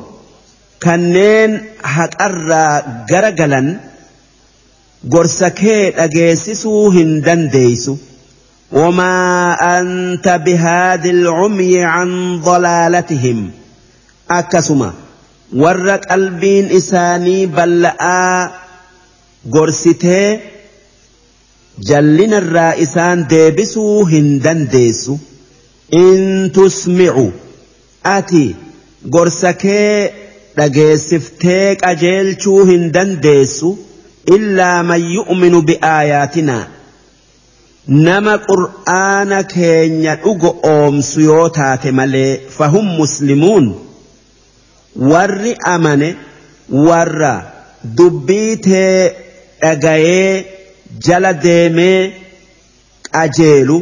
kanneen 0.85 1.51
haqarraa 1.95 2.75
gara 3.09 3.31
galan 3.39 3.67
gorsa 5.13 5.49
kee 5.61 5.81
dhageessisuu 5.99 6.85
hin 6.99 7.11
dandeeysu 7.27 7.97
وما 8.71 9.17
أنت 9.79 10.27
بهاد 10.45 11.05
العمي 11.05 11.83
عن 11.83 12.09
ضلالتهم 12.41 13.51
أكسما 14.31 14.91
warra 15.63 15.97
qalbiin 16.09 16.65
isaanii 16.79 17.47
balla'aa 17.57 18.51
gorsitee 19.55 20.29
jallinarraa 21.89 22.73
isaan 22.85 23.19
deebisuu 23.33 24.05
hin 24.11 24.27
dandeessu 24.45 25.19
in 25.90 26.50
tusmicu 26.54 27.32
ati 28.16 28.44
gorsa 29.14 29.52
kee 29.64 30.12
dhageessiftee 30.56 31.76
qajeelchuu 31.82 32.64
hin 32.70 32.92
dandeessu 32.96 33.70
illaa 34.36 34.82
man 34.90 35.02
yu'minu 35.16 35.62
biaayaatinaa 35.70 36.64
nama 38.06 38.34
qur'aana 38.50 39.42
keenya 39.54 40.14
dhugo 40.22 40.50
oomsu 40.70 41.20
yoo 41.28 41.48
taate 41.58 41.90
malee 41.98 42.30
fahum 42.58 42.86
muslimuun. 43.00 43.66
Warri 45.10 45.52
amane 45.74 46.08
warra 46.88 47.34
dubbii 47.98 48.56
tee 48.66 49.12
dhagayee 49.62 50.46
jala 51.06 51.32
deemee 51.44 52.00
qajeelu 53.12 53.76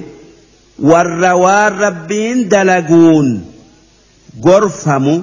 warra 0.78 1.32
waan 1.44 1.72
rabbiin 1.78 2.48
dalaguun 2.50 3.28
gorfamu 4.46 5.22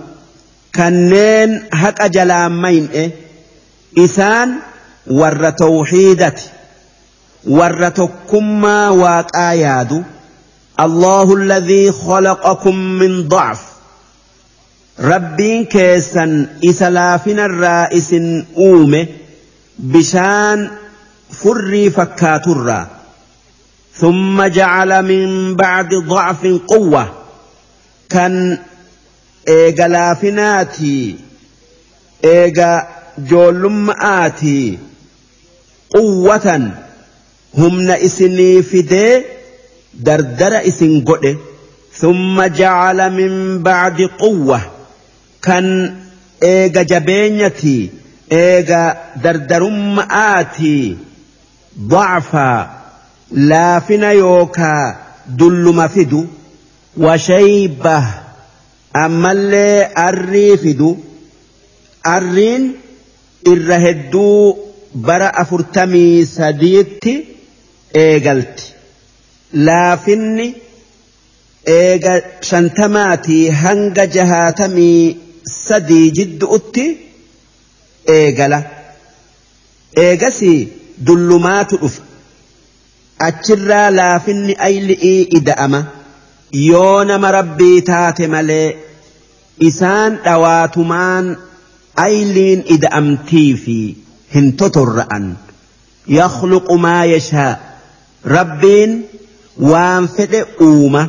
kanneen 0.77 1.51
haqa 1.81 2.07
jalaan 2.15 2.53
mayne 2.63 3.03
isaan 4.05 4.49
warra 5.19 5.51
tawxiidati 5.51 6.45
warra 7.57 7.91
tokkummaa 7.91 8.91
waaqaa 9.03 9.53
yaadu 9.65 9.99
الله 10.85 11.27
الذي 11.35 11.91
خلقكم 11.91 12.75
من 12.75 13.27
ضعف 13.27 13.61
rabbiin 15.11 15.67
keessan 15.73 16.31
isa 16.61 16.89
laafinarraa 16.93 17.87
isin 17.99 18.47
uume 18.57 19.01
bishaan 19.93 20.59
furrii 21.39 21.89
fakkaaturraa 21.97 22.85
ثم 24.00 24.42
جعل 24.42 25.02
من 25.04 25.54
بعد 25.56 25.94
ضعف 25.94 26.46
قوة 26.68 27.12
كان 28.08 28.58
إيجا 29.48 29.88
لافناتي 29.88 31.16
إيجا 32.24 32.88
جولمآتي 33.18 34.78
قوة 35.94 36.70
هم 37.54 37.90
إسني 37.90 38.62
فدي 38.62 39.22
دردر 39.94 40.68
إسن 40.68 41.04
قد 41.04 41.36
ثم 41.92 42.42
جعل 42.42 43.12
من 43.12 43.62
بعد 43.62 44.00
قوة 44.18 44.60
kan 45.46 45.66
eega 46.42 46.82
jabeenyati 46.92 47.76
eega 48.38 48.80
dardarummaati 49.22 50.98
ضعفا 51.92 52.50
laafina 53.31 54.11
yookaa 54.11 54.95
dulluma 55.39 55.87
fidu 55.89 56.21
washayba 57.05 57.95
ammallee 59.03 59.87
arrii 60.07 60.57
fidu 60.63 60.89
arriin 62.15 62.65
irra 63.51 63.77
hedduu 63.85 64.57
bara 65.07 65.29
afurtamii 65.43 66.25
sadiitti 66.35 67.13
eegalti 68.03 68.65
laafinni 69.69 70.47
eega 71.77 72.13
shantamaatii 72.49 73.43
hanga 73.63 74.05
jahaatamii 74.17 75.17
sadii 75.67 76.05
jidduutti 76.19 76.85
eegala 78.19 78.63
eegasii 80.05 80.59
dullumaatu 81.07 81.77
dhufa 81.83 82.01
achirraa 83.27 83.87
laafinni 83.99 84.53
ayli'ii 84.67 85.21
ida'ama 85.39 85.79
yoo 86.69 87.03
nama 87.09 87.31
rabbii 87.37 87.77
taate 87.89 88.27
malee 88.33 88.67
isaan 89.69 90.11
dhawaatumaan 90.25 91.25
ayliin 92.05 92.61
ida'amtii 92.75 93.49
fi 93.63 93.77
hin 94.35 94.47
totorra'an 94.61 95.25
yakhluqu 96.19 96.75
maa 96.85 97.03
yashaa 97.13 97.51
rabbiin 98.35 98.91
waan 99.71 100.03
fedhe 100.15 100.41
uuma 100.67 101.03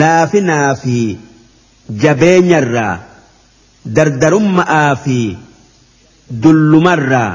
laafinaa 0.00 0.74
fi 0.82 0.98
jabeenyarraa 2.02 2.94
dardarummaa 3.96 4.90
fi 5.04 5.18
dullumarraa 6.42 7.32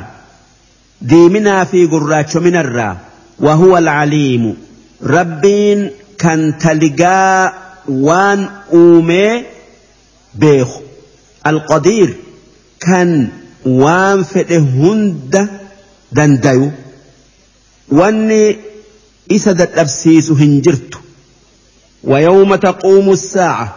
diiminaa 1.10 1.64
fi 1.72 1.80
gurraachominarraa 1.94 2.94
وهو 3.40 3.78
العليم. 3.78 4.58
ربين 5.04 5.92
كان 6.20 6.58
تلقى 6.58 7.54
وان 7.90 8.50
أومي 8.74 9.44
بيخ. 10.36 10.68
القدير 11.48 12.16
كان 12.80 13.30
وان 13.66 14.24
فئهند 14.24 15.50
دنديو. 16.12 16.72
واني 17.92 18.58
إسد 19.32 19.62
الأبسيس 19.62 20.32
هنجرت 20.32 20.94
ويوم 22.04 22.56
تقوم 22.56 23.10
الساعة. 23.12 23.74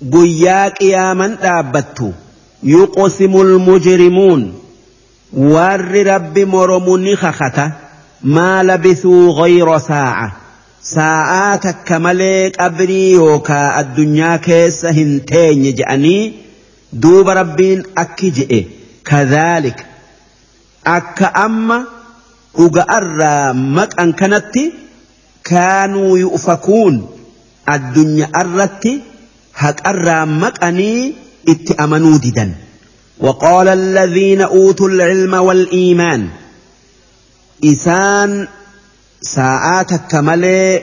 guyyaa 0.00 0.70
qiyaaman 0.80 1.36
dhaabbattu 1.42 2.14
yuqsimul 2.62 3.58
mujrimuun 3.58 4.52
warri 5.32 6.04
rabbi 6.04 6.44
moromu 6.44 6.96
ni 6.96 7.16
kakata 7.16 7.72
ما 8.22 8.62
لبثوا 8.62 9.32
غير 9.32 9.78
ساعة. 9.78 10.36
ساعات 10.82 11.66
كملك 11.66 12.60
أبري 12.60 13.10
يوكا 13.10 13.80
الدنيا 13.80 14.36
كيس 14.36 14.84
هنتين 14.84 15.64
يجأني 15.64 16.32
دوب 16.92 17.28
ربين 17.28 17.82
أكي 17.98 18.28
أكجئ 18.28 18.64
كذلك. 19.04 19.86
أك 20.86 21.36
أما 21.36 21.84
أغأر 22.58 23.52
مك 23.52 24.00
أن 24.00 24.12
كانت 24.12 24.54
كانوا 25.44 26.18
يؤفكون. 26.18 27.08
الدنيا 27.68 28.28
أرت 28.36 28.88
هك 29.56 29.86
أرى 29.86 30.26
مك 30.26 30.64
أني 30.64 31.12
اتأمنوا 31.48 32.18
ددا 32.18 32.54
وقال 33.18 33.68
الذين 33.68 34.40
أوتوا 34.40 34.88
العلم 34.88 35.34
والإيمان. 35.34 36.28
isaan 37.62 38.48
sa'aa 39.34 39.84
takka 39.84 40.22
malee 40.28 40.82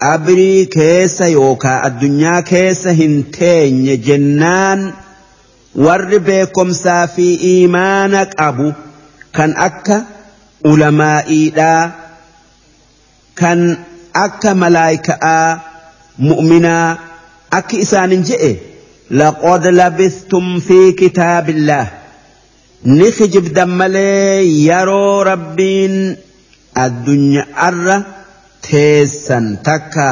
qabrii 0.00 0.66
keessa 0.76 1.26
yookaa 1.28 1.80
addunyaa 1.88 2.42
keessa 2.50 2.92
hin 3.00 3.16
teenye 3.38 3.96
jennaan 4.08 4.86
warri 5.86 6.18
beekomsaa 6.28 7.06
fi 7.16 7.26
imaana 7.50 8.24
qabu 8.38 8.72
kan 9.36 9.54
akka 9.66 9.98
ulamaa'iidhaa 10.72 11.84
kan 13.42 13.60
akka 14.24 14.54
malaayika'aa 14.64 15.60
mu'minaa 16.30 16.88
akki 17.58 17.76
isaanin 17.84 18.24
je'e 18.32 18.52
laqod 19.20 19.64
labistum 19.80 20.60
fi 20.66 20.78
kitaabillaah. 21.00 21.99
ni 22.97 23.07
kijibdan 23.17 23.71
malee 23.79 24.43
yeroo 24.67 25.23
rabbiin 25.31 25.95
addunyaarra 26.85 27.97
teessan 28.67 29.45
takka 29.67 30.07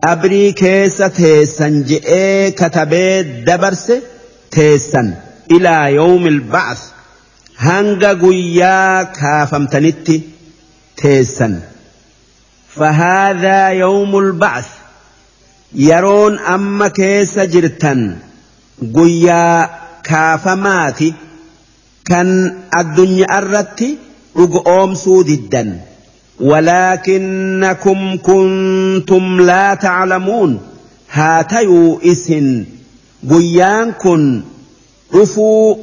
qabrii 0.00 0.50
keessa 0.62 1.06
teessan 1.20 1.74
je'ee 1.90 2.50
katabee 2.60 3.14
dabarse 3.46 3.96
teessan 4.56 5.08
ilaa 5.56 5.86
yawmil 6.00 6.40
ba'as 6.54 6.80
hanga 7.66 8.10
guyyaa 8.24 9.04
kaafamtanitti 9.20 10.16
teessan 11.02 11.54
فهذا 12.76 13.68
يوم 13.68 14.18
البعث 14.18 14.68
يرون 15.74 16.38
أما 16.38 16.88
كيس 16.88 17.38
جرتن 17.38 18.16
قيا 18.96 19.70
كان 22.11 22.53
الدنيا 22.79 23.25
أردت 23.37 23.85
أقوم 24.35 24.93
سوددا 24.93 25.81
ولكنكم 26.39 28.17
كنتم 28.17 29.41
لا 29.41 29.73
تعلمون 29.73 30.59
هاتيو 31.11 31.99
إسن 32.05 32.65
قيان 33.29 33.91
كن 33.91 34.41
رفوا 35.15 35.75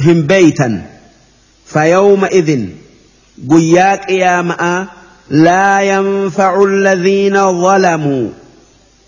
هم 0.00 0.22
بيتا 0.22 0.82
فيومئذ 1.66 2.60
قياك 3.50 4.10
يا 4.10 4.42
ماء 4.42 4.86
لا 5.30 5.80
ينفع 5.80 6.64
الذين 6.64 7.62
ظلموا 7.62 8.28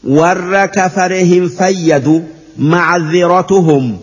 ور 0.05 0.67
كفرهم 0.67 1.49
فيدوا 1.49 2.21
معذرتهم 2.59 3.99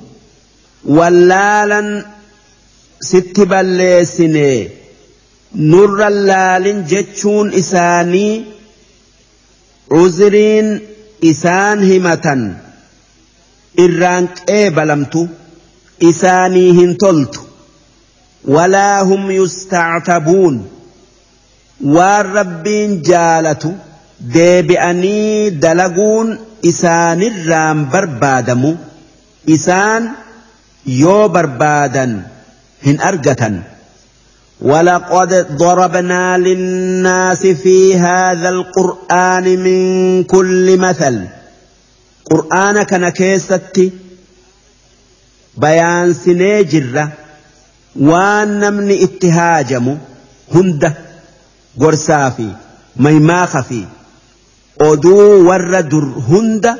sitti 3.09 3.43
balleessine 3.51 4.49
nurra 5.71 6.09
laalin 6.29 6.79
jechuun 6.91 7.47
isaanii 7.61 8.33
uziriin 10.01 10.67
isaan 11.31 11.79
himatan 11.91 12.41
irraanqee 13.85 14.65
balamtu 14.77 15.21
isaanii 16.09 16.71
hin 16.79 16.93
toltu. 17.03 17.39
Walaa 18.55 18.99
hum 19.09 19.23
yustactabuun 19.39 20.55
waan 21.95 22.25
rabbiin 22.37 22.91
jaalatu 23.09 23.69
deebi'anii 24.33 25.51
dalaguun 25.65 26.29
isaanirraan 26.71 27.79
barbaadamu 27.93 28.71
isaan 29.55 30.03
yoo 31.01 31.29
barbaadan 31.35 32.11
hin 32.85 32.97
argatan 32.99 33.61
ولقد 34.61 35.57
ضربنا 35.57 36.37
للناس 36.37 37.47
في 37.47 37.97
هذا 37.97 38.49
القرآن 38.49 39.43
من 39.43 40.23
كل 40.23 40.77
مثل. 40.77 41.27
قرآن 42.31 42.83
كان 42.83 43.09
كيستي. 43.09 43.91
بيان 45.57 46.13
سنيجر 46.13 47.07
وان 47.95 48.59
نمن 48.59 48.91
اتهاجم. 48.91 49.97
fi 52.37 52.47
maymaakaa 52.95 53.63
fi 53.69 53.87
oduu 54.89 55.47
warra 55.47 55.81
dur 55.91 56.05
hunda 56.29 56.71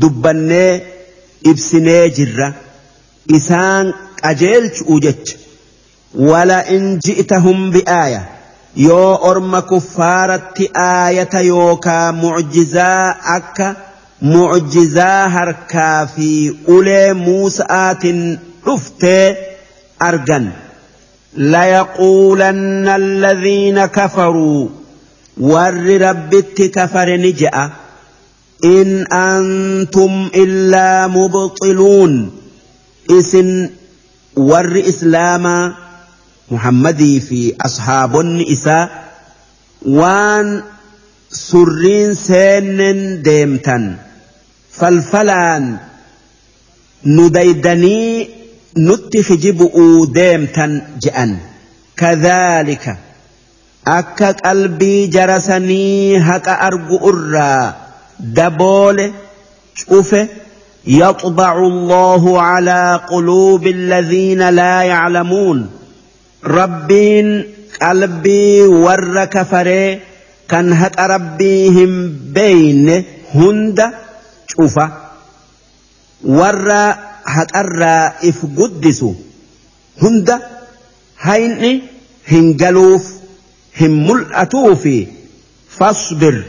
dubbannee 0.00 0.82
jirra 2.16 2.48
isaan 3.28 3.94
qajeelchuu 4.22 5.00
jecha. 5.00 5.38
Wala 6.14 6.64
in 6.68 6.98
ji'tahum 7.06 7.70
bi'aaya. 7.72 8.22
Yoo 8.76 9.18
orma 9.30 9.62
kuffaaratti 9.62 10.70
aayata 10.74 11.40
yookaa 11.40 12.12
mucjizaa 12.12 13.16
akka 13.36 13.74
mucjizaa 14.20 15.28
harkaa 15.28 16.06
fi 16.06 16.28
ulee 16.66 17.14
muusa'aatiin 17.14 18.20
dhuftee 18.64 19.26
argan. 19.98 20.52
Layaquulanna 21.36 22.94
alladhiina 22.94 23.88
kafaruu. 23.88 24.70
Warri 25.40 25.98
rabbitti 25.98 26.68
kafare 26.68 27.16
ni 27.16 27.32
je'a. 27.32 27.70
In 28.62 29.06
antum 29.10 30.30
illaa 30.32 31.08
mubxiluun. 31.08 32.14
مبطلون 33.10 33.18
إسن 33.18 33.70
ور 34.36 34.80
إسلاما 34.88 35.74
محمدي 36.50 37.20
في 37.20 37.54
أصحاب 37.60 38.20
النساء 38.20 39.04
وان 39.86 40.62
سرين 41.30 42.14
سين 42.14 43.22
ديمتا 43.22 43.96
فالفلان 44.70 45.76
نديدني 47.06 48.28
nutti 48.74 49.20
hijibu'uu 49.20 50.06
deemtan 50.14 50.96
je'an 51.04 51.36
kadhaalika 52.00 52.96
akka 53.84 54.32
qalbii 54.34 55.08
jarasanii 55.12 56.16
haqa 56.28 56.54
argu 56.68 56.96
irraa 57.10 57.74
daboole 58.38 59.12
cufe 59.88 60.20
يطبع 60.86 61.58
الله 61.58 62.42
على 62.42 63.00
قلوب 63.10 63.66
الذين 63.66 64.48
لا 64.48 64.82
يعلمون. 64.82 65.70
ربين 66.44 67.44
قلبي 67.82 68.62
ور 68.62 69.24
كفري 69.24 70.00
كان 70.48 70.72
هك 70.72 70.98
ربيهم 70.98 72.12
بين 72.32 73.04
هند 73.34 73.90
شوفا. 74.48 74.90
ور 76.24 76.68
if 78.22 78.38
guddisu 78.58 79.14
hunda 80.00 80.40
hayni 81.16 81.82
hin 82.26 82.56
galuuf 82.56 83.04
hin 83.78 83.92
mul'atuufi 84.08 85.08
fasbir 85.78 86.44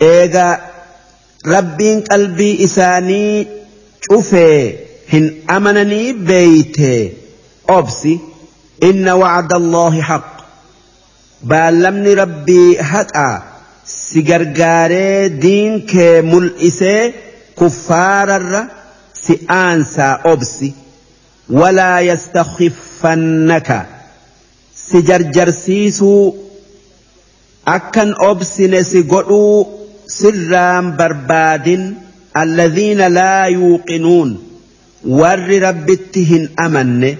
eega 0.00 0.46
cufee 4.08 4.86
hin 5.12 5.26
amananii 5.56 6.12
beeyte 6.12 6.90
obsi 7.76 8.20
inna 8.88 9.16
wacda 9.22 9.56
allaahi 9.62 10.00
haq 10.10 10.26
baallamni 11.52 12.14
rabbii 12.22 12.76
haqaa 12.92 13.36
si 13.94 14.22
gargaaree 14.30 15.28
diin 15.44 15.74
kee 15.92 16.22
mul'isee 16.32 17.02
kuffaararra 17.60 18.62
si 19.22 19.40
aansaa 19.60 20.14
obsi 20.32 20.74
walaa 21.60 22.00
yastakhifannaka 22.10 23.78
si 24.84 25.02
jarjarsiisuu 25.10 26.22
akkan 27.76 28.14
obsine 28.30 28.84
si 28.90 29.02
godhuu 29.02 29.77
sirraan 30.16 30.86
barbaadin 30.98 31.82
alladhiina 32.42 33.06
laa 33.18 33.46
yuuqinuun. 33.56 34.30
Warri 35.20 35.58
rabbitti 35.66 36.22
hin 36.30 36.44
amanne 36.66 37.10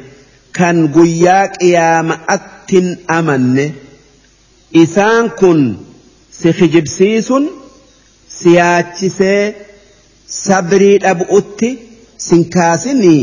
kan 0.59 0.77
guyyaa 0.97 1.45
qiyaama'attin 1.59 2.87
amanne. 3.19 3.67
Isaan 4.83 5.27
kun 5.41 5.61
si 6.39 6.49
kijibsiisun 6.59 7.45
siyaachisee 8.41 9.43
sabrii 10.45 10.97
dhabu'utti 11.05 11.71
sinkaasinii 12.27 13.23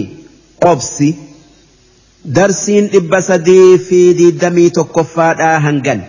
qobsi. 0.64 1.10
Darsiin 2.36 2.86
dhibba 2.94 3.20
sadii 3.30 3.78
fi 3.88 4.00
diidamii 4.20 4.70
tokkoffaadhaa 4.78 5.60
hangan. 5.68 6.00